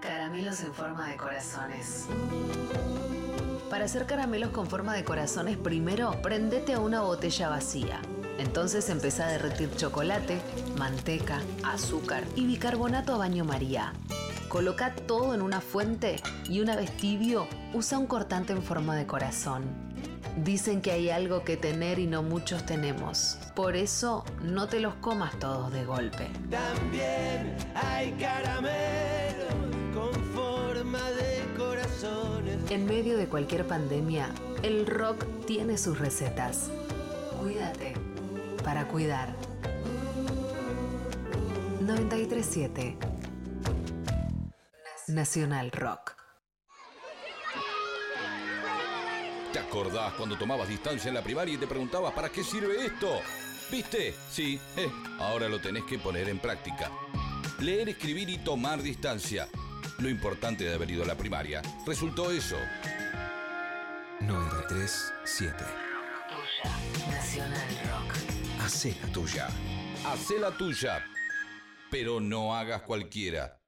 Caramelos 0.00 0.60
en 0.60 0.74
forma 0.74 1.08
de 1.08 1.16
corazones. 1.16 2.08
Para 3.70 3.86
hacer 3.86 4.06
caramelos 4.06 4.50
con 4.50 4.68
forma 4.68 4.94
de 4.94 5.04
corazones, 5.04 5.56
primero 5.56 6.22
prendete 6.22 6.74
a 6.74 6.78
una 6.78 7.00
botella 7.00 7.48
vacía. 7.48 8.00
Entonces 8.38 8.88
empezá 8.90 9.26
a 9.26 9.32
derretir 9.32 9.74
chocolate, 9.74 10.40
manteca, 10.78 11.40
azúcar 11.64 12.22
y 12.36 12.46
bicarbonato 12.46 13.14
a 13.14 13.18
baño 13.18 13.44
María. 13.44 13.92
Coloca 14.48 14.94
todo 14.94 15.34
en 15.34 15.42
una 15.42 15.60
fuente 15.60 16.16
y 16.48 16.60
una 16.60 16.76
vez 16.76 16.96
tibio, 16.96 17.48
usa 17.74 17.98
un 17.98 18.06
cortante 18.06 18.52
en 18.52 18.62
forma 18.62 18.94
de 18.94 19.06
corazón. 19.06 19.64
Dicen 20.36 20.80
que 20.80 20.92
hay 20.92 21.10
algo 21.10 21.42
que 21.42 21.56
tener 21.56 21.98
y 21.98 22.06
no 22.06 22.22
muchos 22.22 22.64
tenemos. 22.66 23.38
Por 23.56 23.74
eso, 23.74 24.24
no 24.42 24.68
te 24.68 24.78
los 24.78 24.94
comas 24.96 25.36
todos 25.40 25.72
de 25.72 25.84
golpe. 25.84 26.28
También 26.50 27.56
hay 27.74 28.12
caramelos 28.12 29.54
con 29.92 30.14
forma 30.34 31.10
de. 31.12 31.45
En 32.68 32.84
medio 32.84 33.16
de 33.16 33.26
cualquier 33.26 33.66
pandemia, 33.66 34.28
el 34.62 34.86
rock 34.86 35.24
tiene 35.46 35.78
sus 35.78 35.98
recetas. 35.98 36.70
Cuídate 37.40 37.94
para 38.62 38.86
cuidar. 38.86 39.34
937 41.80 42.98
Nacional 45.08 45.70
Rock. 45.70 46.16
¿Te 49.54 49.58
acordás 49.58 50.12
cuando 50.14 50.36
tomabas 50.36 50.68
distancia 50.68 51.08
en 51.08 51.14
la 51.14 51.22
primaria 51.22 51.54
y 51.54 51.58
te 51.58 51.66
preguntabas 51.66 52.12
para 52.12 52.28
qué 52.28 52.44
sirve 52.44 52.84
esto? 52.84 53.20
¿Viste? 53.70 54.14
Sí, 54.30 54.60
eh, 54.76 54.90
ahora 55.18 55.48
lo 55.48 55.60
tenés 55.60 55.84
que 55.84 55.98
poner 55.98 56.28
en 56.28 56.40
práctica. 56.40 56.90
Leer, 57.60 57.88
escribir 57.88 58.28
y 58.28 58.36
tomar 58.36 58.82
distancia. 58.82 59.48
Lo 59.98 60.10
importante 60.10 60.64
de 60.64 60.74
haber 60.74 60.90
ido 60.90 61.02
a 61.04 61.06
la 61.06 61.14
primaria 61.14 61.62
resultó 61.86 62.30
eso. 62.30 62.56
937. 64.20 65.64
Nacional 67.10 67.68
Rock. 67.84 68.16
Hacé 68.62 68.94
la 69.02 69.12
tuya. 69.12 69.48
Hacé 70.06 70.38
la 70.38 70.50
tuya, 70.50 71.02
pero 71.90 72.20
no 72.20 72.54
hagas 72.54 72.82
cualquiera. 72.82 73.60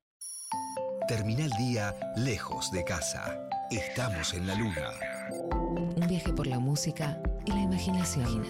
Termina 1.07 1.45
el 1.45 1.53
día 1.53 1.95
lejos 2.16 2.70
de 2.72 2.85
casa. 2.85 3.49
Estamos 3.70 4.35
en 4.35 4.47
la 4.47 4.55
luna. 4.55 4.91
Un 5.31 6.07
viaje 6.09 6.33
por 6.33 6.47
la 6.47 6.59
música 6.59 7.18
y 7.47 7.53
la 7.53 7.61
imaginación. 7.61 8.47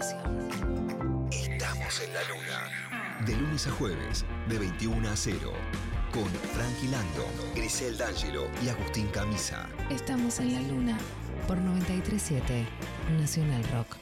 Estamos 1.30 2.00
en 2.00 2.14
la 2.14 2.22
luna. 2.24 3.24
De 3.24 3.36
lunes 3.36 3.66
a 3.66 3.70
jueves, 3.70 4.24
de 4.48 4.58
21 4.58 5.08
a 5.08 5.16
0. 5.16 5.52
Con 6.12 6.26
Frankie 6.26 6.88
Lando, 6.88 7.26
Grisel 7.54 7.96
D'Angelo 7.98 8.46
y 8.64 8.68
Agustín 8.68 9.08
Camisa. 9.08 9.68
Estamos 9.90 10.38
en 10.38 10.54
la 10.54 10.60
luna 10.62 10.98
por 11.46 11.58
937 11.58 12.66
Nacional 13.18 13.62
Rock. 13.72 13.96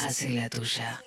Hace 0.00 0.30
la 0.30 0.48
tuya. 0.48 1.00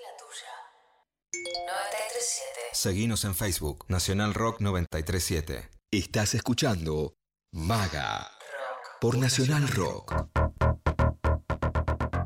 937. 1.34 2.60
Seguinos 2.72 3.26
en 3.26 3.36
Facebook, 3.36 3.86
Nacional 3.89 4.34
Rock 4.34 4.62
937. 4.62 5.70
Estás 5.91 6.34
escuchando 6.34 7.16
Maga 7.51 8.32
por 9.01 9.18
Nacional 9.18 9.68
Rock. 9.68 10.28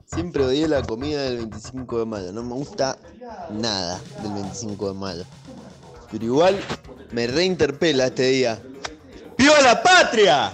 Siempre 0.05 0.45
odié 0.45 0.67
la 0.67 0.83
comida 0.83 1.23
del 1.23 1.37
25 1.37 1.99
de 1.99 2.05
mayo. 2.05 2.31
No 2.31 2.43
me 2.43 2.53
gusta 2.53 2.97
nada 3.51 3.99
del 4.21 4.33
25 4.33 4.87
de 4.87 4.93
mayo. 4.93 5.25
Pero 6.11 6.25
igual 6.25 6.59
me 7.11 7.27
reinterpela 7.27 8.07
este 8.07 8.27
día. 8.27 8.61
¡Viva 9.37 9.61
la 9.61 9.81
patria! 9.81 10.51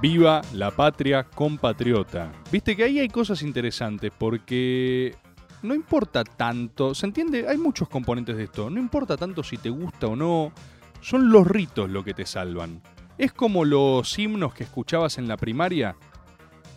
Viva 0.00 0.42
la 0.52 0.70
patria 0.70 1.24
compatriota. 1.24 2.30
Viste 2.52 2.76
que 2.76 2.84
ahí 2.84 2.98
hay 2.98 3.08
cosas 3.08 3.42
interesantes 3.42 4.12
porque 4.16 5.16
no 5.62 5.74
importa 5.74 6.22
tanto, 6.22 6.94
¿se 6.94 7.06
entiende? 7.06 7.48
Hay 7.48 7.56
muchos 7.56 7.88
componentes 7.88 8.36
de 8.36 8.44
esto. 8.44 8.70
No 8.70 8.78
importa 8.78 9.16
tanto 9.16 9.42
si 9.42 9.56
te 9.56 9.70
gusta 9.70 10.06
o 10.06 10.14
no, 10.16 10.52
son 11.00 11.30
los 11.30 11.46
ritos 11.46 11.90
lo 11.90 12.04
que 12.04 12.14
te 12.14 12.26
salvan. 12.26 12.82
Es 13.18 13.32
como 13.32 13.64
los 13.64 14.18
himnos 14.18 14.52
que 14.54 14.64
escuchabas 14.64 15.18
en 15.18 15.28
la 15.28 15.36
primaria. 15.36 15.96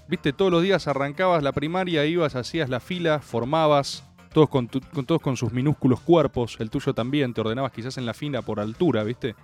Viste, 0.07 0.33
todos 0.33 0.51
los 0.51 0.63
días 0.63 0.87
arrancabas 0.87 1.43
la 1.43 1.51
primaria, 1.51 2.05
ibas, 2.05 2.35
hacías 2.35 2.69
la 2.69 2.79
fila, 2.79 3.19
formabas, 3.19 4.05
todos 4.33 4.49
con, 4.49 4.67
tu- 4.67 4.81
con- 4.81 5.05
todos 5.05 5.21
con 5.21 5.35
sus 5.37 5.51
minúsculos 5.51 5.99
cuerpos, 6.01 6.57
el 6.59 6.69
tuyo 6.69 6.93
también, 6.93 7.33
te 7.33 7.41
ordenabas 7.41 7.71
quizás 7.71 7.97
en 7.97 8.05
la 8.05 8.13
fila 8.13 8.41
por 8.41 8.59
altura, 8.59 9.03
¿viste? 9.03 9.35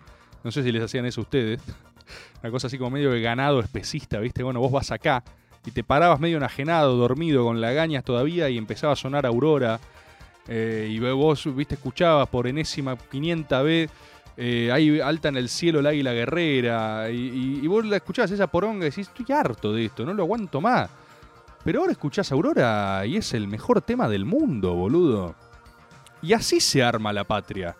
No 0.44 0.52
sé 0.52 0.64
si 0.64 0.72
les 0.72 0.84
hacían 0.84 1.06
eso 1.06 1.22
a 1.22 1.24
ustedes. 1.24 1.60
Una 2.44 2.52
cosa 2.52 2.68
así 2.68 2.78
como 2.78 2.92
medio 2.92 3.12
de 3.12 3.22
ganado 3.22 3.60
especista, 3.60 4.20
¿viste? 4.20 4.44
Bueno, 4.44 4.60
vos 4.60 4.72
vas 4.72 4.92
acá 4.92 5.24
y 5.66 5.72
te 5.72 5.84
parabas 5.84 6.20
medio 6.20 6.38
enajenado, 6.38 6.96
dormido, 6.96 7.44
con 7.44 7.60
lagañas 7.62 8.04
todavía 8.04 8.50
y 8.50 8.58
empezaba 8.58 8.94
a 8.94 8.96
sonar 8.96 9.26
Aurora. 9.26 9.80
eh, 10.48 10.88
y 10.92 11.00
vos, 11.00 11.56
¿viste? 11.56 11.74
Escuchabas 11.76 12.28
por 12.30 12.46
enésima 12.48 12.96
500 12.98 13.64
vez. 13.64 13.90
eh, 14.38 14.70
ahí 14.72 15.00
alta 15.00 15.30
en 15.30 15.38
el 15.38 15.48
cielo 15.50 15.80
el 15.80 15.88
águila 15.88 16.12
guerrera. 16.14 17.10
Y- 17.10 17.62
y 17.64 17.68
vos 17.68 17.86
la 17.86 17.96
escuchabas 17.96 18.30
esa 18.32 18.48
poronga 18.48 18.86
y 18.86 18.90
decís, 18.90 19.08
estoy 19.08 19.34
harto 19.34 19.72
de 19.74 19.86
esto, 19.86 20.06
no 20.06 20.14
lo 20.14 20.24
aguanto 20.24 20.60
más. 20.62 20.90
Pero 21.66 21.80
ahora 21.80 21.94
escuchás 21.94 22.32
Aurora 22.32 23.04
y 23.08 23.18
es 23.18 23.34
el 23.34 23.48
mejor 23.48 23.82
tema 23.82 24.08
del 24.08 24.24
mundo, 24.24 24.76
boludo. 24.76 25.36
Y 26.22 26.34
así 26.34 26.60
se 26.60 26.84
arma 26.84 27.12
la 27.12 27.24
patria. 27.24 27.76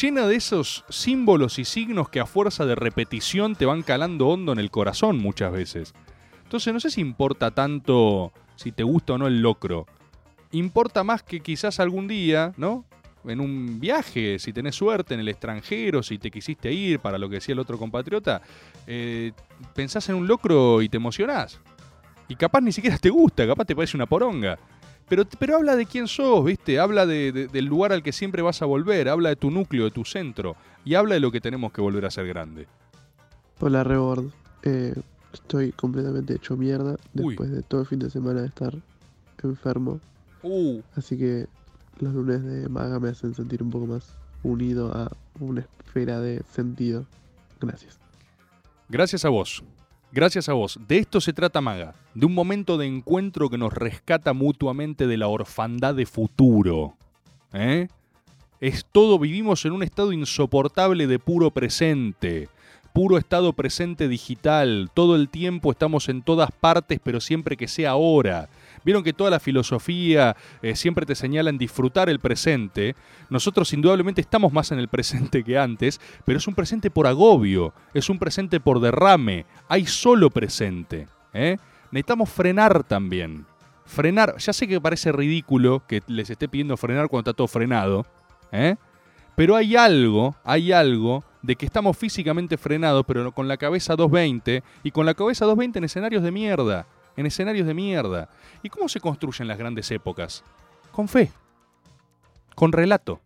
Llena 0.00 0.26
de 0.26 0.36
esos 0.36 0.86
símbolos 0.88 1.58
y 1.58 1.66
signos 1.66 2.08
que 2.08 2.20
a 2.20 2.24
fuerza 2.24 2.64
de 2.64 2.76
repetición 2.76 3.56
te 3.56 3.66
van 3.66 3.82
calando 3.82 4.28
hondo 4.28 4.52
en 4.52 4.58
el 4.58 4.70
corazón 4.70 5.18
muchas 5.18 5.52
veces. 5.52 5.92
Entonces 6.44 6.72
no 6.72 6.80
sé 6.80 6.90
si 6.90 7.02
importa 7.02 7.50
tanto 7.50 8.32
si 8.56 8.72
te 8.72 8.84
gusta 8.84 9.12
o 9.12 9.18
no 9.18 9.26
el 9.26 9.42
locro. 9.42 9.86
Importa 10.52 11.04
más 11.04 11.22
que 11.22 11.40
quizás 11.40 11.78
algún 11.78 12.08
día, 12.08 12.54
¿no? 12.56 12.86
En 13.24 13.40
un 13.42 13.80
viaje, 13.80 14.38
si 14.38 14.54
tenés 14.54 14.76
suerte 14.76 15.12
en 15.12 15.20
el 15.20 15.28
extranjero, 15.28 16.02
si 16.02 16.16
te 16.16 16.30
quisiste 16.30 16.72
ir, 16.72 17.00
para 17.00 17.18
lo 17.18 17.28
que 17.28 17.34
decía 17.34 17.52
el 17.52 17.58
otro 17.58 17.78
compatriota, 17.78 18.40
eh, 18.86 19.32
pensás 19.74 20.08
en 20.08 20.14
un 20.14 20.26
locro 20.26 20.80
y 20.80 20.88
te 20.88 20.96
emocionás. 20.96 21.60
Y 22.30 22.36
capaz 22.36 22.60
ni 22.62 22.72
siquiera 22.72 22.96
te 22.96 23.10
gusta, 23.10 23.46
capaz 23.46 23.64
te 23.66 23.74
parece 23.76 23.96
una 23.96 24.06
poronga. 24.06 24.58
Pero, 25.08 25.24
pero 25.38 25.56
habla 25.56 25.74
de 25.74 25.84
quién 25.84 26.06
sos, 26.06 26.44
¿viste? 26.44 26.78
Habla 26.78 27.04
de- 27.04 27.32
de- 27.32 27.46
del 27.48 27.64
lugar 27.66 27.92
al 27.92 28.02
que 28.04 28.12
siempre 28.12 28.40
vas 28.40 28.62
a 28.62 28.66
volver, 28.66 29.08
habla 29.08 29.28
de 29.30 29.36
tu 29.36 29.50
núcleo, 29.50 29.84
de 29.84 29.90
tu 29.90 30.04
centro, 30.04 30.54
y 30.84 30.94
habla 30.94 31.14
de 31.14 31.20
lo 31.20 31.32
que 31.32 31.40
tenemos 31.40 31.72
que 31.72 31.80
volver 31.80 32.06
a 32.06 32.10
ser 32.10 32.26
grande. 32.28 32.66
Hola 33.58 33.82
Rebord, 33.84 34.26
Eh, 34.62 34.94
estoy 35.32 35.72
completamente 35.72 36.34
hecho 36.34 36.56
mierda 36.56 36.96
Uy. 37.14 37.30
después 37.34 37.50
de 37.50 37.62
todo 37.62 37.80
el 37.80 37.86
fin 37.86 37.98
de 37.98 38.10
semana 38.10 38.42
de 38.42 38.46
estar 38.48 38.74
enfermo. 39.42 39.98
Uh. 40.42 40.80
Así 40.94 41.16
que 41.18 41.46
los 41.98 42.14
lunes 42.14 42.44
de 42.44 42.68
Maga 42.68 43.00
me 43.00 43.08
hacen 43.08 43.34
sentir 43.34 43.62
un 43.62 43.70
poco 43.70 43.86
más 43.86 44.16
unido 44.42 44.92
a 44.94 45.10
una 45.40 45.62
esfera 45.86 46.20
de 46.20 46.42
sentido. 46.52 47.06
Gracias. 47.60 47.98
Gracias 48.88 49.24
a 49.24 49.30
vos. 49.30 49.64
Gracias 50.12 50.48
a 50.48 50.54
vos. 50.54 50.78
De 50.88 50.98
esto 50.98 51.20
se 51.20 51.32
trata 51.32 51.60
Maga. 51.60 51.94
De 52.14 52.26
un 52.26 52.34
momento 52.34 52.78
de 52.78 52.86
encuentro 52.86 53.48
que 53.48 53.58
nos 53.58 53.72
rescata 53.72 54.32
mutuamente 54.32 55.06
de 55.06 55.16
la 55.16 55.28
orfandad 55.28 55.94
de 55.94 56.06
futuro. 56.06 56.94
¿Eh? 57.52 57.88
Es 58.60 58.84
todo, 58.90 59.18
vivimos 59.18 59.64
en 59.64 59.72
un 59.72 59.82
estado 59.84 60.12
insoportable 60.12 61.06
de 61.06 61.18
puro 61.20 61.52
presente. 61.52 62.48
Puro 62.92 63.18
estado 63.18 63.52
presente 63.52 64.08
digital. 64.08 64.90
Todo 64.92 65.14
el 65.14 65.28
tiempo 65.28 65.70
estamos 65.70 66.08
en 66.08 66.22
todas 66.22 66.50
partes, 66.50 66.98
pero 67.02 67.20
siempre 67.20 67.56
que 67.56 67.68
sea 67.68 67.90
ahora. 67.90 68.48
Vieron 68.84 69.02
que 69.02 69.12
toda 69.12 69.30
la 69.30 69.40
filosofía 69.40 70.36
eh, 70.62 70.74
siempre 70.76 71.06
te 71.06 71.14
señala 71.14 71.50
en 71.50 71.58
disfrutar 71.58 72.08
el 72.08 72.20
presente. 72.20 72.94
Nosotros 73.28 73.72
indudablemente 73.72 74.20
estamos 74.20 74.52
más 74.52 74.72
en 74.72 74.78
el 74.78 74.88
presente 74.88 75.44
que 75.44 75.58
antes, 75.58 76.00
pero 76.24 76.38
es 76.38 76.46
un 76.46 76.54
presente 76.54 76.90
por 76.90 77.06
agobio, 77.06 77.72
es 77.94 78.08
un 78.08 78.18
presente 78.18 78.60
por 78.60 78.80
derrame. 78.80 79.46
Hay 79.68 79.86
solo 79.86 80.30
presente. 80.30 81.08
¿eh? 81.32 81.56
Necesitamos 81.90 82.30
frenar 82.30 82.84
también. 82.84 83.46
Frenar, 83.84 84.36
ya 84.38 84.52
sé 84.52 84.68
que 84.68 84.80
parece 84.80 85.10
ridículo 85.10 85.82
que 85.86 86.02
les 86.06 86.30
esté 86.30 86.48
pidiendo 86.48 86.76
frenar 86.76 87.08
cuando 87.08 87.30
está 87.30 87.36
todo 87.36 87.48
frenado, 87.48 88.06
¿eh? 88.52 88.76
pero 89.34 89.56
hay 89.56 89.74
algo, 89.74 90.36
hay 90.44 90.70
algo 90.70 91.24
de 91.42 91.56
que 91.56 91.66
estamos 91.66 91.96
físicamente 91.96 92.56
frenados, 92.56 93.04
pero 93.06 93.32
con 93.32 93.48
la 93.48 93.56
cabeza 93.56 93.96
220 93.96 94.62
y 94.84 94.90
con 94.92 95.06
la 95.06 95.14
cabeza 95.14 95.44
220 95.44 95.78
en 95.78 95.84
escenarios 95.84 96.22
de 96.22 96.30
mierda, 96.30 96.86
en 97.20 97.26
escenarios 97.26 97.66
de 97.66 97.74
mierda. 97.74 98.28
¿Y 98.62 98.68
cómo 98.68 98.88
se 98.88 99.00
construyen 99.00 99.48
las 99.48 99.58
grandes 99.58 99.90
épocas? 99.90 100.42
Con 100.90 101.08
fe, 101.08 101.30
con 102.54 102.72
relato. 102.72 103.20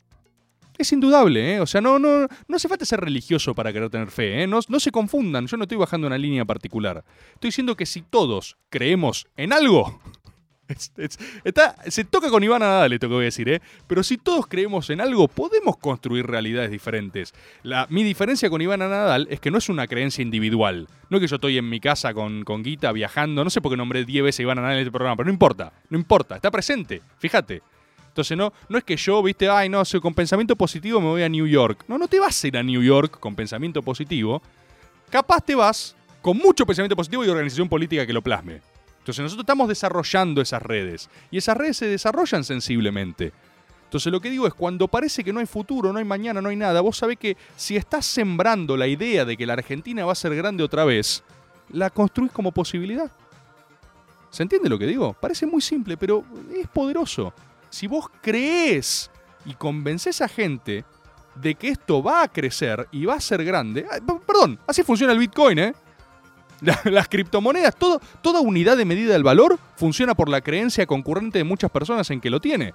Es 0.76 0.92
indudable, 0.92 1.55
¿eh? 1.55 1.61
O 1.61 1.66
sea, 1.66 1.80
no, 1.80 2.01
no, 2.01 2.26
no 2.49 2.57
hace 2.57 2.68
falta 2.68 2.84
ser 2.84 3.01
religioso 3.01 3.55
para 3.55 3.72
querer 3.72 3.90
tener 3.90 4.11
fe, 4.11 4.42
¿eh? 4.42 4.47
No, 4.47 4.59
no 4.68 4.80
se 4.80 4.90
confundan, 4.90 5.47
yo 5.47 5.57
no 5.57 5.64
estoy 5.64 5.78
bajando 5.78 6.09
una 6.09 6.18
línea 6.18 6.45
particular. 6.45 7.05
Estoy 7.34 7.49
diciendo 7.49 7.76
que 7.76 7.86
si 7.86 8.03
todos 8.03 8.57
creemos 8.70 9.28
en 9.36 9.53
algo, 9.53 10.01
es- 10.97 11.19
se 11.89 12.05
toca 12.05 12.31
con 12.31 12.43
Iván 12.43 12.61
Nadal 12.61 12.93
esto 12.93 13.09
que 13.09 13.15
voy 13.15 13.23
a 13.23 13.27
decir, 13.27 13.49
¿eh? 13.49 13.61
Pero 13.87 14.03
si 14.03 14.17
todos 14.19 14.47
creemos 14.47 14.89
en 14.91 15.01
algo, 15.01 15.29
podemos 15.29 15.77
construir 15.77 16.27
realidades 16.27 16.71
diferentes. 16.71 17.35
La, 17.62 17.87
mi 17.91 18.03
diferencia 18.03 18.49
con 18.51 18.62
Iván 18.62 18.81
Nadal 18.81 19.27
es 19.31 19.41
que 19.41 19.51
no 19.51 19.59
es 19.59 19.69
una 19.69 19.87
creencia 19.87 20.23
individual. 20.23 20.89
No 21.11 21.19
es 21.19 21.21
que 21.23 21.27
yo 21.29 21.37
estoy 21.37 21.59
en 21.59 21.69
mi 21.69 21.81
casa 21.81 22.15
con, 22.15 22.45
con 22.45 22.62
Guita 22.62 22.93
viajando, 22.93 23.45
no 23.45 23.51
sé 23.51 23.61
por 23.61 23.71
qué 23.73 23.77
nombré 23.77 24.05
10 24.05 24.25
veces 24.25 24.41
a 24.41 24.43
Iván 24.43 24.57
Nadal 24.57 24.73
en 24.75 24.79
este 24.81 24.91
programa, 24.93 25.17
pero 25.17 25.27
no 25.27 25.33
importa, 25.33 25.73
no 25.91 25.99
importa, 25.99 26.37
está 26.37 26.51
presente, 26.51 27.03
fíjate. 27.19 27.62
Entonces 28.09 28.39
no, 28.39 28.53
no 28.69 28.79
es 28.79 28.85
que 28.85 28.97
yo, 28.97 29.21
viste, 29.25 29.49
ay, 29.49 29.69
no, 29.69 29.83
con 30.01 30.15
pensamiento 30.15 30.55
positivo 30.55 31.01
me 31.01 31.09
voy 31.09 31.23
a 31.25 31.29
New 31.29 31.49
York. 31.49 31.85
No, 31.89 31.99
no 31.99 32.07
te 32.07 32.21
vas 32.21 32.43
a 32.45 32.47
ir 32.47 32.57
a 32.57 32.62
New 32.62 32.81
York 32.81 33.19
con 33.19 33.35
pensamiento 33.35 33.83
positivo. 33.83 34.41
Capaz 35.11 35.41
te 35.41 35.57
vas 35.57 35.97
con 36.23 36.39
mucho 36.39 36.65
pensamiento 36.65 36.95
positivo 36.95 37.25
y 37.25 37.29
organización 37.29 37.69
política 37.69 38.07
que 38.07 38.12
lo 38.12 38.23
plasme. 38.23 38.61
Entonces 39.05 39.22
nosotros 39.22 39.42
estamos 39.42 39.68
desarrollando 39.68 40.40
esas 40.40 40.62
redes. 40.62 41.11
Y 41.30 41.36
esas 41.36 41.59
redes 41.59 41.76
se 41.76 41.86
desarrollan 41.86 42.42
sensiblemente. 42.42 43.34
Entonces 43.84 44.11
lo 44.11 44.18
que 44.18 44.30
digo 44.30 44.46
es, 44.46 44.55
cuando 44.55 44.88
parece 44.88 45.22
que 45.22 45.30
no 45.30 45.40
hay 45.40 45.46
futuro, 45.46 45.92
no 45.92 45.98
hay 45.98 46.07
mañana, 46.07 46.40
no 46.40 46.48
hay 46.48 46.57
nada, 46.57 46.80
vos 46.80 46.96
sabés 46.96 47.18
que 47.18 47.36
si 47.55 47.76
estás 47.76 48.07
sembrando 48.07 48.78
la 48.78 48.86
idea 48.86 49.26
de 49.26 49.36
que 49.36 49.44
la 49.44 49.52
Argentina 49.52 50.07
va 50.07 50.12
a 50.12 50.14
ser 50.14 50.34
grande 50.34 50.64
otra 50.64 50.86
vez, 50.86 51.22
la 51.68 51.90
construís 51.90 52.32
como 52.32 52.50
posibilidad. 52.50 53.11
¿Se 54.30 54.42
entiende 54.42 54.70
lo 54.70 54.78
que 54.78 54.86
digo? 54.86 55.12
Parece 55.12 55.44
muy 55.44 55.61
simple, 55.61 55.98
pero 55.98 56.24
es 56.59 56.66
poderoso. 56.68 57.34
Si 57.68 57.86
vos 57.86 58.07
creés 58.22 59.11
y 59.44 59.52
convences 59.52 60.22
a 60.22 60.28
gente 60.28 60.82
de 61.34 61.55
que 61.57 61.68
esto 61.68 62.02
va 62.02 62.22
a 62.22 62.28
crecer 62.28 62.88
y 62.90 63.05
va 63.05 63.16
a 63.16 63.20
ser 63.20 63.44
grande. 63.44 63.86
ah, 63.90 63.98
Perdón, 64.26 64.59
así 64.66 64.82
funciona 64.82 65.12
el 65.12 65.18
Bitcoin, 65.18 65.59
¿eh? 65.59 65.74
La- 66.85 66.91
Las 66.91 67.09
criptomonedas, 67.09 67.75
toda 67.77 68.41
unidad 68.41 68.77
de 68.77 68.85
medida 68.85 69.12
del 69.12 69.23
valor 69.23 69.59
funciona 69.77 70.15
por 70.15 70.29
la 70.29 70.41
creencia 70.41 70.87
concurrente 70.87 71.39
de 71.39 71.45
muchas 71.45 71.71
personas 71.71 72.11
en 72.11 72.21
que 72.21 72.31
lo 72.31 72.41
tiene. 72.41 72.75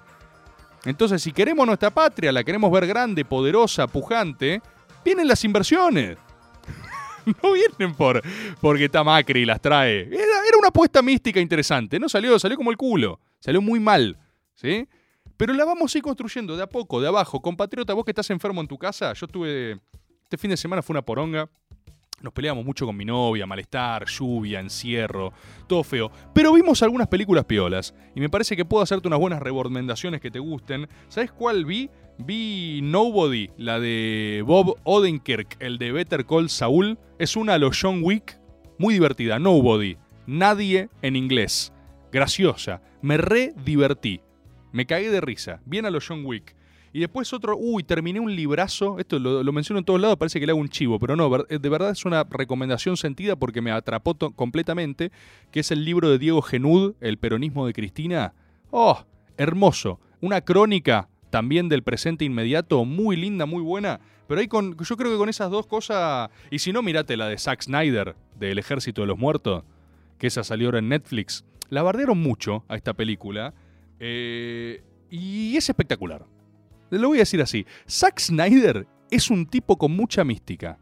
Entonces, 0.85 1.21
si 1.21 1.31
queremos 1.33 1.65
nuestra 1.67 1.89
patria, 1.89 2.31
la 2.31 2.43
queremos 2.43 2.71
ver 2.71 2.87
grande, 2.87 3.25
poderosa, 3.25 3.87
pujante, 3.87 4.61
vienen 5.03 5.27
las 5.27 5.43
inversiones. 5.43 6.17
no 7.43 7.51
vienen 7.53 7.95
por 7.95 8.21
porque 8.61 8.85
está 8.85 9.03
Macri 9.03 9.41
y 9.41 9.45
las 9.45 9.61
trae. 9.61 10.01
Era, 10.07 10.47
era 10.47 10.57
una 10.57 10.69
apuesta 10.69 11.01
mística 11.01 11.39
interesante. 11.39 11.99
No 11.99 12.07
salió, 12.07 12.37
salió 12.39 12.55
como 12.57 12.71
el 12.71 12.77
culo. 12.77 13.19
Salió 13.39 13.61
muy 13.61 13.79
mal. 13.79 14.17
¿Sí? 14.55 14.87
Pero 15.37 15.53
la 15.53 15.63
vamos 15.65 15.93
a 15.93 15.97
ir 15.97 16.03
construyendo 16.03 16.55
de 16.57 16.63
a 16.63 16.67
poco, 16.67 16.99
de 17.01 17.07
abajo. 17.07 17.41
Compatriota, 17.41 17.93
vos 17.93 18.03
que 18.03 18.11
estás 18.11 18.29
enfermo 18.29 18.59
en 18.61 18.67
tu 18.67 18.77
casa, 18.77 19.13
yo 19.13 19.27
tuve. 19.27 19.79
Este 20.23 20.37
fin 20.37 20.49
de 20.51 20.57
semana 20.57 20.81
fue 20.81 20.93
una 20.93 21.01
poronga. 21.01 21.49
Nos 22.21 22.33
peleamos 22.33 22.65
mucho 22.65 22.85
con 22.85 22.97
mi 22.97 23.05
novia, 23.05 23.45
malestar, 23.45 24.05
lluvia, 24.05 24.59
encierro, 24.59 25.31
todo 25.67 25.83
feo. 25.83 26.11
Pero 26.33 26.53
vimos 26.53 26.83
algunas 26.83 27.07
películas 27.07 27.45
piolas 27.45 27.93
y 28.15 28.19
me 28.19 28.29
parece 28.29 28.55
que 28.57 28.65
puedo 28.65 28.83
hacerte 28.83 29.07
unas 29.07 29.19
buenas 29.19 29.41
recomendaciones 29.41 30.19
que 30.19 30.31
te 30.31 30.39
gusten. 30.39 30.87
¿Sabes 31.07 31.31
cuál 31.31 31.65
vi? 31.65 31.89
Vi 32.17 32.81
Nobody, 32.83 33.49
la 33.57 33.79
de 33.79 34.43
Bob 34.45 34.77
Odenkirk, 34.83 35.55
el 35.59 35.77
de 35.77 35.93
Better 35.93 36.25
Call 36.25 36.49
Saul. 36.49 36.97
Es 37.17 37.37
una 37.37 37.53
a 37.53 37.57
los 37.57 37.79
John 37.81 38.01
Wick, 38.03 38.37
muy 38.77 38.93
divertida. 38.93 39.39
Nobody, 39.39 39.97
nadie 40.27 40.89
en 41.01 41.15
inglés. 41.15 41.71
Graciosa, 42.11 42.81
me 43.01 43.17
re 43.17 43.53
divertí. 43.63 44.21
Me 44.73 44.85
cagué 44.85 45.09
de 45.09 45.21
risa, 45.21 45.61
bien 45.65 45.85
a 45.85 45.89
los 45.89 46.05
John 46.05 46.25
Wick. 46.25 46.55
Y 46.91 46.99
después 47.01 47.31
otro, 47.33 47.55
uy, 47.57 47.83
terminé 47.83 48.19
un 48.19 48.35
librazo, 48.35 48.97
esto 48.97 49.19
lo, 49.19 49.51
menciono 49.53 49.79
en 49.79 49.85
todos 49.85 50.01
lados, 50.01 50.17
parece 50.17 50.39
que 50.39 50.45
le 50.45 50.51
hago 50.51 50.59
un 50.59 50.69
chivo, 50.69 50.99
pero 50.99 51.15
no, 51.15 51.29
eh, 51.49 51.59
de 51.59 51.69
verdad 51.69 51.91
es 51.91 52.03
una 52.05 52.23
recomendación 52.23 52.97
sentida 52.97 53.35
porque 53.35 53.61
me 53.61 53.71
atrapó 53.71 54.15
completamente, 54.31 55.11
que 55.51 55.59
es 55.59 55.71
el 55.71 55.85
libro 55.85 56.09
de 56.09 56.17
Diego 56.17 56.41
Genud, 56.41 56.95
El 56.99 57.17
peronismo 57.17 57.67
de 57.67 57.73
Cristina. 57.73 58.33
Oh, 58.71 59.03
hermoso, 59.37 59.99
una 60.21 60.41
crónica 60.41 61.09
también 61.29 61.69
del 61.69 61.83
presente 61.83 62.25
inmediato, 62.25 62.85
muy 62.85 63.15
linda, 63.15 63.45
muy 63.45 63.61
buena, 63.61 63.99
pero 64.27 64.41
ahí 64.41 64.47
con, 64.47 64.75
yo 64.77 64.97
creo 64.97 65.11
que 65.11 65.17
con 65.17 65.29
esas 65.29 65.51
dos 65.51 65.67
cosas, 65.67 66.29
y 66.49 66.59
si 66.59 66.73
no, 66.73 66.81
mirate 66.81 67.17
la 67.17 67.27
de 67.27 67.37
Zack 67.37 67.61
Snyder, 67.61 68.15
del 68.39 68.57
Ejército 68.57 69.01
de 69.01 69.07
los 69.07 69.17
Muertos, 69.17 69.63
que 70.17 70.27
esa 70.27 70.43
salió 70.43 70.67
ahora 70.67 70.79
en 70.79 70.89
Netflix. 70.89 71.45
La 71.69 71.83
bardearon 71.83 72.19
mucho 72.19 72.63
a 72.67 72.75
esta 72.75 72.93
película, 72.93 73.53
eh, 73.99 74.81
y 75.09 75.55
es 75.55 75.69
espectacular. 75.69 76.25
Lo 76.89 77.09
voy 77.09 77.17
a 77.17 77.21
decir 77.21 77.41
así. 77.41 77.65
Zack 77.89 78.19
Snyder 78.19 78.87
es 79.11 79.29
un 79.29 79.45
tipo 79.45 79.77
con 79.77 79.95
mucha 79.95 80.23
mística. 80.23 80.77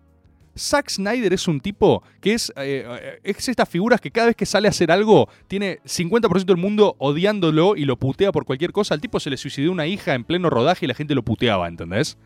Zack 0.57 0.89
Snyder 0.89 1.33
es 1.33 1.47
un 1.47 1.59
tipo 1.59 2.03
que 2.19 2.33
es, 2.33 2.51
eh, 2.55 2.83
eh, 2.87 3.19
es 3.23 3.47
estas 3.47 3.69
figuras 3.69 4.01
que 4.01 4.11
cada 4.11 4.27
vez 4.27 4.35
que 4.35 4.45
sale 4.45 4.67
a 4.67 4.71
hacer 4.71 4.91
algo 4.91 5.29
tiene 5.47 5.79
50% 5.85 6.45
del 6.45 6.57
mundo 6.57 6.95
odiándolo 6.97 7.75
y 7.75 7.85
lo 7.85 7.97
putea 7.97 8.31
por 8.31 8.45
cualquier 8.45 8.71
cosa. 8.71 8.93
Al 8.93 9.01
tipo 9.01 9.19
se 9.19 9.29
le 9.29 9.37
suicidó 9.37 9.71
una 9.71 9.85
hija 9.85 10.15
en 10.15 10.23
pleno 10.23 10.49
rodaje 10.49 10.85
y 10.85 10.87
la 10.87 10.95
gente 10.95 11.15
lo 11.15 11.23
puteaba, 11.23 11.67
¿entendés? 11.67 12.17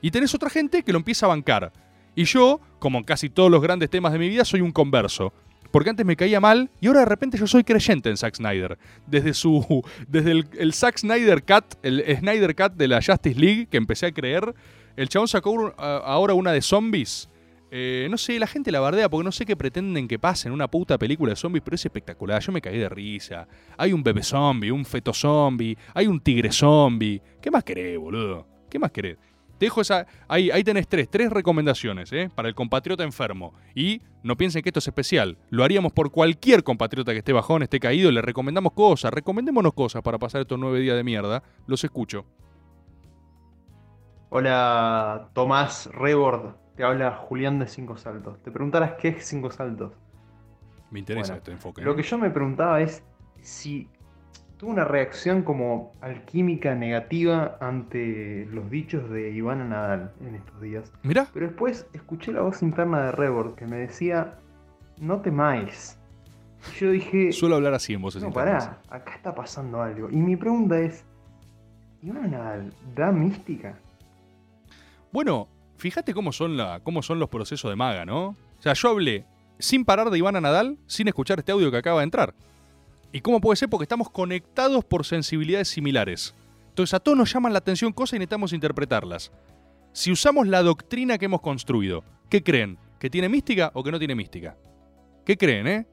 Y 0.00 0.10
tenés 0.10 0.34
otra 0.34 0.50
gente 0.50 0.82
que 0.82 0.92
lo 0.92 0.98
empieza 0.98 1.26
a 1.26 1.30
bancar. 1.30 1.72
Y 2.14 2.24
yo, 2.24 2.60
como 2.78 2.98
en 2.98 3.04
casi 3.04 3.30
todos 3.30 3.50
los 3.50 3.62
grandes 3.62 3.88
temas 3.88 4.12
de 4.12 4.18
mi 4.18 4.28
vida, 4.28 4.44
soy 4.44 4.60
un 4.60 4.72
converso. 4.72 5.32
Porque 5.72 5.90
antes 5.90 6.06
me 6.06 6.14
caía 6.14 6.38
mal 6.38 6.70
y 6.80 6.86
ahora 6.86 7.00
de 7.00 7.06
repente 7.06 7.38
yo 7.38 7.46
soy 7.48 7.64
creyente 7.64 8.10
en 8.10 8.16
Zack 8.16 8.36
Snyder. 8.36 8.78
Desde 9.06 9.34
su. 9.34 9.82
Desde 10.08 10.30
el, 10.30 10.46
el 10.58 10.72
Zack 10.74 10.98
Snyder 10.98 11.42
Cut, 11.42 11.74
el 11.82 12.04
Snyder 12.18 12.54
Cut 12.54 12.74
de 12.74 12.86
la 12.86 13.00
Justice 13.02 13.40
League, 13.40 13.66
que 13.68 13.78
empecé 13.78 14.06
a 14.06 14.12
creer. 14.12 14.54
El 14.94 15.08
chabón 15.08 15.26
sacó 15.26 15.74
ahora 15.78 16.34
una 16.34 16.52
de 16.52 16.62
zombies. 16.62 17.28
Eh, 17.74 18.06
no 18.10 18.18
sé, 18.18 18.38
la 18.38 18.46
gente 18.46 18.70
la 18.70 18.80
bardea 18.80 19.08
porque 19.08 19.24
no 19.24 19.32
sé 19.32 19.46
qué 19.46 19.56
pretenden 19.56 20.06
que 20.06 20.18
pase 20.18 20.46
en 20.46 20.52
una 20.52 20.68
puta 20.68 20.98
película 20.98 21.30
de 21.30 21.36
zombies, 21.36 21.62
pero 21.64 21.74
es 21.74 21.84
espectacular. 21.86 22.42
Yo 22.42 22.52
me 22.52 22.60
caí 22.60 22.76
de 22.76 22.88
risa. 22.90 23.48
Hay 23.78 23.94
un 23.94 24.02
bebé 24.02 24.22
zombie, 24.22 24.70
un 24.70 24.84
feto 24.84 25.14
zombie, 25.14 25.76
hay 25.94 26.06
un 26.06 26.20
tigre 26.20 26.52
zombie. 26.52 27.22
¿Qué 27.40 27.50
más 27.50 27.64
querés, 27.64 27.98
boludo? 27.98 28.46
¿Qué 28.68 28.78
más 28.78 28.90
querés? 28.90 29.16
Te 29.62 29.66
dejo 29.66 29.80
esa. 29.80 30.08
Ahí, 30.26 30.50
ahí 30.50 30.64
tenés 30.64 30.88
tres, 30.88 31.08
tres 31.08 31.30
recomendaciones, 31.30 32.12
¿eh? 32.12 32.28
Para 32.34 32.48
el 32.48 32.54
compatriota 32.56 33.04
enfermo. 33.04 33.54
Y 33.76 34.02
no 34.24 34.36
piensen 34.36 34.60
que 34.60 34.70
esto 34.70 34.80
es 34.80 34.88
especial. 34.88 35.38
Lo 35.50 35.62
haríamos 35.62 35.92
por 35.92 36.10
cualquier 36.10 36.64
compatriota 36.64 37.12
que 37.12 37.18
esté 37.18 37.32
bajón, 37.32 37.62
esté 37.62 37.78
caído. 37.78 38.10
Le 38.10 38.22
recomendamos 38.22 38.72
cosas. 38.72 39.14
Recomendémonos 39.14 39.72
cosas 39.72 40.02
para 40.02 40.18
pasar 40.18 40.40
estos 40.40 40.58
nueve 40.58 40.80
días 40.80 40.96
de 40.96 41.04
mierda. 41.04 41.44
Los 41.68 41.84
escucho. 41.84 42.26
Hola, 44.30 45.28
Tomás 45.32 45.88
Rebord. 45.92 46.56
Te 46.74 46.82
habla 46.82 47.12
Julián 47.12 47.60
de 47.60 47.68
Cinco 47.68 47.96
Saltos. 47.96 48.42
Te 48.42 48.50
preguntarás 48.50 48.94
qué 48.98 49.10
es 49.10 49.24
Cinco 49.24 49.52
Saltos. 49.52 49.92
Me 50.90 50.98
interesa 50.98 51.34
Bueno, 51.34 51.38
este 51.38 51.52
enfoque. 51.52 51.82
Lo 51.82 51.92
¿eh? 51.92 51.96
que 51.96 52.02
yo 52.02 52.18
me 52.18 52.30
preguntaba 52.30 52.80
es 52.80 53.04
si 53.42 53.88
tuvo 54.62 54.70
una 54.70 54.84
reacción 54.84 55.42
como 55.42 55.92
alquímica 56.00 56.76
negativa 56.76 57.58
ante 57.60 58.46
los 58.52 58.70
dichos 58.70 59.10
de 59.10 59.32
Ivana 59.32 59.64
Nadal 59.64 60.12
en 60.20 60.36
estos 60.36 60.60
días. 60.60 60.92
Mirá. 61.02 61.26
Pero 61.34 61.48
después 61.48 61.84
escuché 61.92 62.30
la 62.30 62.42
voz 62.42 62.62
interna 62.62 63.06
de 63.06 63.10
Rebord 63.10 63.56
que 63.56 63.66
me 63.66 63.78
decía, 63.78 64.38
no 65.00 65.20
temáis. 65.20 65.98
Y 66.70 66.78
yo 66.78 66.92
dije, 66.92 67.32
Suelo 67.32 67.56
hablar 67.56 67.74
así 67.74 67.94
en 67.94 68.02
voces 68.02 68.22
no, 68.22 68.28
internas. 68.28 68.68
pará, 68.68 68.80
acá 68.88 69.16
está 69.16 69.34
pasando 69.34 69.82
algo. 69.82 70.08
Y 70.08 70.14
mi 70.18 70.36
pregunta 70.36 70.78
es, 70.78 71.04
¿Ivana 72.00 72.28
Nadal 72.28 72.72
da 72.94 73.10
mística? 73.10 73.76
Bueno, 75.10 75.48
fíjate 75.76 76.14
cómo 76.14 76.30
son, 76.30 76.56
la, 76.56 76.78
cómo 76.84 77.02
son 77.02 77.18
los 77.18 77.28
procesos 77.28 77.68
de 77.68 77.74
maga, 77.74 78.04
¿no? 78.06 78.28
O 78.28 78.36
sea, 78.60 78.74
yo 78.74 78.90
hablé 78.90 79.26
sin 79.58 79.84
parar 79.84 80.08
de 80.10 80.18
Ivana 80.18 80.40
Nadal 80.40 80.78
sin 80.86 81.08
escuchar 81.08 81.40
este 81.40 81.50
audio 81.50 81.72
que 81.72 81.78
acaba 81.78 81.98
de 81.98 82.04
entrar. 82.04 82.32
¿Y 83.12 83.20
cómo 83.20 83.40
puede 83.40 83.56
ser? 83.56 83.68
Porque 83.68 83.84
estamos 83.84 84.10
conectados 84.10 84.84
por 84.84 85.04
sensibilidades 85.04 85.68
similares. 85.68 86.34
Entonces 86.68 86.94
a 86.94 87.00
todos 87.00 87.18
nos 87.18 87.32
llaman 87.32 87.52
la 87.52 87.58
atención 87.58 87.92
cosas 87.92 88.14
y 88.14 88.18
necesitamos 88.18 88.52
interpretarlas. 88.52 89.30
Si 89.92 90.10
usamos 90.10 90.48
la 90.48 90.62
doctrina 90.62 91.18
que 91.18 91.26
hemos 91.26 91.42
construido, 91.42 92.02
¿qué 92.30 92.42
creen? 92.42 92.78
¿Que 92.98 93.10
tiene 93.10 93.28
mística 93.28 93.70
o 93.74 93.82
que 93.82 93.90
no 93.92 93.98
tiene 93.98 94.14
mística? 94.14 94.56
¿Qué 95.26 95.36
creen, 95.36 95.66
eh? 95.66 95.86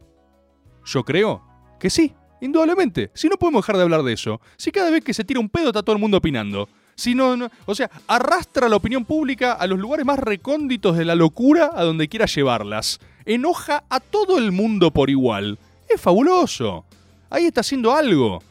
Yo 0.86 1.04
creo 1.04 1.44
que 1.80 1.90
sí, 1.90 2.14
indudablemente. 2.40 3.12
Si 3.14 3.28
no 3.28 3.36
podemos 3.36 3.64
dejar 3.64 3.76
de 3.76 3.84
hablar 3.84 4.04
de 4.04 4.14
eso. 4.14 4.40
Si 4.56 4.72
cada 4.72 4.90
vez 4.90 5.04
que 5.04 5.14
se 5.14 5.26
tira 5.26 5.42
un 5.42 5.50
pedo 5.50 5.68
está 5.68 5.84
todo 5.84 5.96
el 5.96 6.02
mundo 6.02 6.18
opinando. 6.18 6.70
Si 6.96 7.14
no, 7.16 7.36
no- 7.36 7.50
o 7.66 7.76
sea, 7.76 7.90
arrastra 8.08 8.70
la 8.70 8.78
opinión 8.78 9.04
pública 9.04 9.54
a 9.54 9.68
los 9.68 9.78
lugares 9.80 10.06
más 10.06 10.20
recónditos 10.20 10.98
de 10.98 11.06
la 11.06 11.16
locura 11.16 11.72
a 11.74 11.84
donde 11.84 12.08
quiera 12.08 12.26
llevarlas. 12.26 13.00
Enoja 13.26 13.84
a 13.90 14.00
todo 14.00 14.38
el 14.38 14.52
mundo 14.54 14.92
por 14.92 15.10
igual. 15.10 15.60
Es 15.90 16.00
fabuloso. 16.00 16.86
Ahí 17.30 17.46
está 17.46 17.62
haciendo 17.62 17.94
algo. 17.94 18.42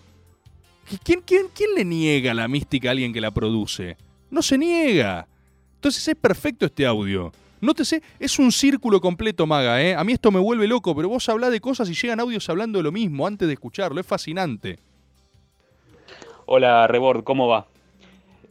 ¿Quién, 1.05 1.23
le 1.77 1.85
niega 1.85 2.33
la 2.33 2.49
mística 2.49 2.89
a 2.89 2.93
alguien 2.93 3.13
que 3.13 3.21
la 3.21 3.31
produce? 3.31 3.97
No 4.31 4.41
se 4.41 4.57
niega. 4.57 5.27
Entonces 5.75 6.07
es 6.09 6.15
perfecto 6.15 6.67
este 6.67 6.87
audio. 6.87 7.33
Nótese, 7.61 8.03
es 8.21 8.39
un 8.39 8.53
círculo 8.53 9.01
completo, 9.01 9.47
Maga, 9.47 9.83
¿eh? 9.83 9.95
A 9.95 10.05
mí 10.05 10.13
esto 10.13 10.31
me 10.31 10.39
vuelve 10.39 10.69
loco, 10.69 10.95
pero 10.95 11.09
vos 11.09 11.29
hablás 11.29 11.51
de 11.51 11.61
cosas 11.61 11.91
y 11.91 11.95
llegan 11.95 12.21
audios 12.21 12.49
hablando 12.49 12.79
de 12.79 12.85
lo 12.85 12.93
mismo 12.93 13.27
antes 13.27 13.49
de 13.49 13.55
escucharlo. 13.55 14.01
Es 14.01 14.07
fascinante. 14.07 14.79
Hola, 16.47 16.87
Rebord, 16.87 17.25
¿cómo 17.25 17.49
va? 17.49 17.67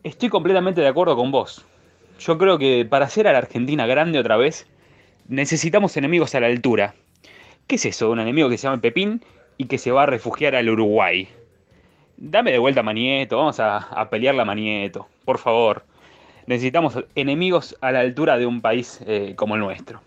Estoy 0.03 0.29
completamente 0.29 0.81
de 0.81 0.87
acuerdo 0.87 1.15
con 1.15 1.31
vos. 1.31 1.65
Yo 2.19 2.37
creo 2.37 2.57
que 2.57 2.85
para 2.85 3.05
hacer 3.05 3.27
a 3.27 3.31
la 3.31 3.39
Argentina 3.39 3.87
grande 3.87 4.19
otra 4.19 4.37
vez, 4.37 4.67
necesitamos 5.27 5.95
enemigos 5.97 6.35
a 6.35 6.41
la 6.41 6.47
altura. 6.47 6.95
¿Qué 7.65 7.75
es 7.75 7.85
eso? 7.85 8.11
Un 8.11 8.19
enemigo 8.19 8.49
que 8.49 8.57
se 8.57 8.67
llama 8.67 8.81
Pepín 8.81 9.21
y 9.57 9.65
que 9.65 9.77
se 9.77 9.91
va 9.91 10.03
a 10.03 10.05
refugiar 10.05 10.55
al 10.55 10.69
Uruguay. 10.69 11.27
Dame 12.17 12.51
de 12.51 12.57
vuelta 12.57 12.79
a 12.79 12.83
Manieto, 12.83 13.37
vamos 13.37 13.59
a, 13.59 13.77
a 13.77 14.09
pelearla 14.09 14.41
a 14.41 14.45
Manieto, 14.45 15.07
por 15.25 15.37
favor. 15.37 15.83
Necesitamos 16.47 17.03
enemigos 17.15 17.75
a 17.81 17.91
la 17.91 17.99
altura 17.99 18.37
de 18.37 18.45
un 18.45 18.61
país 18.61 19.01
eh, 19.05 19.33
como 19.35 19.55
el 19.55 19.61
nuestro. 19.61 20.01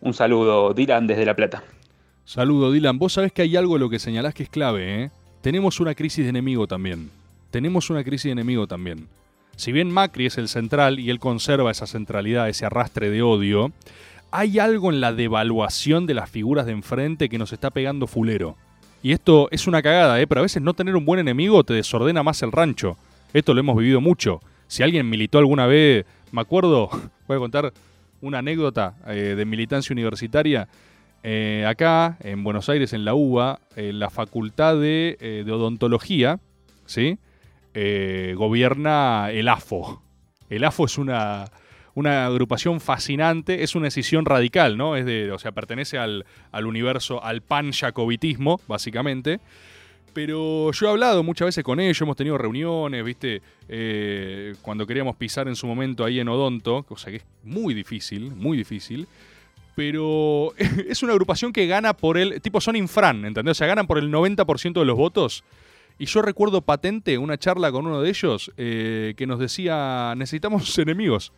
Un 0.00 0.14
saludo, 0.14 0.74
Dylan, 0.74 1.06
desde 1.06 1.24
La 1.24 1.34
Plata. 1.34 1.64
Saludo, 2.24 2.70
Dylan. 2.70 2.98
Vos 2.98 3.14
sabés 3.14 3.32
que 3.32 3.42
hay 3.42 3.56
algo 3.56 3.74
de 3.74 3.80
lo 3.80 3.88
que 3.88 3.98
señalás 3.98 4.34
que 4.34 4.42
es 4.42 4.50
clave, 4.50 5.02
¿eh? 5.02 5.10
Tenemos 5.40 5.80
una 5.80 5.94
crisis 5.94 6.24
de 6.24 6.28
enemigo 6.28 6.66
también. 6.66 7.10
Tenemos 7.50 7.88
una 7.88 8.04
crisis 8.04 8.24
de 8.24 8.32
enemigo 8.32 8.66
también. 8.66 9.08
Si 9.56 9.72
bien 9.72 9.90
Macri 9.90 10.26
es 10.26 10.36
el 10.36 10.48
central 10.48 11.00
y 11.00 11.10
él 11.10 11.18
conserva 11.18 11.70
esa 11.70 11.86
centralidad, 11.86 12.48
ese 12.48 12.66
arrastre 12.66 13.08
de 13.08 13.22
odio, 13.22 13.72
hay 14.30 14.58
algo 14.58 14.92
en 14.92 15.00
la 15.00 15.12
devaluación 15.12 16.06
de 16.06 16.14
las 16.14 16.30
figuras 16.30 16.66
de 16.66 16.72
enfrente 16.72 17.28
que 17.28 17.38
nos 17.38 17.52
está 17.52 17.70
pegando 17.70 18.06
fulero. 18.06 18.56
Y 19.02 19.12
esto 19.12 19.48
es 19.50 19.66
una 19.66 19.82
cagada, 19.82 20.20
¿eh? 20.20 20.26
Pero 20.26 20.40
a 20.40 20.42
veces 20.42 20.62
no 20.62 20.74
tener 20.74 20.96
un 20.96 21.04
buen 21.04 21.20
enemigo 21.20 21.62
te 21.64 21.74
desordena 21.74 22.22
más 22.22 22.42
el 22.42 22.52
rancho. 22.52 22.96
Esto 23.32 23.54
lo 23.54 23.60
hemos 23.60 23.76
vivido 23.76 24.00
mucho. 24.00 24.40
Si 24.66 24.82
alguien 24.82 25.08
militó 25.08 25.38
alguna 25.38 25.66
vez, 25.66 26.04
me 26.32 26.40
acuerdo, 26.40 26.90
voy 27.28 27.36
a 27.36 27.40
contar 27.40 27.72
una 28.20 28.38
anécdota 28.38 28.94
eh, 29.06 29.34
de 29.36 29.44
militancia 29.44 29.92
universitaria. 29.92 30.68
Eh, 31.22 31.64
acá, 31.66 32.16
en 32.20 32.44
Buenos 32.44 32.68
Aires, 32.68 32.92
en 32.92 33.04
la 33.04 33.14
UBA, 33.14 33.60
en 33.76 33.98
la 33.98 34.10
facultad 34.10 34.76
de, 34.76 35.16
eh, 35.20 35.42
de 35.44 35.52
odontología, 35.52 36.38
¿sí? 36.86 37.18
Eh, 37.74 38.34
gobierna 38.36 39.30
el 39.30 39.48
AFO. 39.48 40.02
El 40.48 40.64
AFO 40.64 40.86
es 40.86 40.98
una, 40.98 41.44
una 41.98 42.26
agrupación 42.26 42.80
fascinante, 42.80 43.64
es 43.64 43.74
una 43.74 43.86
decisión 43.86 44.24
radical, 44.24 44.76
¿no? 44.76 44.94
Es 44.94 45.04
de, 45.04 45.32
o 45.32 45.38
sea, 45.38 45.50
pertenece 45.50 45.98
al, 45.98 46.24
al 46.52 46.66
universo, 46.66 47.22
al 47.24 47.42
pan-jacobitismo, 47.42 48.60
básicamente. 48.68 49.40
Pero 50.14 50.70
yo 50.70 50.86
he 50.86 50.90
hablado 50.90 51.24
muchas 51.24 51.46
veces 51.46 51.64
con 51.64 51.80
ellos, 51.80 52.00
hemos 52.00 52.16
tenido 52.16 52.38
reuniones, 52.38 53.04
¿viste? 53.04 53.42
Eh, 53.68 54.54
cuando 54.62 54.86
queríamos 54.86 55.16
pisar 55.16 55.48
en 55.48 55.56
su 55.56 55.66
momento 55.66 56.04
ahí 56.04 56.20
en 56.20 56.28
Odonto, 56.28 56.84
cosa 56.84 57.10
que 57.10 57.16
es 57.16 57.24
muy 57.42 57.74
difícil, 57.74 58.30
muy 58.30 58.56
difícil. 58.56 59.08
Pero 59.74 60.54
es 60.88 61.02
una 61.02 61.12
agrupación 61.12 61.52
que 61.52 61.66
gana 61.66 61.94
por 61.94 62.16
el. 62.16 62.40
Tipo, 62.40 62.60
son 62.60 62.76
infran, 62.76 63.24
¿entendés? 63.24 63.52
O 63.52 63.54
sea, 63.58 63.66
ganan 63.66 63.88
por 63.88 63.98
el 63.98 64.10
90% 64.12 64.72
de 64.72 64.84
los 64.84 64.96
votos. 64.96 65.42
Y 65.98 66.06
yo 66.06 66.22
recuerdo 66.22 66.62
patente 66.62 67.18
una 67.18 67.38
charla 67.38 67.72
con 67.72 67.86
uno 67.86 68.00
de 68.00 68.08
ellos 68.08 68.52
eh, 68.56 69.14
que 69.16 69.26
nos 69.26 69.40
decía: 69.40 70.14
necesitamos 70.16 70.78
enemigos. 70.78 71.32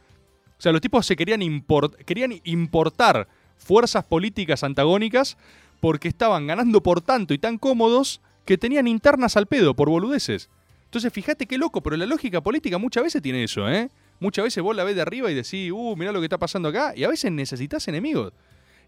O 0.60 0.62
sea, 0.62 0.72
los 0.72 0.82
tipos 0.82 1.06
se 1.06 1.16
querían, 1.16 1.40
import- 1.40 1.96
querían 2.04 2.38
importar 2.44 3.28
fuerzas 3.56 4.04
políticas 4.04 4.62
antagónicas 4.62 5.38
porque 5.80 6.08
estaban 6.08 6.46
ganando 6.46 6.82
por 6.82 7.00
tanto 7.00 7.32
y 7.32 7.38
tan 7.38 7.56
cómodos 7.56 8.20
que 8.44 8.58
tenían 8.58 8.86
internas 8.86 9.38
al 9.38 9.46
pedo 9.46 9.72
por 9.74 9.88
boludeces. 9.88 10.50
Entonces, 10.84 11.10
fíjate 11.14 11.46
qué 11.46 11.56
loco, 11.56 11.82
pero 11.82 11.96
la 11.96 12.04
lógica 12.04 12.42
política 12.42 12.76
muchas 12.76 13.04
veces 13.04 13.22
tiene 13.22 13.42
eso, 13.42 13.70
¿eh? 13.70 13.88
Muchas 14.18 14.42
veces 14.44 14.62
vos 14.62 14.76
la 14.76 14.84
ves 14.84 14.96
de 14.96 15.00
arriba 15.00 15.30
y 15.30 15.34
decís, 15.34 15.72
uh, 15.72 15.96
mirá 15.96 16.12
lo 16.12 16.20
que 16.20 16.26
está 16.26 16.36
pasando 16.36 16.68
acá, 16.68 16.92
y 16.94 17.04
a 17.04 17.08
veces 17.08 17.32
necesitas 17.32 17.88
enemigos. 17.88 18.34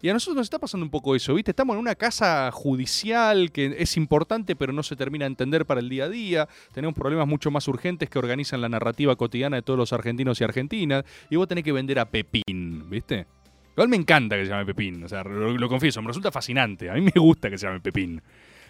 Y 0.03 0.09
a 0.09 0.13
nosotros 0.13 0.35
nos 0.35 0.47
está 0.47 0.59
pasando 0.59 0.85
un 0.85 0.89
poco 0.89 1.15
eso, 1.15 1.33
¿viste? 1.33 1.51
Estamos 1.51 1.75
en 1.75 1.79
una 1.79 1.95
casa 1.95 2.51
judicial 2.51 3.53
que 3.53 3.77
es 3.79 3.95
importante, 3.95 4.53
pero 4.53 4.73
no 4.73 4.83
se 4.83 4.97
termina 4.97 5.23
de 5.23 5.27
entender 5.27 5.65
para 5.65 5.79
el 5.79 5.87
día 5.87 6.03
a 6.03 6.09
día. 6.09 6.49
Tenemos 6.73 6.93
problemas 6.93 7.25
mucho 7.25 7.51
más 7.51 7.69
urgentes 7.69 8.09
que 8.09 8.19
organizan 8.19 8.59
la 8.59 8.67
narrativa 8.67 9.15
cotidiana 9.15 9.55
de 9.55 9.61
todos 9.61 9.79
los 9.79 9.93
argentinos 9.93 10.41
y 10.41 10.43
argentinas. 10.43 11.05
Y 11.29 11.37
vos 11.37 11.47
tenés 11.47 11.63
que 11.63 11.71
vender 11.71 11.99
a 11.99 12.11
Pepín, 12.11 12.89
¿viste? 12.89 13.27
Igual 13.71 13.87
me 13.87 13.95
encanta 13.95 14.35
que 14.35 14.43
se 14.43 14.49
llame 14.49 14.65
Pepín, 14.65 15.05
o 15.05 15.07
sea, 15.07 15.23
lo, 15.23 15.69
confieso, 15.69 16.01
me 16.01 16.09
resulta 16.09 16.33
fascinante. 16.33 16.89
A 16.89 16.95
mí 16.95 17.01
me 17.01 17.21
gusta 17.21 17.49
que 17.49 17.57
se 17.57 17.65
llame 17.65 17.79
Pepín. 17.79 18.21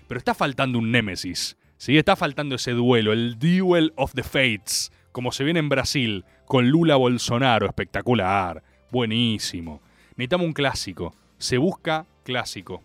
Pero 0.07 0.19
está 0.19 0.35
faltando 0.35 0.77
un 0.77 0.91
némesis, 0.91 1.57
¿sí? 1.77 1.97
Está 1.97 2.15
faltando 2.15 2.53
ese 2.53 2.73
duelo, 2.73 3.11
el 3.11 3.39
Duel 3.39 3.91
of 3.95 4.13
the 4.13 4.21
Fates, 4.21 4.91
como 5.11 5.31
se 5.31 5.43
viene 5.43 5.61
en 5.61 5.69
Brasil, 5.69 6.25
con 6.45 6.69
Lula 6.69 6.95
Bolsonaro, 6.95 7.65
espectacular, 7.65 8.61
buenísimo. 8.91 9.81
Necesitamos 10.15 10.45
un 10.45 10.53
clásico, 10.53 11.15
se 11.43 11.57
busca 11.57 12.05
clásico. 12.23 12.81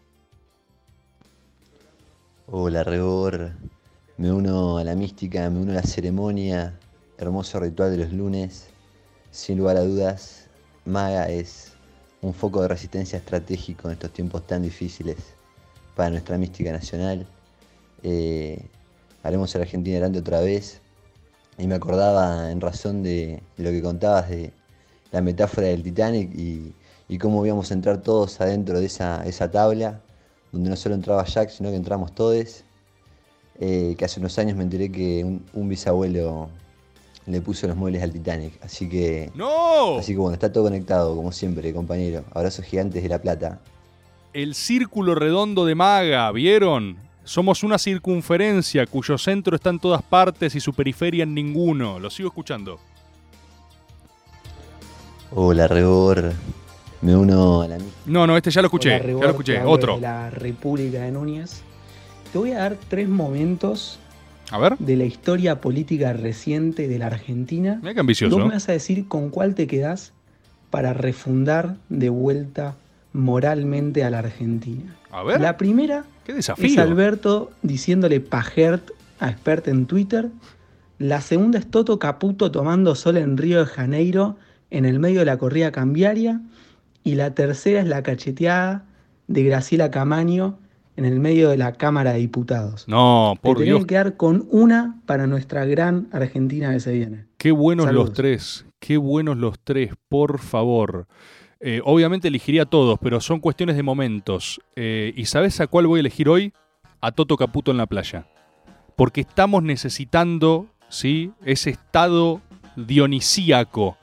Hola, 2.48 2.82
Rebor. 2.82 3.52
Me 4.16 4.32
uno 4.32 4.78
a 4.78 4.84
la 4.84 4.96
mística, 4.96 5.48
me 5.48 5.60
uno 5.60 5.70
a 5.70 5.76
la 5.76 5.82
ceremonia. 5.84 6.76
Hermoso 7.18 7.60
ritual 7.60 7.92
de 7.92 7.98
los 7.98 8.12
lunes. 8.12 8.66
Sin 9.30 9.58
lugar 9.58 9.76
a 9.76 9.82
dudas, 9.82 10.48
Maga 10.86 11.28
es 11.28 11.74
un 12.20 12.34
foco 12.34 12.60
de 12.60 12.66
resistencia 12.66 13.18
estratégico 13.18 13.86
en 13.86 13.92
estos 13.92 14.12
tiempos 14.12 14.44
tan 14.48 14.62
difíciles 14.62 15.18
para 15.94 16.10
nuestra 16.10 16.36
mística 16.36 16.72
nacional. 16.72 17.28
Eh, 18.02 18.60
haremos 19.22 19.54
a 19.54 19.58
la 19.58 19.66
Argentina 19.66 19.98
grande 20.00 20.18
otra 20.18 20.40
vez. 20.40 20.80
Y 21.58 21.68
me 21.68 21.76
acordaba 21.76 22.50
en 22.50 22.60
razón 22.60 23.04
de 23.04 23.40
lo 23.56 23.70
que 23.70 23.82
contabas 23.82 24.30
de 24.30 24.52
la 25.12 25.20
metáfora 25.20 25.68
del 25.68 25.84
Titanic 25.84 26.34
y, 26.34 26.74
y 27.08 27.18
cómo 27.18 27.44
íbamos 27.44 27.70
a 27.70 27.74
entrar 27.74 28.02
todos 28.02 28.40
adentro 28.40 28.80
de 28.80 28.86
esa, 28.86 29.24
esa 29.26 29.50
tabla, 29.50 30.02
donde 30.52 30.70
no 30.70 30.76
solo 30.76 30.94
entraba 30.94 31.24
Jack, 31.24 31.50
sino 31.50 31.70
que 31.70 31.76
entramos 31.76 32.14
todos. 32.14 32.64
Eh, 33.60 33.96
que 33.98 34.04
hace 34.04 34.20
unos 34.20 34.38
años 34.38 34.56
me 34.56 34.62
enteré 34.62 34.92
que 34.92 35.24
un, 35.24 35.44
un 35.52 35.68
bisabuelo 35.68 36.48
le 37.26 37.40
puso 37.40 37.66
los 37.66 37.76
muebles 37.76 38.02
al 38.02 38.12
Titanic. 38.12 38.52
Así 38.62 38.88
que. 38.88 39.30
¡No! 39.34 39.98
Así 39.98 40.12
que 40.12 40.18
bueno, 40.18 40.34
está 40.34 40.52
todo 40.52 40.64
conectado, 40.64 41.14
como 41.14 41.32
siempre, 41.32 41.72
compañero. 41.72 42.24
Abrazos 42.32 42.64
gigantes 42.64 43.02
de 43.02 43.08
La 43.08 43.20
Plata. 43.20 43.60
El 44.32 44.54
círculo 44.54 45.14
redondo 45.14 45.64
de 45.64 45.74
Maga, 45.74 46.30
¿vieron? 46.32 46.98
Somos 47.24 47.62
una 47.62 47.78
circunferencia 47.78 48.86
cuyo 48.86 49.18
centro 49.18 49.56
está 49.56 49.70
en 49.70 49.78
todas 49.78 50.02
partes 50.02 50.54
y 50.54 50.60
su 50.60 50.72
periferia 50.72 51.24
en 51.24 51.34
ninguno. 51.34 51.98
Lo 51.98 52.10
sigo 52.10 52.28
escuchando. 52.28 52.78
Hola, 55.30 55.68
Rebor. 55.68 56.32
Me 57.00 57.16
uno 57.16 57.62
a 57.62 57.68
la 57.68 57.76
mística. 57.76 57.96
No, 58.06 58.26
no, 58.26 58.36
este 58.36 58.50
ya 58.50 58.60
lo 58.62 58.66
escuché. 58.66 58.98
Ya 58.98 59.04
lo 59.06 59.28
escuché. 59.30 59.60
Otro. 59.62 59.96
De 59.96 60.02
la 60.02 60.30
República 60.30 61.02
de 61.02 61.12
Núñez. 61.12 61.62
Te 62.32 62.38
voy 62.38 62.52
a 62.52 62.58
dar 62.58 62.76
tres 62.88 63.08
momentos 63.08 63.98
A 64.50 64.58
ver. 64.58 64.76
de 64.78 64.96
la 64.96 65.04
historia 65.04 65.60
política 65.60 66.12
reciente 66.12 66.88
de 66.88 66.98
la 66.98 67.06
Argentina. 67.06 67.78
Mira 67.80 67.94
qué 67.94 68.00
ambicioso. 68.00 68.36
Vos 68.36 68.46
me 68.46 68.54
vas 68.54 68.68
a 68.68 68.72
decir 68.72 69.06
con 69.08 69.30
cuál 69.30 69.54
te 69.54 69.66
quedás 69.66 70.12
para 70.70 70.92
refundar 70.92 71.76
de 71.88 72.10
vuelta 72.10 72.76
moralmente 73.12 74.04
a 74.04 74.10
la 74.10 74.18
Argentina. 74.18 74.94
A 75.10 75.22
ver. 75.22 75.40
La 75.40 75.56
primera 75.56 76.04
Qué 76.24 76.32
es 76.32 76.36
desafío. 76.36 76.82
Alberto 76.82 77.50
diciéndole 77.62 78.20
pajert 78.20 78.90
a 79.20 79.30
expert 79.30 79.66
en 79.68 79.86
Twitter. 79.86 80.28
La 80.98 81.20
segunda 81.20 81.58
es 81.58 81.70
Toto 81.70 81.98
Caputo 81.98 82.50
tomando 82.50 82.94
sol 82.94 83.16
en 83.16 83.36
Río 83.38 83.60
de 83.60 83.66
Janeiro 83.66 84.36
en 84.70 84.84
el 84.84 84.98
medio 84.98 85.20
de 85.20 85.26
la 85.26 85.38
corrida 85.38 85.72
cambiaria. 85.72 86.40
Y 87.08 87.14
la 87.14 87.34
tercera 87.34 87.80
es 87.80 87.86
la 87.86 88.02
cacheteada 88.02 88.84
de 89.28 89.42
Graciela 89.42 89.90
Camaño 89.90 90.58
en 90.94 91.06
el 91.06 91.20
medio 91.20 91.48
de 91.48 91.56
la 91.56 91.72
Cámara 91.72 92.12
de 92.12 92.18
Diputados. 92.18 92.86
No, 92.86 93.34
por 93.40 93.60
Dios. 93.60 93.80
que 93.80 93.86
quedar 93.86 94.18
con 94.18 94.46
una 94.50 95.00
para 95.06 95.26
nuestra 95.26 95.64
gran 95.64 96.10
Argentina 96.12 96.70
que 96.70 96.80
se 96.80 96.92
viene. 96.92 97.24
Qué 97.38 97.50
buenos 97.50 97.90
los 97.94 98.12
tres. 98.12 98.66
Qué 98.78 98.98
buenos 98.98 99.38
los 99.38 99.58
tres, 99.58 99.94
por 100.10 100.38
favor. 100.38 101.06
Eh, 101.60 101.80
obviamente 101.82 102.28
elegiría 102.28 102.64
a 102.64 102.66
todos, 102.66 102.98
pero 103.00 103.22
son 103.22 103.40
cuestiones 103.40 103.76
de 103.76 103.82
momentos. 103.82 104.60
Eh, 104.76 105.14
¿Y 105.16 105.24
sabes 105.24 105.62
a 105.62 105.66
cuál 105.66 105.86
voy 105.86 106.00
a 106.00 106.00
elegir 106.00 106.28
hoy? 106.28 106.52
A 107.00 107.10
Toto 107.12 107.38
Caputo 107.38 107.70
en 107.70 107.78
la 107.78 107.86
playa. 107.86 108.26
Porque 108.96 109.22
estamos 109.22 109.62
necesitando, 109.62 110.66
¿sí? 110.90 111.32
Ese 111.42 111.70
estado 111.70 112.42
dionisíaco. 112.76 113.96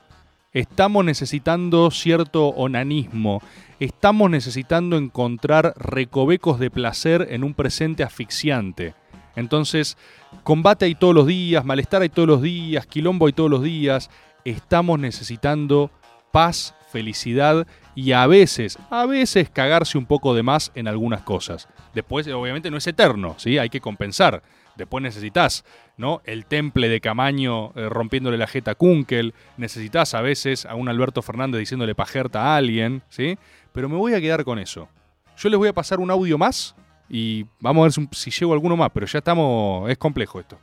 Estamos 0.56 1.04
necesitando 1.04 1.90
cierto 1.90 2.46
onanismo. 2.48 3.42
Estamos 3.78 4.30
necesitando 4.30 4.96
encontrar 4.96 5.74
recovecos 5.76 6.58
de 6.58 6.70
placer 6.70 7.28
en 7.30 7.44
un 7.44 7.52
presente 7.52 8.02
asfixiante. 8.02 8.94
Entonces, 9.34 9.98
combate 10.44 10.86
hay 10.86 10.94
todos 10.94 11.14
los 11.14 11.26
días, 11.26 11.62
malestar 11.66 12.00
hay 12.00 12.08
todos 12.08 12.26
los 12.26 12.40
días, 12.40 12.86
quilombo 12.86 13.26
hay 13.26 13.34
todos 13.34 13.50
los 13.50 13.62
días. 13.62 14.08
Estamos 14.46 14.98
necesitando 14.98 15.90
paz, 16.32 16.74
felicidad 16.90 17.66
y 17.94 18.12
a 18.12 18.26
veces, 18.26 18.78
a 18.88 19.04
veces 19.04 19.50
cagarse 19.50 19.98
un 19.98 20.06
poco 20.06 20.34
de 20.34 20.42
más 20.42 20.72
en 20.74 20.88
algunas 20.88 21.20
cosas. 21.20 21.68
Después, 21.94 22.26
obviamente, 22.28 22.70
no 22.70 22.78
es 22.78 22.86
eterno, 22.86 23.34
¿sí? 23.36 23.58
Hay 23.58 23.68
que 23.68 23.82
compensar. 23.82 24.42
Después 24.76 25.02
necesitas, 25.02 25.64
¿no? 25.96 26.20
El 26.24 26.46
temple 26.46 26.88
de 26.88 27.00
Camaño 27.00 27.72
eh, 27.74 27.88
rompiéndole 27.88 28.36
la 28.36 28.46
jeta 28.46 28.72
a 28.72 28.74
Kunkel. 28.74 29.34
Necesitas 29.56 30.14
a 30.14 30.20
veces 30.20 30.66
a 30.66 30.74
un 30.74 30.88
Alberto 30.88 31.22
Fernández 31.22 31.60
diciéndole 31.60 31.94
pajerta 31.94 32.42
a 32.42 32.56
alguien, 32.56 33.02
¿sí? 33.08 33.38
Pero 33.72 33.88
me 33.88 33.96
voy 33.96 34.14
a 34.14 34.20
quedar 34.20 34.44
con 34.44 34.58
eso. 34.58 34.88
Yo 35.36 35.48
les 35.48 35.58
voy 35.58 35.68
a 35.68 35.72
pasar 35.72 36.00
un 36.00 36.10
audio 36.10 36.38
más 36.38 36.74
y 37.08 37.46
vamos 37.60 37.82
a 37.82 37.84
ver 37.84 37.92
si, 37.92 38.30
si 38.30 38.40
llego 38.40 38.52
a 38.52 38.54
alguno 38.54 38.76
más, 38.76 38.90
pero 38.92 39.06
ya 39.06 39.18
estamos. 39.18 39.90
Es 39.90 39.98
complejo 39.98 40.40
esto. 40.40 40.58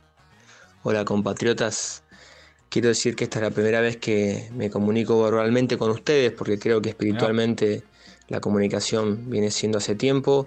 Hola 0.82 1.04
compatriotas, 1.06 2.04
quiero 2.68 2.88
decir 2.88 3.16
que 3.16 3.24
esta 3.24 3.38
es 3.38 3.44
la 3.44 3.50
primera 3.50 3.80
vez 3.80 3.96
que 3.96 4.50
me 4.52 4.68
comunico 4.68 5.22
verbalmente 5.22 5.78
con 5.78 5.90
ustedes 5.90 6.30
porque 6.32 6.58
creo 6.58 6.82
que 6.82 6.90
espiritualmente 6.90 7.84
la 8.28 8.40
comunicación 8.40 9.30
viene 9.30 9.50
siendo 9.50 9.78
hace 9.78 9.94
tiempo. 9.94 10.46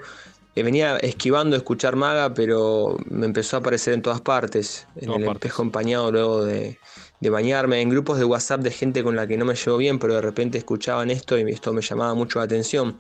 Eh, 0.57 0.63
venía 0.63 0.97
esquivando 0.97 1.55
escuchar 1.55 1.95
Maga, 1.95 2.33
pero 2.33 2.97
me 3.05 3.27
empezó 3.27 3.57
a 3.57 3.59
aparecer 3.59 3.93
en 3.93 4.01
todas 4.01 4.21
partes, 4.21 4.87
en 4.95 5.05
Todas 5.05 5.19
el 5.19 5.25
partes. 5.25 5.39
espejo 5.39 5.61
empañado 5.61 6.11
luego 6.11 6.45
de, 6.45 6.79
de 7.19 7.29
bañarme, 7.29 7.79
en 7.79 7.89
grupos 7.91 8.17
de 8.17 8.25
WhatsApp 8.25 8.61
de 8.61 8.71
gente 8.71 9.03
con 9.03 9.15
la 9.15 9.27
que 9.27 9.37
no 9.37 9.45
me 9.45 9.53
llevo 9.53 9.77
bien, 9.77 9.99
pero 9.99 10.15
de 10.15 10.21
repente 10.21 10.57
escuchaban 10.57 11.11
esto 11.11 11.37
y 11.37 11.43
esto 11.51 11.73
me 11.73 11.83
llamaba 11.83 12.15
mucho 12.15 12.39
la 12.39 12.45
atención. 12.45 12.97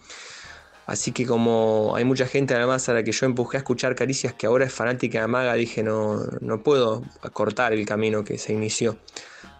Así 0.85 1.11
que 1.11 1.25
como 1.25 1.93
hay 1.95 2.05
mucha 2.05 2.27
gente 2.27 2.53
además 2.53 2.89
a 2.89 2.93
la 2.93 3.03
que 3.03 3.11
yo 3.11 3.25
empujé 3.25 3.57
a 3.57 3.61
escuchar 3.61 3.95
Caricias 3.95 4.33
que 4.35 4.45
ahora 4.45 4.65
es 4.65 4.71
fanática 4.71 5.21
de 5.21 5.27
Maga, 5.27 5.55
dije 5.55 5.81
no, 5.81 6.27
no 6.41 6.61
puedo 6.61 7.01
cortar 7.33 7.73
el 7.73 7.87
camino 7.87 8.23
que 8.23 8.37
se 8.37 8.53
inició. 8.53 8.99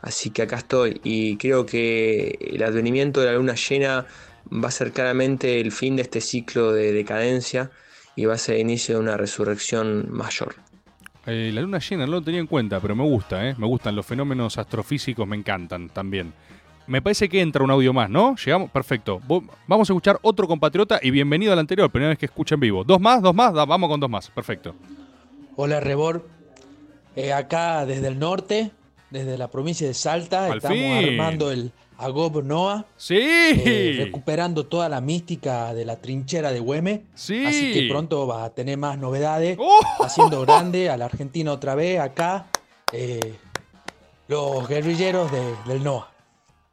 Así 0.03 0.29
que 0.29 0.43
acá 0.43 0.57
estoy 0.57 1.01
y 1.03 1.37
creo 1.37 1.65
que 1.65 2.37
el 2.39 2.61
advenimiento 2.61 3.21
de 3.21 3.25
la 3.25 3.33
luna 3.33 3.55
llena 3.55 4.05
va 4.53 4.67
a 4.67 4.71
ser 4.71 4.91
claramente 4.91 5.59
el 5.59 5.71
fin 5.71 5.95
de 5.95 6.03
este 6.03 6.21
ciclo 6.21 6.73
de 6.73 6.91
decadencia 6.91 7.71
y 8.18 8.26
va 8.26 8.34
a 8.34 8.38
ser 8.38 8.55
el 8.55 8.61
inicio 8.61 8.95
de 8.95 9.01
una 9.01 9.15
resurrección 9.15 10.07
mayor. 10.11 10.55
Eh, 11.26 11.51
la 11.53 11.61
luna 11.61 11.80
llena 11.80 12.05
no 12.05 12.13
lo 12.13 12.22
tenía 12.22 12.39
en 12.41 12.47
cuenta, 12.47 12.80
pero 12.82 12.95
me 12.95 13.03
gusta, 13.03 13.47
¿eh? 13.47 13.55
Me 13.57 13.68
gustan 13.68 13.95
los 13.95 14.05
fenómenos 14.05 14.57
astrofísicos, 14.57 15.26
me 15.28 15.36
encantan 15.38 15.89
también. 15.89 16.34
Me 16.88 17.01
parece 17.01 17.28
que 17.30 17.41
entra 17.41 17.63
un 17.63 17.70
audio 17.72 17.91
más, 17.93 18.09
¿no? 18.09 18.36
Llegamos, 18.38 18.72
perfecto. 18.72 19.22
Vamos 19.68 19.89
a 19.89 19.93
escuchar 19.93 20.18
otro 20.22 20.47
compatriota 20.47 20.99
y 21.03 21.11
bienvenido 21.11 21.51
al 21.53 21.59
anterior, 21.59 21.89
primera 21.91 22.09
vez 22.09 22.18
que 22.18 22.26
escucha 22.28 22.55
en 22.55 22.61
vivo. 22.61 22.84
¿Dos 22.86 22.99
más? 22.99 23.22
¿Dos 23.22 23.36
más? 23.36 23.53
Vamos 23.53 23.89
con 23.89 23.99
dos 23.99 24.09
más, 24.09 24.30
perfecto. 24.32 24.74
Hola 25.55 25.80
Rebor, 25.80 26.28
Eh, 27.15 27.34
acá 27.34 27.86
desde 27.86 28.07
el 28.07 28.20
norte, 28.20 28.72
desde 29.09 29.38
la 29.38 29.49
provincia 29.49 29.86
de 29.88 29.93
Salta, 29.93 30.45
Al 30.45 30.57
estamos 30.57 30.78
fin. 30.78 31.09
armando 31.20 31.51
el 31.51 31.72
a 31.97 32.09
Gob 32.09 32.43
Noah. 32.43 32.85
Sí. 32.95 33.17
eh, 33.19 33.95
recuperando 34.05 34.65
toda 34.65 34.87
la 34.89 35.01
mística 35.01 35.73
de 35.73 35.83
la 35.85 35.95
trinchera 35.97 36.51
de 36.51 36.59
Güeme. 36.59 37.03
Sí. 37.15 37.45
Así 37.45 37.73
que 37.73 37.87
pronto 37.89 38.27
va 38.27 38.45
a 38.45 38.49
tener 38.51 38.77
más 38.77 38.97
novedades. 38.97 39.57
¡Oh! 39.61 39.79
Haciendo 40.03 40.41
grande 40.41 40.89
a 40.89 40.97
la 40.97 41.05
Argentina 41.05 41.51
otra 41.51 41.75
vez 41.75 41.99
acá. 41.99 42.47
eh, 42.93 43.35
los 44.27 44.67
guerrilleros 44.67 45.31
de- 45.31 45.55
del 45.65 45.83
Noah. 45.83 46.11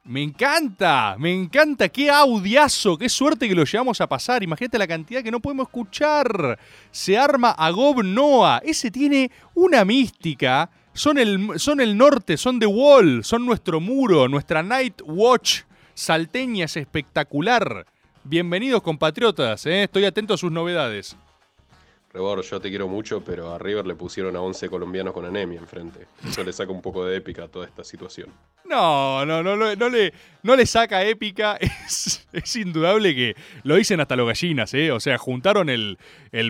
Me 0.06 0.22
encanta, 0.22 1.16
me 1.18 1.32
encanta, 1.32 1.88
qué 1.88 2.10
audiazo, 2.10 2.98
qué 2.98 3.08
suerte 3.08 3.48
que 3.48 3.54
lo 3.54 3.64
llevamos 3.64 4.00
a 4.02 4.06
pasar. 4.06 4.42
Imagínate 4.42 4.76
la 4.76 4.86
cantidad 4.86 5.22
que 5.22 5.30
no 5.30 5.40
podemos 5.40 5.66
escuchar. 5.68 6.58
Se 6.90 7.16
arma 7.16 7.52
a 7.52 7.70
Gob 7.70 8.02
Noah. 8.04 8.60
Ese 8.64 8.90
tiene 8.90 9.30
una 9.54 9.82
mística. 9.84 10.68
Son 10.94 11.18
el, 11.18 11.58
son 11.58 11.80
el 11.80 11.98
norte, 11.98 12.36
son 12.36 12.60
The 12.60 12.66
Wall, 12.66 13.24
son 13.24 13.44
nuestro 13.44 13.80
muro, 13.80 14.28
nuestra 14.28 14.62
Night 14.62 15.02
Watch 15.04 15.62
salteña 15.92 16.66
es 16.66 16.76
espectacular. 16.76 17.84
Bienvenidos 18.22 18.80
compatriotas, 18.80 19.66
¿eh? 19.66 19.82
estoy 19.82 20.04
atento 20.04 20.34
a 20.34 20.36
sus 20.36 20.52
novedades. 20.52 21.16
Rebor, 22.12 22.42
yo 22.42 22.60
te 22.60 22.68
quiero 22.68 22.86
mucho, 22.86 23.24
pero 23.24 23.52
a 23.52 23.58
River 23.58 23.88
le 23.88 23.96
pusieron 23.96 24.36
a 24.36 24.40
11 24.40 24.68
colombianos 24.68 25.12
con 25.12 25.24
anemia 25.24 25.58
enfrente. 25.58 26.06
Eso 26.24 26.44
le 26.44 26.52
saca 26.52 26.70
un 26.70 26.80
poco 26.80 27.04
de 27.04 27.16
épica 27.16 27.42
a 27.42 27.48
toda 27.48 27.66
esta 27.66 27.82
situación. 27.82 28.28
No, 28.64 29.26
no, 29.26 29.42
no, 29.42 29.56
no, 29.56 29.74
no 29.74 29.88
le, 29.88 30.12
no 30.44 30.54
le 30.56 30.66
saca 30.66 31.04
épica. 31.04 31.58
Es, 32.32 32.56
indudable 32.56 33.14
que 33.14 33.36
lo 33.62 33.76
dicen 33.76 34.00
hasta 34.00 34.16
los 34.16 34.26
gallinas, 34.26 34.74
¿eh? 34.74 34.90
O 34.90 34.98
sea, 34.98 35.18
juntaron 35.18 35.68
el, 35.68 35.96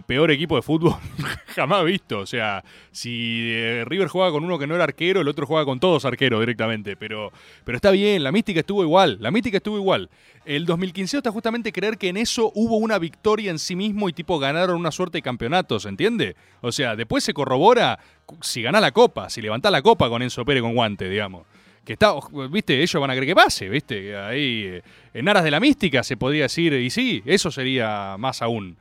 peor 0.06 0.30
equipo 0.30 0.56
de 0.56 0.62
fútbol 0.62 0.94
jamás 1.54 1.84
visto. 1.84 2.20
O 2.20 2.26
sea, 2.26 2.64
si 2.90 3.50
eh, 3.52 3.84
River 3.86 4.08
juega 4.08 4.30
con 4.30 4.44
uno 4.44 4.58
que 4.58 4.66
no 4.66 4.74
era 4.74 4.84
arquero, 4.84 5.20
el 5.20 5.28
otro 5.28 5.46
juega 5.46 5.66
con 5.66 5.80
todos 5.80 6.06
arqueros 6.06 6.40
directamente. 6.40 6.96
Pero, 6.96 7.32
pero 7.64 7.76
está 7.76 7.90
bien, 7.90 8.24
la 8.24 8.32
mística 8.32 8.60
estuvo 8.60 8.82
igual. 8.82 9.18
La 9.20 9.30
mística 9.30 9.58
estuvo 9.58 9.76
igual. 9.76 10.08
El 10.46 10.64
2015 10.64 11.18
está 11.18 11.30
justamente 11.30 11.70
creer 11.70 11.98
que 11.98 12.08
en 12.08 12.16
eso 12.16 12.50
hubo 12.54 12.78
una 12.78 12.98
victoria 12.98 13.50
en 13.50 13.58
sí 13.58 13.76
mismo 13.76 14.08
y 14.08 14.14
tipo 14.14 14.38
ganaron 14.38 14.76
una 14.76 14.90
suerte 14.90 15.18
de 15.18 15.22
campeonatos, 15.22 15.84
¿entiende? 15.84 16.34
O 16.62 16.72
sea, 16.72 16.96
después 16.96 17.22
se 17.24 17.34
corrobora 17.34 17.98
si 18.40 18.62
ganás 18.62 18.80
la 18.80 18.92
copa, 18.92 19.28
si 19.28 19.42
levantás 19.42 19.70
la 19.70 19.82
copa 19.82 20.08
con 20.08 20.22
Enzo 20.22 20.46
Pérez 20.46 20.62
con 20.62 20.74
guante, 20.74 21.08
digamos 21.10 21.44
que 21.84 21.92
está, 21.94 22.14
viste, 22.50 22.82
ellos 22.82 23.00
van 23.00 23.10
a 23.10 23.14
creer 23.14 23.26
que 23.26 23.34
pase, 23.34 23.68
viste, 23.68 24.16
ahí 24.16 24.64
eh, 24.66 24.82
en 25.12 25.28
aras 25.28 25.44
de 25.44 25.50
la 25.50 25.60
mística 25.60 26.02
se 26.02 26.16
podría 26.16 26.44
decir, 26.44 26.72
y 26.72 26.90
sí, 26.90 27.22
eso 27.26 27.50
sería 27.50 28.16
más 28.18 28.42
aún. 28.42 28.76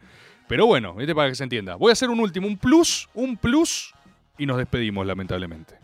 Pero 0.47 0.65
bueno, 0.65 0.93
viste, 0.93 1.13
para 1.15 1.29
que 1.29 1.35
se 1.35 1.43
entienda. 1.43 1.75
Voy 1.75 1.89
a 1.89 1.93
hacer 1.93 2.09
un 2.09 2.19
último, 2.19 2.47
un 2.47 2.57
plus, 2.57 3.09
un 3.13 3.37
plus, 3.37 3.93
y 4.37 4.45
nos 4.45 4.57
despedimos, 4.57 5.05
lamentablemente. 5.05 5.75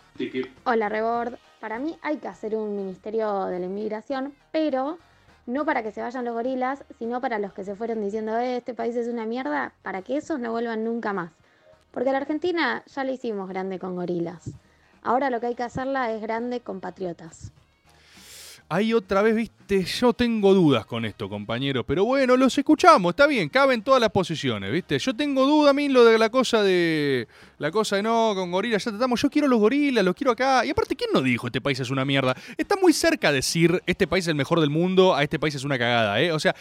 Hola 0.65 0.89
Rebord, 0.89 1.35
para 1.59 1.79
mí 1.79 1.95
hay 2.01 2.17
que 2.17 2.27
hacer 2.27 2.55
un 2.55 2.75
ministerio 2.75 3.45
de 3.45 3.59
la 3.59 3.65
inmigración, 3.65 4.33
pero 4.51 4.97
no 5.45 5.65
para 5.65 5.81
que 5.81 5.91
se 5.91 6.01
vayan 6.01 6.25
los 6.25 6.33
gorilas, 6.33 6.83
sino 6.99 7.21
para 7.21 7.39
los 7.39 7.53
que 7.53 7.63
se 7.63 7.75
fueron 7.75 8.01
diciendo 8.03 8.37
"Eh, 8.37 8.57
este 8.57 8.73
país 8.73 8.95
es 8.95 9.07
una 9.07 9.25
mierda, 9.25 9.73
para 9.81 10.01
que 10.01 10.17
esos 10.17 10.39
no 10.39 10.51
vuelvan 10.51 10.83
nunca 10.83 11.13
más. 11.13 11.31
Porque 11.91 12.09
a 12.09 12.11
la 12.11 12.19
Argentina 12.19 12.83
ya 12.85 13.03
la 13.03 13.11
hicimos 13.11 13.49
grande 13.49 13.79
con 13.79 13.95
gorilas. 13.95 14.51
Ahora 15.01 15.29
lo 15.29 15.39
que 15.39 15.47
hay 15.47 15.55
que 15.55 15.63
hacerla 15.63 16.11
es 16.11 16.21
grande 16.21 16.61
con 16.61 16.81
patriotas. 16.81 17.51
Ahí 18.71 18.93
otra 18.93 19.23
vez, 19.23 19.35
viste, 19.35 19.83
yo 19.83 20.13
tengo 20.13 20.53
dudas 20.53 20.85
con 20.85 21.03
esto, 21.03 21.27
compañeros, 21.27 21.83
pero 21.87 22.05
bueno, 22.05 22.37
los 22.37 22.55
escuchamos, 22.55 23.13
está 23.13 23.25
bien, 23.25 23.49
caben 23.49 23.81
todas 23.81 23.99
las 23.99 24.11
posiciones, 24.11 24.71
viste. 24.71 24.99
Yo 24.99 25.15
tengo 25.15 25.47
duda 25.47 25.71
a 25.71 25.73
mí 25.73 25.89
lo 25.89 26.05
de 26.05 26.19
la 26.19 26.29
cosa 26.29 26.61
de 26.61 27.27
la 27.57 27.71
cosa 27.71 27.95
de 27.95 28.03
no, 28.03 28.33
con 28.35 28.51
gorilas 28.51 28.85
ya 28.85 28.91
tratamos, 28.91 29.19
yo 29.23 29.29
quiero 29.31 29.47
los 29.47 29.59
gorilas, 29.59 30.05
los 30.05 30.13
quiero 30.13 30.29
acá. 30.29 30.63
Y 30.67 30.69
aparte, 30.69 30.95
¿quién 30.95 31.09
no 31.11 31.23
dijo 31.23 31.47
este 31.47 31.61
país 31.61 31.79
es 31.79 31.89
una 31.89 32.05
mierda? 32.05 32.37
Está 32.57 32.75
muy 32.75 32.93
cerca 32.93 33.31
decir 33.31 33.81
este 33.87 34.05
país 34.05 34.25
es 34.25 34.27
el 34.27 34.35
mejor 34.35 34.59
del 34.59 34.69
mundo, 34.69 35.15
a 35.15 35.23
este 35.23 35.39
país 35.39 35.55
es 35.55 35.63
una 35.63 35.79
cagada, 35.79 36.21
¿eh? 36.21 36.31
O 36.31 36.37
sea, 36.37 36.55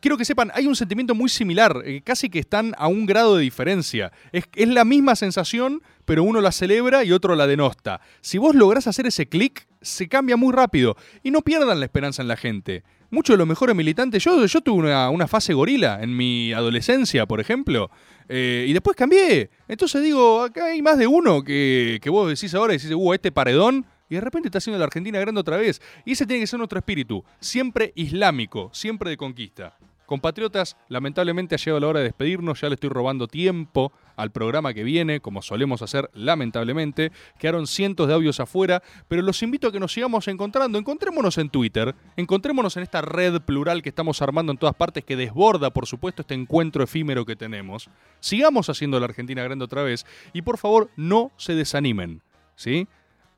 quiero 0.00 0.16
que 0.16 0.24
sepan, 0.24 0.50
hay 0.54 0.66
un 0.66 0.74
sentimiento 0.74 1.14
muy 1.14 1.28
similar, 1.28 1.80
eh, 1.84 2.02
casi 2.02 2.28
que 2.28 2.40
están 2.40 2.74
a 2.76 2.88
un 2.88 3.06
grado 3.06 3.36
de 3.36 3.42
diferencia. 3.44 4.10
Es, 4.32 4.48
es 4.56 4.66
la 4.66 4.84
misma 4.84 5.14
sensación, 5.14 5.80
pero 6.06 6.24
uno 6.24 6.40
la 6.40 6.50
celebra 6.50 7.04
y 7.04 7.12
otro 7.12 7.36
la 7.36 7.46
denosta. 7.46 8.00
Si 8.20 8.38
vos 8.38 8.56
lográs 8.56 8.88
hacer 8.88 9.06
ese 9.06 9.26
clic, 9.28 9.68
se 9.82 10.08
cambia 10.08 10.36
muy 10.36 10.52
rápido. 10.52 10.96
Y 11.22 11.30
no 11.30 11.42
pierdan 11.42 11.78
la 11.80 11.86
esperanza 11.86 12.22
en 12.22 12.28
la 12.28 12.36
gente. 12.36 12.82
Muchos 13.10 13.34
de 13.34 13.38
los 13.38 13.46
mejores 13.46 13.76
militantes, 13.76 14.24
yo, 14.24 14.46
yo 14.46 14.60
tuve 14.62 14.88
una, 14.88 15.10
una 15.10 15.28
fase 15.28 15.52
gorila 15.52 16.02
en 16.02 16.16
mi 16.16 16.52
adolescencia, 16.54 17.26
por 17.26 17.40
ejemplo, 17.40 17.90
eh, 18.28 18.64
y 18.66 18.72
después 18.72 18.96
cambié. 18.96 19.50
Entonces 19.68 20.02
digo, 20.02 20.42
acá 20.42 20.66
hay 20.66 20.80
más 20.80 20.96
de 20.96 21.06
uno 21.06 21.44
que, 21.44 21.98
que 22.00 22.08
vos 22.08 22.28
decís 22.28 22.54
ahora, 22.54 22.72
decís, 22.72 22.90
uh, 22.90 23.12
este 23.12 23.30
paredón, 23.30 23.84
y 24.08 24.14
de 24.14 24.20
repente 24.22 24.48
está 24.48 24.58
haciendo 24.58 24.78
la 24.78 24.86
Argentina 24.86 25.18
grande 25.20 25.40
otra 25.40 25.58
vez. 25.58 25.82
Y 26.06 26.12
ese 26.12 26.26
tiene 26.26 26.42
que 26.42 26.46
ser 26.46 26.58
nuestro 26.58 26.78
espíritu, 26.78 27.24
siempre 27.40 27.92
islámico, 27.96 28.70
siempre 28.72 29.10
de 29.10 29.16
conquista. 29.16 29.76
Compatriotas, 30.12 30.76
lamentablemente 30.90 31.54
ha 31.54 31.58
llegado 31.58 31.80
la 31.80 31.86
hora 31.88 32.00
de 32.00 32.04
despedirnos, 32.04 32.60
ya 32.60 32.68
le 32.68 32.74
estoy 32.74 32.90
robando 32.90 33.28
tiempo 33.28 33.94
al 34.14 34.30
programa 34.30 34.74
que 34.74 34.84
viene, 34.84 35.20
como 35.20 35.40
solemos 35.40 35.80
hacer 35.80 36.10
lamentablemente. 36.12 37.12
Quedaron 37.38 37.66
cientos 37.66 38.08
de 38.08 38.12
audios 38.12 38.38
afuera, 38.38 38.82
pero 39.08 39.22
los 39.22 39.42
invito 39.42 39.68
a 39.68 39.72
que 39.72 39.80
nos 39.80 39.94
sigamos 39.94 40.28
encontrando. 40.28 40.78
Encontrémonos 40.78 41.38
en 41.38 41.48
Twitter, 41.48 41.94
encontrémonos 42.14 42.76
en 42.76 42.82
esta 42.82 43.00
red 43.00 43.40
plural 43.40 43.80
que 43.80 43.88
estamos 43.88 44.20
armando 44.20 44.52
en 44.52 44.58
todas 44.58 44.74
partes, 44.74 45.02
que 45.02 45.16
desborda, 45.16 45.70
por 45.70 45.86
supuesto, 45.86 46.20
este 46.20 46.34
encuentro 46.34 46.84
efímero 46.84 47.24
que 47.24 47.34
tenemos. 47.34 47.88
Sigamos 48.20 48.68
haciendo 48.68 49.00
la 49.00 49.06
Argentina 49.06 49.42
grande 49.42 49.64
otra 49.64 49.82
vez 49.82 50.04
y 50.34 50.42
por 50.42 50.58
favor 50.58 50.90
no 50.94 51.32
se 51.38 51.54
desanimen, 51.54 52.20
¿sí? 52.54 52.86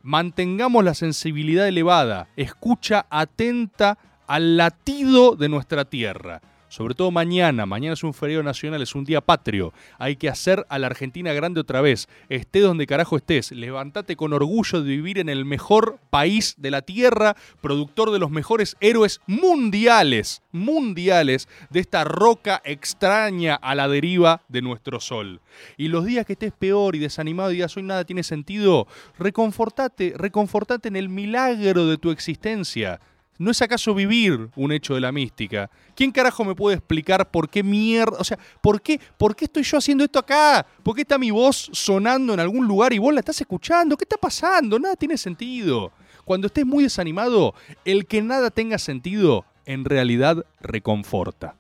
Mantengamos 0.03 0.83
la 0.83 0.95
sensibilidad 0.95 1.69
elevada, 1.69 2.27
escucha 2.35 3.07
atenta 3.11 3.97
al 4.27 4.57
latido 4.57 5.37
de 5.37 5.49
nuestra 5.49 5.85
tierra. 5.85 6.41
Sobre 6.75 6.97
todo 6.97 7.13
mañana, 7.13 7.67
mañana 7.67 7.93
es 7.93 8.03
un 8.03 8.13
feriado 8.13 8.43
nacional, 8.43 8.83
es 8.83 8.97
un 8.97 9.05
día 9.05 9.21
patrio. 9.21 9.73
Hay 9.97 10.17
que 10.17 10.29
hacer 10.29 10.67
a 10.69 10.81
la 10.81 10.89
Argentina 10.89 11.33
grande 11.33 11.61
otra 11.61 11.81
vez. 11.81 12.09
Esté 12.29 12.59
donde 12.59 12.89
carajo 12.89 13.17
estés, 13.17 13.53
levántate 13.53 14.17
con 14.17 14.33
orgullo 14.33 14.83
de 14.83 14.89
vivir 14.89 15.21
en 15.21 15.29
el 15.29 15.45
mejor 15.45 16.01
país 16.11 16.57
de 16.59 16.73
la 16.73 16.83
tierra, 16.83 17.37
productor 17.61 18.11
de 18.11 18.19
los 18.19 18.33
mejores 18.33 18.77
héroes 18.81 19.21
mundiales, 19.29 20.43
mundiales 20.51 21.49
de 21.71 21.79
esta 21.79 22.03
roca 22.03 22.61
extraña 22.65 23.55
a 23.55 23.77
la 23.77 23.87
deriva 23.87 24.43
de 24.49 24.61
nuestro 24.61 24.99
sol. 24.99 25.43
Y 25.77 25.87
los 25.87 26.05
días 26.05 26.27
que 26.27 26.33
estés 26.33 26.53
peor 26.53 26.97
y 26.97 26.99
desanimado 26.99 27.53
y 27.53 27.55
digas 27.55 27.77
hoy 27.77 27.85
nada 27.85 28.05
tiene 28.05 28.25
sentido, 28.25 28.89
reconfortate, 29.17 30.15
reconfortate 30.17 30.89
en 30.89 30.97
el 30.97 31.09
milagro 31.09 31.87
de 31.87 31.99
tu 31.99 32.11
existencia. 32.11 32.99
¿No 33.37 33.51
es 33.51 33.61
acaso 33.63 33.95
vivir 33.95 34.49
un 34.55 34.71
hecho 34.71 34.95
de 34.95 35.01
la 35.01 35.11
mística? 35.11 35.69
¿Quién 35.97 36.13
carajo 36.13 36.45
me 36.45 36.55
puede 36.55 36.77
explicar 36.77 37.31
por 37.31 37.49
qué 37.49 37.65
mierda? 37.65 38.17
O 38.19 38.25
sea, 38.25 38.39
¿por 38.61 38.81
qué, 38.81 39.01
¿por 39.19 39.35
qué 39.35 39.47
estoy 39.47 39.65
yo 39.65 39.79
haciendo 39.79 40.05
esto 40.05 40.21
acá? 40.21 40.65
¿Por 40.85 40.95
qué 40.95 41.03
está 41.03 41.19
mi 41.19 41.33
voz 41.33 41.69
sonando 41.73 42.33
en 42.33 42.41
algún 42.41 42.67
lugar 42.67 42.93
y 42.93 42.99
vos 42.99 43.13
la 43.13 43.21
estás 43.21 43.41
escuchando? 43.41 43.97
¿Qué 43.97 44.05
está 44.05 44.17
pasando? 44.17 44.79
Nada 44.79 44.95
tiene 44.95 45.17
sentido. 45.17 45.91
Cuando 46.25 46.47
estés 46.47 46.65
muy 46.65 46.85
desanimado, 46.85 47.55
el 47.85 48.07
que 48.07 48.23
nada 48.23 48.51
tenga 48.51 48.79
sentido 48.79 49.45
en 49.67 49.85
realidad 49.85 50.47
reconforta. 50.61 51.57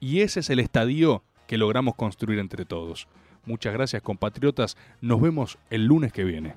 Y 0.00 0.20
ese 0.20 0.40
es 0.40 0.48
el 0.48 0.60
estadio 0.60 1.22
que 1.46 1.58
logramos 1.58 1.94
construir 1.94 2.38
entre 2.38 2.64
todos. 2.64 3.06
Muchas 3.44 3.74
gracias 3.74 4.00
compatriotas. 4.02 4.76
Nos 5.00 5.20
vemos 5.20 5.58
el 5.68 5.84
lunes 5.84 6.12
que 6.12 6.24
viene. 6.24 6.54